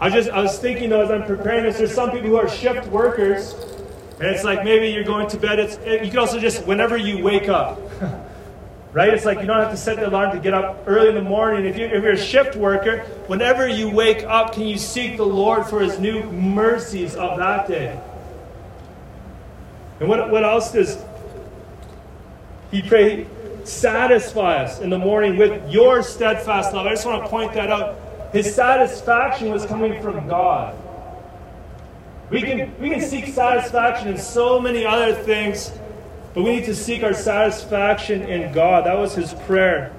I 0.00 0.10
just 0.10 0.28
I 0.28 0.42
was 0.42 0.58
thinking 0.58 0.90
though 0.90 1.02
as 1.02 1.10
I'm 1.10 1.24
preparing 1.24 1.64
this, 1.64 1.78
there's 1.78 1.94
some 1.94 2.10
people 2.10 2.28
who 2.28 2.36
are 2.36 2.48
shift 2.48 2.86
workers, 2.88 3.54
and 4.20 4.28
it's 4.28 4.44
like 4.44 4.62
maybe 4.62 4.88
you're 4.88 5.04
going 5.04 5.28
to 5.28 5.38
bed. 5.38 5.58
It's 5.58 5.78
you 6.04 6.10
can 6.10 6.18
also 6.18 6.38
just 6.38 6.66
whenever 6.66 6.96
you 6.96 7.22
wake 7.22 7.48
up, 7.48 7.80
right? 8.92 9.12
It's 9.14 9.24
like 9.24 9.40
you 9.40 9.46
don't 9.46 9.58
have 9.58 9.70
to 9.70 9.76
set 9.76 9.96
the 9.96 10.08
alarm 10.08 10.36
to 10.36 10.38
get 10.38 10.52
up 10.52 10.84
early 10.86 11.08
in 11.08 11.14
the 11.14 11.22
morning. 11.22 11.64
If 11.64 11.78
you 11.78 11.86
if 11.86 12.02
you're 12.02 12.12
a 12.12 12.18
shift 12.18 12.56
worker, 12.56 13.00
whenever 13.26 13.66
you 13.66 13.88
wake 13.88 14.22
up, 14.24 14.52
can 14.52 14.64
you 14.64 14.76
seek 14.76 15.16
the 15.16 15.26
Lord 15.26 15.66
for 15.66 15.80
His 15.80 15.98
new 15.98 16.22
mercies 16.24 17.14
of 17.14 17.38
that 17.38 17.66
day? 17.66 17.98
And 20.00 20.10
what 20.10 20.30
what 20.30 20.44
else 20.44 20.72
does 20.72 21.02
he 22.70 22.82
pray? 22.82 23.26
satisfy 23.68 24.62
us 24.62 24.80
in 24.80 24.90
the 24.90 24.98
morning 24.98 25.36
with 25.36 25.70
your 25.70 26.02
steadfast 26.02 26.72
love. 26.72 26.86
I 26.86 26.90
just 26.90 27.06
want 27.06 27.24
to 27.24 27.28
point 27.28 27.52
that 27.54 27.70
out. 27.70 27.98
His 28.36 28.54
satisfaction 28.54 29.48
was 29.48 29.64
coming 29.64 30.02
from 30.02 30.28
God. 30.28 30.76
We 32.28 32.42
can, 32.42 32.78
we 32.78 32.90
can 32.90 33.00
seek 33.00 33.28
satisfaction 33.28 34.08
in 34.08 34.18
so 34.18 34.60
many 34.60 34.84
other 34.84 35.14
things, 35.14 35.72
but 36.34 36.42
we 36.42 36.56
need 36.56 36.66
to 36.66 36.74
seek 36.74 37.02
our 37.02 37.14
satisfaction 37.14 38.20
in 38.24 38.52
God. 38.52 38.84
That 38.84 38.98
was 38.98 39.14
his 39.14 39.32
prayer. 39.32 39.90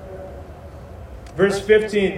Verse 1.36 1.60
15, 1.60 2.12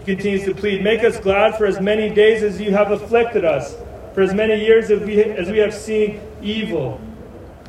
he 0.00 0.04
continues 0.04 0.44
to 0.44 0.54
plead 0.54 0.84
Make 0.84 1.04
us 1.04 1.18
glad 1.18 1.56
for 1.56 1.64
as 1.64 1.80
many 1.80 2.14
days 2.14 2.42
as 2.42 2.60
you 2.60 2.72
have 2.72 2.90
afflicted 2.90 3.46
us, 3.46 3.74
for 4.12 4.20
as 4.20 4.34
many 4.34 4.62
years 4.62 4.90
as 4.90 5.00
we, 5.00 5.22
as 5.22 5.50
we 5.50 5.56
have 5.56 5.72
seen 5.72 6.20
evil. 6.42 7.00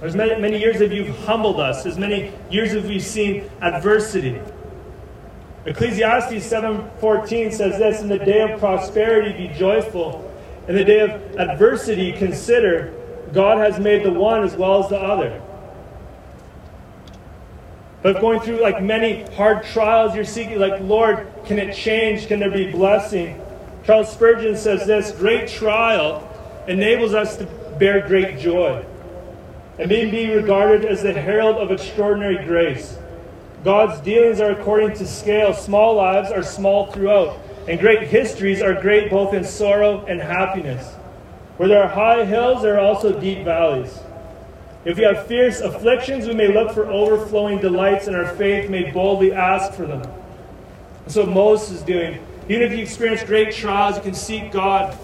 As 0.01 0.13
many, 0.13 0.41
many 0.41 0.59
years 0.59 0.81
have 0.81 0.91
you've 0.91 1.17
humbled 1.19 1.61
us, 1.61 1.85
as 1.85 1.97
many 1.97 2.33
years 2.51 2.73
have 2.73 2.83
we've 2.83 3.01
seen 3.01 3.49
adversity. 3.61 4.41
Ecclesiastes 5.65 6.45
7:14 6.45 7.51
says 7.51 7.77
this, 7.77 8.01
"In 8.01 8.09
the 8.09 8.19
day 8.19 8.41
of 8.41 8.59
prosperity 8.59 9.31
be 9.31 9.53
joyful, 9.57 10.29
in 10.67 10.75
the 10.75 10.83
day 10.83 10.99
of 10.99 11.11
adversity 11.37 12.11
consider 12.11 12.91
God 13.31 13.59
has 13.59 13.79
made 13.79 14.03
the 14.03 14.11
one 14.11 14.43
as 14.43 14.57
well 14.57 14.83
as 14.83 14.89
the 14.89 14.97
other." 14.97 15.31
But 18.01 18.19
going 18.19 18.41
through 18.41 18.61
like 18.61 18.81
many 18.81 19.23
hard 19.37 19.63
trials, 19.63 20.13
you're 20.13 20.25
seeking 20.25 20.59
like, 20.59 20.81
Lord, 20.81 21.25
can 21.45 21.57
it 21.57 21.73
change? 21.73 22.27
Can 22.27 22.41
there 22.41 22.51
be 22.51 22.69
blessing? 22.69 23.39
Charles 23.85 24.11
Spurgeon 24.11 24.57
says 24.57 24.85
this: 24.85 25.11
"Great 25.11 25.47
trial 25.47 26.23
enables 26.67 27.13
us 27.13 27.37
to 27.37 27.47
bear 27.79 28.01
great 28.01 28.37
joy, 28.37 28.81
and 29.79 29.89
may 29.89 30.05
be 30.05 30.35
regarded 30.35 30.83
as 30.83 31.01
the 31.01 31.13
herald 31.13 31.55
of 31.55 31.71
extraordinary 31.71 32.37
grace." 32.45 32.97
God's 33.63 34.01
dealings 34.01 34.41
are 34.41 34.51
according 34.51 34.97
to 34.97 35.07
scale. 35.07 35.53
Small 35.53 35.95
lives 35.95 36.31
are 36.31 36.43
small 36.43 36.91
throughout, 36.91 37.39
and 37.67 37.79
great 37.79 38.09
histories 38.09 38.61
are 38.61 38.79
great 38.81 39.09
both 39.09 39.33
in 39.33 39.43
sorrow 39.43 40.05
and 40.05 40.19
happiness. 40.19 40.95
Where 41.57 41.69
there 41.69 41.83
are 41.83 41.89
high 41.89 42.25
hills, 42.25 42.61
there 42.61 42.75
are 42.75 42.85
also 42.85 43.19
deep 43.19 43.45
valleys. 43.45 43.99
If 44.83 44.97
we 44.97 45.03
have 45.03 45.27
fierce 45.27 45.61
afflictions, 45.61 46.27
we 46.27 46.33
may 46.33 46.49
look 46.49 46.73
for 46.73 46.87
overflowing 46.87 47.59
delights, 47.59 48.07
and 48.07 48.17
our 48.17 48.35
faith 48.35 48.69
may 48.69 48.91
boldly 48.91 49.31
ask 49.31 49.73
for 49.73 49.85
them. 49.85 50.01
That's 51.03 51.15
what 51.15 51.29
Moses 51.29 51.71
is 51.71 51.83
doing. 51.83 52.25
Even 52.49 52.63
if 52.63 52.73
you 52.73 52.79
experience 52.79 53.23
great 53.23 53.53
trials, 53.53 53.95
you 53.95 54.01
can 54.01 54.13
seek 54.13 54.51
God. 54.51 54.97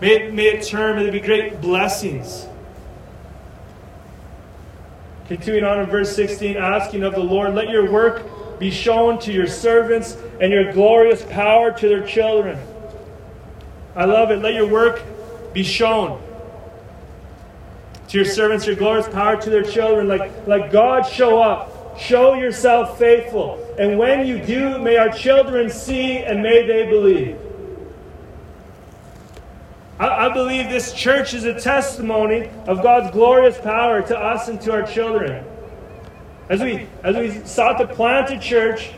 May 0.00 0.14
it, 0.14 0.34
may 0.34 0.46
it 0.46 0.64
turn, 0.64 0.96
may 0.96 1.02
there 1.02 1.12
be 1.12 1.18
great 1.18 1.60
blessings. 1.60 2.46
Continuing 5.30 5.62
on 5.62 5.78
in 5.78 5.86
verse 5.86 6.12
16, 6.16 6.56
asking 6.56 7.04
of 7.04 7.14
the 7.14 7.20
Lord, 7.20 7.54
let 7.54 7.68
your 7.68 7.88
work 7.88 8.58
be 8.58 8.68
shown 8.68 9.16
to 9.20 9.32
your 9.32 9.46
servants 9.46 10.16
and 10.40 10.52
your 10.52 10.72
glorious 10.72 11.22
power 11.22 11.70
to 11.70 11.88
their 11.88 12.04
children. 12.04 12.58
I 13.94 14.06
love 14.06 14.32
it. 14.32 14.38
Let 14.38 14.54
your 14.54 14.66
work 14.66 15.04
be 15.52 15.62
shown 15.62 16.20
to 18.08 18.16
your 18.16 18.24
servants, 18.24 18.66
your 18.66 18.74
glorious 18.74 19.08
power 19.08 19.40
to 19.40 19.50
their 19.50 19.62
children. 19.62 20.08
Like, 20.08 20.48
like 20.48 20.72
God, 20.72 21.02
show 21.02 21.40
up. 21.40 21.96
Show 21.96 22.34
yourself 22.34 22.98
faithful. 22.98 23.64
And 23.78 24.00
when 24.00 24.26
you 24.26 24.44
do, 24.44 24.80
may 24.80 24.96
our 24.96 25.10
children 25.10 25.70
see 25.70 26.18
and 26.18 26.42
may 26.42 26.66
they 26.66 26.90
believe. 26.90 27.38
I, 30.00 30.26
I 30.26 30.32
believe 30.32 30.70
this 30.70 30.94
church 30.94 31.34
is 31.34 31.44
a 31.44 31.60
testimony 31.60 32.48
of 32.66 32.82
God's 32.82 33.10
glorious 33.12 33.58
power 33.58 34.00
to 34.00 34.18
us 34.18 34.48
and 34.48 34.58
to 34.62 34.72
our 34.72 34.82
children. 34.82 35.44
As 36.48 36.62
we, 36.62 36.88
as 37.04 37.16
we 37.16 37.46
sought 37.46 37.78
to 37.78 37.86
plant 37.86 38.30
a 38.30 38.40
church 38.40 38.90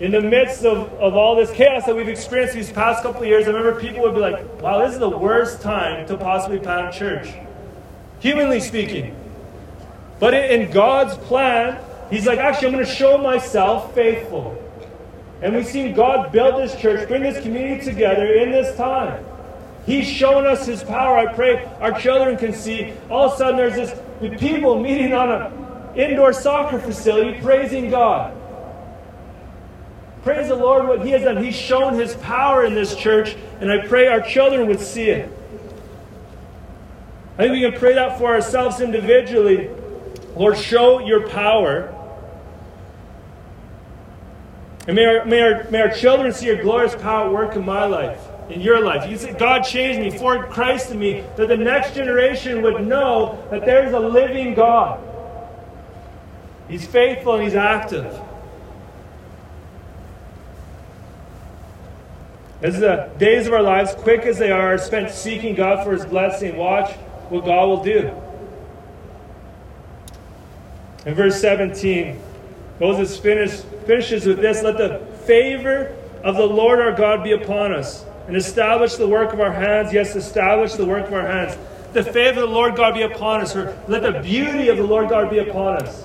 in 0.00 0.10
the 0.10 0.20
midst 0.20 0.64
of, 0.64 0.92
of 0.94 1.14
all 1.14 1.36
this 1.36 1.50
chaos 1.52 1.86
that 1.86 1.94
we've 1.94 2.08
experienced 2.08 2.54
these 2.54 2.72
past 2.72 3.04
couple 3.04 3.22
of 3.22 3.28
years, 3.28 3.44
I 3.44 3.52
remember 3.52 3.80
people 3.80 4.02
would 4.02 4.14
be 4.14 4.20
like, 4.20 4.60
wow, 4.60 4.84
this 4.84 4.94
is 4.94 4.98
the 4.98 5.08
worst 5.08 5.62
time 5.62 6.06
to 6.08 6.16
possibly 6.16 6.58
plant 6.58 6.94
a 6.94 6.98
church, 6.98 7.28
humanly 8.18 8.60
speaking. 8.60 9.14
But 10.18 10.34
in 10.34 10.72
God's 10.72 11.16
plan, 11.28 11.82
He's 12.10 12.26
like, 12.26 12.38
actually, 12.38 12.68
I'm 12.68 12.74
going 12.74 12.86
to 12.86 12.90
show 12.90 13.18
myself 13.18 13.94
faithful. 13.94 14.60
And 15.40 15.54
we've 15.54 15.66
seen 15.66 15.94
God 15.94 16.32
build 16.32 16.60
this 16.60 16.74
church, 16.80 17.06
bring 17.06 17.22
this 17.22 17.40
community 17.42 17.84
together 17.84 18.26
in 18.34 18.50
this 18.50 18.76
time. 18.76 19.24
He's 19.88 20.06
shown 20.06 20.46
us 20.46 20.66
His 20.66 20.84
power. 20.84 21.16
I 21.16 21.32
pray 21.32 21.64
our 21.80 21.98
children 21.98 22.36
can 22.36 22.52
see. 22.52 22.92
All 23.08 23.28
of 23.28 23.32
a 23.32 23.36
sudden, 23.38 23.56
there's 23.56 23.74
this 23.74 23.98
the 24.20 24.36
people 24.36 24.78
meeting 24.78 25.14
on 25.14 25.30
an 25.30 25.98
indoor 25.98 26.34
soccer 26.34 26.78
facility 26.78 27.40
praising 27.40 27.88
God. 27.88 28.36
Praise 30.22 30.48
the 30.48 30.56
Lord 30.56 30.86
what 30.86 31.06
He 31.06 31.12
has 31.12 31.22
done. 31.22 31.42
He's 31.42 31.56
shown 31.56 31.94
His 31.94 32.14
power 32.16 32.66
in 32.66 32.74
this 32.74 32.94
church, 32.96 33.34
and 33.60 33.72
I 33.72 33.86
pray 33.86 34.08
our 34.08 34.20
children 34.20 34.68
would 34.68 34.80
see 34.80 35.08
it. 35.08 35.32
I 37.38 37.44
think 37.44 37.52
we 37.52 37.62
can 37.62 37.80
pray 37.80 37.94
that 37.94 38.18
for 38.18 38.26
ourselves 38.26 38.82
individually. 38.82 39.70
Lord, 40.36 40.58
show 40.58 40.98
your 40.98 41.30
power. 41.30 41.94
And 44.86 44.94
may 44.94 45.06
our, 45.06 45.24
may 45.24 45.40
our, 45.40 45.64
may 45.70 45.80
our 45.80 45.90
children 45.90 46.30
see 46.34 46.44
your 46.44 46.62
glorious 46.62 46.94
power 46.94 47.32
work 47.32 47.56
in 47.56 47.64
my 47.64 47.86
life 47.86 48.27
in 48.48 48.60
your 48.60 48.80
life. 48.80 49.08
You 49.10 49.16
say, 49.18 49.34
God 49.34 49.62
changed 49.62 50.00
me, 50.00 50.16
forward 50.16 50.50
Christ 50.50 50.90
in 50.90 50.98
me, 50.98 51.24
that 51.36 51.48
the 51.48 51.56
next 51.56 51.94
generation 51.94 52.62
would 52.62 52.86
know 52.86 53.46
that 53.50 53.64
there's 53.64 53.92
a 53.92 54.00
living 54.00 54.54
God. 54.54 55.04
He's 56.68 56.86
faithful 56.86 57.34
and 57.34 57.44
He's 57.44 57.54
active. 57.54 58.18
As 62.60 62.80
the 62.80 63.10
days 63.18 63.46
of 63.46 63.52
our 63.52 63.62
lives, 63.62 63.94
quick 63.94 64.22
as 64.22 64.38
they 64.38 64.50
are, 64.50 64.74
are 64.74 64.78
spent 64.78 65.10
seeking 65.10 65.54
God 65.54 65.84
for 65.84 65.92
His 65.92 66.04
blessing, 66.04 66.56
watch 66.56 66.92
what 67.28 67.44
God 67.44 67.66
will 67.66 67.84
do. 67.84 68.10
In 71.06 71.14
verse 71.14 71.40
17, 71.40 72.20
Moses 72.80 73.16
finish, 73.18 73.60
finishes 73.86 74.26
with 74.26 74.40
this 74.40 74.62
Let 74.62 74.76
the 74.76 75.06
favor 75.24 75.94
of 76.24 76.36
the 76.36 76.46
Lord 76.46 76.80
our 76.80 76.92
God 76.92 77.22
be 77.22 77.32
upon 77.32 77.72
us 77.72 78.04
and 78.28 78.36
establish 78.36 78.96
the 78.96 79.08
work 79.08 79.32
of 79.32 79.40
our 79.40 79.50
hands. 79.50 79.92
Yes, 79.92 80.14
establish 80.14 80.74
the 80.74 80.84
work 80.84 81.06
of 81.06 81.14
our 81.14 81.26
hands. 81.26 81.56
The 81.94 82.04
favor 82.04 82.42
of 82.42 82.50
the 82.50 82.54
Lord 82.54 82.76
God 82.76 82.94
be 82.94 83.02
upon 83.02 83.40
us, 83.40 83.56
or 83.56 83.76
let 83.88 84.02
the 84.02 84.20
beauty 84.20 84.68
of 84.68 84.76
the 84.76 84.84
Lord 84.84 85.08
God 85.08 85.30
be 85.30 85.38
upon 85.38 85.78
us. 85.82 86.04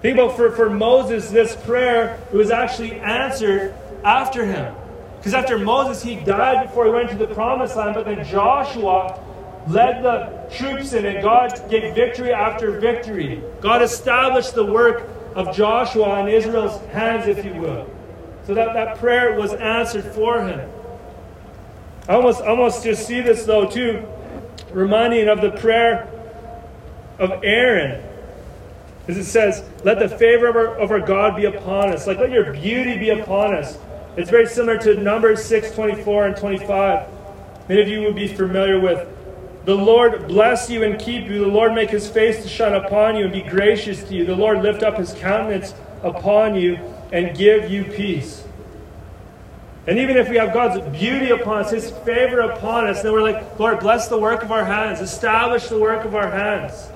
Think 0.00 0.16
about 0.16 0.34
for, 0.36 0.50
for 0.52 0.70
Moses, 0.70 1.30
this 1.30 1.54
prayer 1.56 2.18
it 2.32 2.36
was 2.36 2.50
actually 2.50 2.94
answered 2.94 3.74
after 4.02 4.46
him. 4.46 4.74
Because 5.18 5.34
after 5.34 5.58
Moses, 5.58 6.02
he 6.02 6.16
died 6.16 6.68
before 6.68 6.86
he 6.86 6.90
went 6.90 7.10
to 7.10 7.16
the 7.16 7.26
promised 7.26 7.76
land, 7.76 7.96
but 7.96 8.06
then 8.06 8.24
Joshua 8.24 9.22
led 9.66 10.02
the 10.02 10.48
troops 10.56 10.94
in, 10.94 11.04
and 11.04 11.22
God 11.22 11.52
gave 11.68 11.94
victory 11.94 12.32
after 12.32 12.80
victory. 12.80 13.42
God 13.60 13.82
established 13.82 14.54
the 14.54 14.64
work 14.64 15.06
of 15.34 15.54
Joshua 15.54 16.20
in 16.20 16.28
Israel's 16.28 16.80
hands, 16.86 17.26
if 17.26 17.44
you 17.44 17.52
will. 17.52 17.97
So 18.48 18.54
that, 18.54 18.72
that 18.72 18.96
prayer 18.96 19.38
was 19.38 19.52
answered 19.52 20.06
for 20.14 20.42
him. 20.42 20.70
I 22.08 22.14
almost, 22.14 22.40
almost 22.40 22.82
just 22.82 23.06
see 23.06 23.20
this, 23.20 23.44
though, 23.44 23.68
too, 23.68 24.08
reminding 24.70 25.28
of 25.28 25.42
the 25.42 25.50
prayer 25.50 26.08
of 27.18 27.44
Aaron. 27.44 28.02
As 29.06 29.18
it 29.18 29.24
says, 29.24 29.62
let 29.84 29.98
the 29.98 30.08
favor 30.08 30.46
of 30.46 30.56
our, 30.56 30.78
of 30.78 30.90
our 30.90 30.98
God 30.98 31.36
be 31.36 31.44
upon 31.44 31.90
us. 31.90 32.06
Like, 32.06 32.20
let 32.20 32.30
your 32.30 32.54
beauty 32.54 32.96
be 32.96 33.10
upon 33.10 33.54
us. 33.54 33.76
It's 34.16 34.30
very 34.30 34.46
similar 34.46 34.78
to 34.78 34.94
Numbers 34.94 35.44
6, 35.44 35.72
24 35.72 36.28
and 36.28 36.36
25. 36.38 37.06
Many 37.68 37.82
of 37.82 37.88
you 37.88 38.00
would 38.00 38.16
be 38.16 38.28
familiar 38.28 38.80
with. 38.80 39.06
The 39.66 39.74
Lord 39.74 40.26
bless 40.26 40.70
you 40.70 40.84
and 40.84 40.98
keep 40.98 41.26
you. 41.26 41.40
The 41.40 41.46
Lord 41.46 41.74
make 41.74 41.90
his 41.90 42.08
face 42.08 42.42
to 42.44 42.48
shine 42.48 42.72
upon 42.72 43.14
you 43.14 43.24
and 43.24 43.32
be 43.32 43.42
gracious 43.42 44.04
to 44.04 44.14
you. 44.14 44.24
The 44.24 44.34
Lord 44.34 44.62
lift 44.62 44.82
up 44.82 44.96
his 44.96 45.12
countenance 45.12 45.74
upon 46.02 46.54
you 46.54 46.78
and 47.12 47.36
give 47.36 47.70
you 47.70 47.84
peace. 47.84 48.44
And 49.86 49.98
even 49.98 50.18
if 50.18 50.28
we 50.28 50.36
have 50.36 50.52
God's 50.52 50.80
beauty 50.98 51.30
upon 51.30 51.64
us, 51.64 51.70
His 51.70 51.90
favor 51.90 52.40
upon 52.40 52.86
us, 52.86 53.02
then 53.02 53.12
we're 53.12 53.22
like, 53.22 53.58
Lord, 53.58 53.80
bless 53.80 54.08
the 54.08 54.18
work 54.18 54.42
of 54.42 54.52
our 54.52 54.64
hands, 54.64 55.00
establish 55.00 55.68
the 55.68 55.78
work 55.78 56.04
of 56.04 56.14
our 56.14 56.30
hands. 56.30 56.90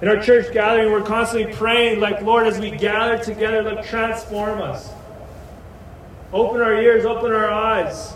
In 0.00 0.08
our 0.08 0.22
church 0.22 0.52
gathering, 0.52 0.92
we're 0.92 1.02
constantly 1.02 1.52
praying, 1.54 1.98
like, 1.98 2.22
Lord, 2.22 2.46
as 2.46 2.58
we 2.60 2.70
gather 2.70 3.22
together, 3.22 3.62
like, 3.62 3.84
transform 3.86 4.60
us. 4.60 4.90
Open 6.32 6.60
our 6.60 6.74
ears, 6.74 7.04
open 7.04 7.32
our 7.32 7.50
eyes. 7.50 8.12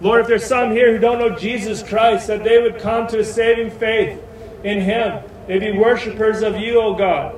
Lord, 0.00 0.20
if 0.20 0.26
there's 0.26 0.44
some 0.44 0.72
here 0.72 0.92
who 0.92 0.98
don't 0.98 1.18
know 1.18 1.34
Jesus 1.36 1.82
Christ, 1.82 2.26
that 2.26 2.44
they 2.44 2.60
would 2.60 2.78
come 2.78 3.06
to 3.06 3.20
a 3.20 3.24
saving 3.24 3.70
faith 3.70 4.22
in 4.64 4.80
Him. 4.80 5.22
They'd 5.46 5.60
be 5.60 5.72
worshipers 5.72 6.42
of 6.42 6.56
you, 6.56 6.80
O 6.80 6.94
God. 6.94 7.37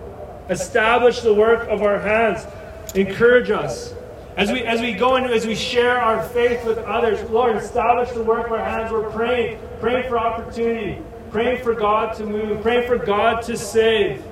Establish 0.51 1.21
the 1.21 1.33
work 1.33 1.69
of 1.69 1.83
our 1.83 1.99
hands. 1.99 2.47
Encourage 2.95 3.51
us. 3.51 3.95
As 4.37 4.51
we, 4.51 4.63
as 4.63 4.81
we 4.81 4.93
go 4.93 5.17
and 5.17 5.27
as 5.27 5.47
we 5.47 5.55
share 5.55 6.01
our 6.01 6.23
faith 6.23 6.65
with 6.65 6.79
others, 6.79 7.29
Lord, 7.31 7.57
establish 7.57 8.11
the 8.11 8.23
work 8.23 8.47
of 8.47 8.53
our 8.53 8.65
hands. 8.65 8.93
We're 8.93 9.11
praying, 9.11 9.61
praying 9.81 10.09
for 10.09 10.19
opportunity. 10.19 11.01
praying 11.31 11.63
for 11.63 11.75
God 11.75 12.17
to 12.17 12.27
move, 12.27 12.61
praying 12.63 12.89
for 12.89 12.99
God 12.99 13.43
to 13.43 13.57
save. 13.57 14.25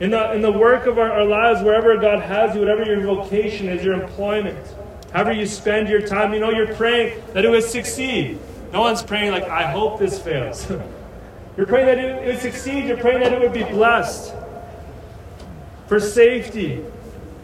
In 0.00 0.10
the, 0.10 0.32
in 0.32 0.42
the 0.42 0.52
work 0.52 0.86
of 0.86 0.98
our, 0.98 1.10
our 1.10 1.24
lives, 1.24 1.62
wherever 1.62 1.96
God 1.96 2.20
has 2.20 2.54
you, 2.54 2.60
whatever 2.60 2.84
your 2.84 3.00
vocation 3.00 3.68
is, 3.68 3.84
your 3.84 4.00
employment, 4.00 4.64
however 5.12 5.32
you 5.32 5.44
spend 5.44 5.88
your 5.88 6.00
time, 6.00 6.32
you 6.32 6.40
know, 6.40 6.50
you're 6.50 6.74
praying 6.74 7.20
that 7.34 7.44
it 7.44 7.50
would 7.50 7.64
succeed. 7.64 8.38
No 8.72 8.82
one's 8.82 9.02
praying 9.02 9.32
like, 9.32 9.44
I 9.44 9.64
hope 9.70 9.98
this 9.98 10.18
fails. 10.18 10.70
you're 11.58 11.66
praying 11.66 11.86
that 11.86 11.98
it, 11.98 12.24
would 12.24 12.38
succeed. 12.38 12.84
You're 12.84 12.98
praying 12.98 13.18
that 13.18 13.32
it 13.32 13.40
would 13.40 13.52
be 13.52 13.64
blessed. 13.64 14.32
For 15.88 15.98
safety, 15.98 16.84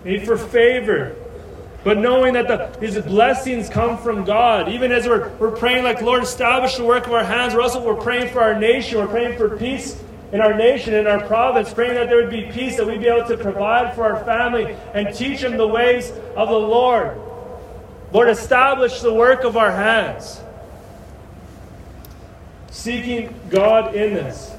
maybe 0.04 0.24
for 0.24 0.38
favor. 0.38 1.16
But 1.82 1.98
knowing 1.98 2.34
that 2.34 2.46
the, 2.46 2.78
these 2.78 2.96
blessings 3.00 3.68
come 3.68 3.98
from 3.98 4.24
God, 4.24 4.68
even 4.68 4.92
as 4.92 5.08
we're, 5.08 5.30
we're 5.38 5.50
praying 5.50 5.82
like, 5.82 6.00
Lord, 6.00 6.22
establish 6.22 6.76
the 6.76 6.84
work 6.84 7.08
of 7.08 7.12
our 7.12 7.24
hands, 7.24 7.54
we're 7.54 7.62
also 7.62 7.84
we're 7.84 8.00
praying 8.00 8.32
for 8.32 8.40
our 8.40 8.58
nation, 8.58 8.98
we're 8.98 9.08
praying 9.08 9.36
for 9.36 9.56
peace 9.56 10.00
in 10.30 10.40
our 10.40 10.54
nation, 10.54 10.94
in 10.94 11.08
our 11.08 11.26
province, 11.26 11.74
praying 11.74 11.94
that 11.94 12.08
there 12.08 12.18
would 12.18 12.30
be 12.30 12.42
peace, 12.52 12.76
that 12.76 12.86
we'd 12.86 13.00
be 13.00 13.08
able 13.08 13.26
to 13.26 13.36
provide 13.36 13.96
for 13.96 14.04
our 14.04 14.24
family 14.24 14.76
and 14.94 15.12
teach 15.12 15.40
them 15.40 15.56
the 15.56 15.66
ways 15.66 16.12
of 16.36 16.48
the 16.48 16.58
Lord. 16.58 17.18
Lord, 18.12 18.28
establish 18.28 19.00
the 19.00 19.12
work 19.12 19.42
of 19.42 19.56
our 19.56 19.72
hands. 19.72 20.40
Seeking 22.74 23.32
God 23.50 23.94
in 23.94 24.14
this. 24.14 24.52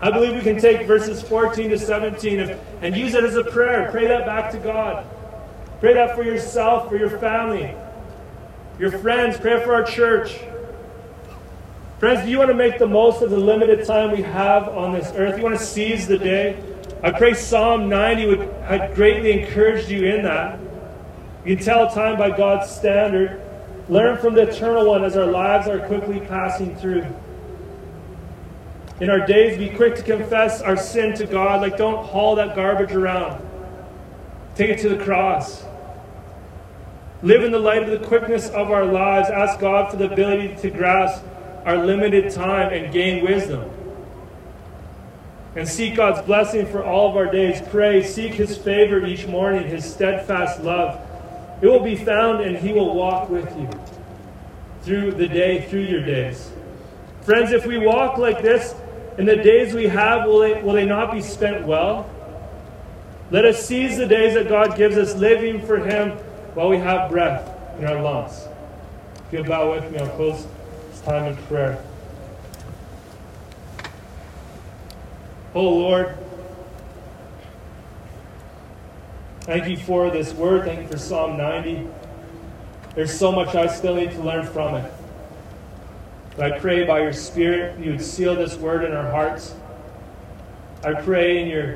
I 0.00 0.10
believe 0.10 0.34
we 0.34 0.40
can 0.40 0.58
take 0.58 0.86
verses 0.86 1.22
14 1.22 1.68
to 1.68 1.78
17 1.78 2.58
and 2.80 2.96
use 2.96 3.12
it 3.12 3.22
as 3.22 3.36
a 3.36 3.44
prayer. 3.44 3.90
Pray 3.90 4.06
that 4.06 4.24
back 4.24 4.50
to 4.52 4.58
God. 4.58 5.06
Pray 5.78 5.92
that 5.92 6.16
for 6.16 6.24
yourself, 6.24 6.88
for 6.88 6.96
your 6.96 7.10
family, 7.18 7.74
your 8.78 8.90
friends. 8.90 9.36
Pray 9.36 9.62
for 9.62 9.74
our 9.74 9.84
church. 9.84 10.40
Friends, 11.98 12.24
do 12.24 12.30
you 12.30 12.38
want 12.38 12.48
to 12.48 12.54
make 12.54 12.78
the 12.78 12.86
most 12.86 13.20
of 13.20 13.28
the 13.28 13.38
limited 13.38 13.86
time 13.86 14.10
we 14.10 14.22
have 14.22 14.66
on 14.66 14.94
this 14.94 15.12
earth? 15.14 15.36
You 15.36 15.44
want 15.44 15.58
to 15.58 15.64
seize 15.64 16.08
the 16.08 16.18
day? 16.18 16.58
I 17.02 17.10
pray 17.10 17.34
Psalm 17.34 17.90
90 17.90 18.26
would 18.26 18.40
have 18.62 18.94
greatly 18.94 19.42
encouraged 19.42 19.90
you 19.90 20.06
in 20.06 20.22
that. 20.22 20.58
You 21.44 21.56
can 21.56 21.64
tell 21.64 21.90
time 21.90 22.16
by 22.16 22.34
God's 22.34 22.70
standard. 22.70 23.42
Learn 23.88 24.18
from 24.18 24.34
the 24.34 24.42
eternal 24.42 24.86
one 24.86 25.04
as 25.04 25.16
our 25.16 25.26
lives 25.26 25.66
are 25.66 25.80
quickly 25.86 26.20
passing 26.20 26.76
through. 26.76 27.06
In 29.00 29.10
our 29.10 29.24
days, 29.24 29.56
be 29.56 29.70
quick 29.70 29.94
to 29.96 30.02
confess 30.02 30.60
our 30.60 30.76
sin 30.76 31.14
to 31.14 31.26
God. 31.26 31.60
Like, 31.60 31.76
don't 31.76 32.04
haul 32.04 32.34
that 32.36 32.54
garbage 32.54 32.92
around. 32.92 33.42
Take 34.56 34.70
it 34.70 34.80
to 34.80 34.88
the 34.88 35.02
cross. 35.02 35.64
Live 37.22 37.44
in 37.44 37.52
the 37.52 37.58
light 37.58 37.82
of 37.82 38.00
the 38.00 38.06
quickness 38.06 38.48
of 38.50 38.70
our 38.70 38.84
lives. 38.84 39.30
Ask 39.30 39.60
God 39.60 39.90
for 39.90 39.96
the 39.96 40.12
ability 40.12 40.56
to 40.56 40.70
grasp 40.70 41.24
our 41.64 41.78
limited 41.78 42.32
time 42.32 42.72
and 42.72 42.92
gain 42.92 43.24
wisdom. 43.24 43.70
And 45.56 45.66
seek 45.66 45.96
God's 45.96 46.24
blessing 46.26 46.66
for 46.66 46.84
all 46.84 47.10
of 47.10 47.16
our 47.16 47.30
days. 47.30 47.62
Pray, 47.70 48.02
seek 48.02 48.34
His 48.34 48.58
favor 48.58 49.04
each 49.04 49.26
morning, 49.26 49.66
His 49.66 49.84
steadfast 49.84 50.62
love. 50.62 51.00
It 51.60 51.66
will 51.66 51.82
be 51.82 51.96
found, 51.96 52.40
and 52.42 52.56
He 52.56 52.72
will 52.72 52.94
walk 52.94 53.28
with 53.28 53.48
you 53.56 53.68
through 54.82 55.12
the 55.12 55.28
day, 55.28 55.62
through 55.68 55.82
your 55.82 56.04
days. 56.04 56.50
Friends, 57.22 57.52
if 57.52 57.66
we 57.66 57.78
walk 57.78 58.16
like 58.16 58.42
this 58.42 58.74
in 59.18 59.26
the 59.26 59.36
days 59.36 59.74
we 59.74 59.86
have, 59.88 60.26
will 60.26 60.38
they, 60.40 60.62
will 60.62 60.72
they 60.72 60.86
not 60.86 61.12
be 61.12 61.20
spent 61.20 61.66
well? 61.66 62.08
Let 63.30 63.44
us 63.44 63.66
seize 63.66 63.96
the 63.96 64.06
days 64.06 64.34
that 64.34 64.48
God 64.48 64.76
gives 64.76 64.96
us, 64.96 65.14
living 65.14 65.66
for 65.66 65.78
Him 65.78 66.12
while 66.54 66.68
we 66.68 66.78
have 66.78 67.10
breath 67.10 67.50
in 67.78 67.84
our 67.84 68.00
lungs. 68.00 68.46
If 69.26 69.32
you'll 69.32 69.44
bow 69.44 69.72
with 69.72 69.92
me, 69.92 69.98
I'll 69.98 70.08
close 70.10 70.46
this 70.90 71.00
time 71.02 71.26
in 71.26 71.36
prayer. 71.48 71.82
Oh 75.54 75.68
Lord, 75.68 76.16
thank 79.48 79.66
you 79.66 79.78
for 79.78 80.10
this 80.10 80.34
word. 80.34 80.66
Thank 80.66 80.82
you 80.82 80.88
for 80.88 80.98
Psalm 80.98 81.38
90. 81.38 81.88
There's 82.94 83.18
so 83.18 83.32
much 83.32 83.54
I 83.54 83.66
still 83.66 83.94
need 83.94 84.10
to 84.10 84.20
learn 84.20 84.46
from 84.46 84.74
it. 84.74 84.92
But 86.36 86.52
I 86.52 86.58
pray 86.58 86.84
by 86.84 87.00
your 87.00 87.14
Spirit 87.14 87.80
you 87.80 87.92
would 87.92 88.02
seal 88.02 88.36
this 88.36 88.56
word 88.56 88.84
in 88.84 88.92
our 88.92 89.10
hearts. 89.10 89.54
I 90.84 90.92
pray 90.92 91.42
in 91.42 91.48
your, 91.48 91.72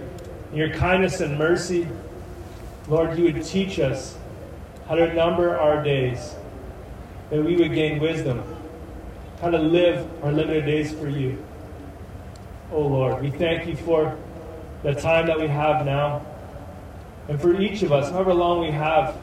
in 0.53 0.59
your 0.59 0.71
kindness 0.75 1.21
and 1.21 1.39
mercy, 1.39 1.89
Lord, 2.89 3.19
you 3.19 3.25
would 3.25 3.43
teach 3.43 3.81
us 3.81 4.19
how 4.87 4.97
to 4.97 5.11
number 5.15 5.57
our 5.57 5.83
days, 5.83 6.35
that 7.31 7.43
we 7.43 7.57
would 7.57 7.73
gain 7.73 7.99
wisdom 7.99 8.45
how 9.43 9.51
to 9.51 9.59
live 9.59 10.09
our 10.23 10.31
limited 10.31 10.65
days 10.65 10.95
for 10.95 11.09
you. 11.09 11.37
Oh 12.71 12.83
Lord, 12.83 13.21
we 13.21 13.31
thank 13.31 13.67
you 13.67 13.75
for 13.75 14.17
the 14.85 14.95
time 14.95 15.27
that 15.27 15.39
we 15.39 15.49
have 15.49 15.85
now. 15.85 16.25
And 17.29 17.41
for 17.41 17.61
each 17.61 17.83
of 17.83 17.93
us, 17.93 18.11
however 18.11 18.35
long 18.35 18.61
we 18.61 18.71
have 18.71 19.17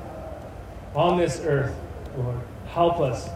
on 0.95 1.17
this 1.17 1.41
earth, 1.43 1.75
Lord, 2.17 2.39
help 2.67 2.99
us 2.99 3.29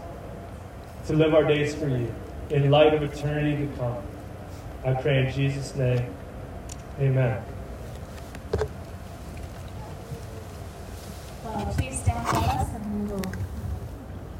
to 1.06 1.12
live 1.12 1.34
our 1.34 1.44
days 1.44 1.74
for 1.74 1.88
you 1.88 2.12
in 2.50 2.70
light 2.70 2.94
of 2.94 3.02
eternity 3.02 3.66
to 3.66 3.72
come. 3.76 3.96
I 4.84 4.94
pray 4.94 5.26
in 5.26 5.32
Jesus' 5.32 5.74
name. 5.74 6.14
Amen. 7.00 7.42
Uh, 11.44 11.64
please 11.76 11.98
stand 12.00 12.26
us. 12.28 12.63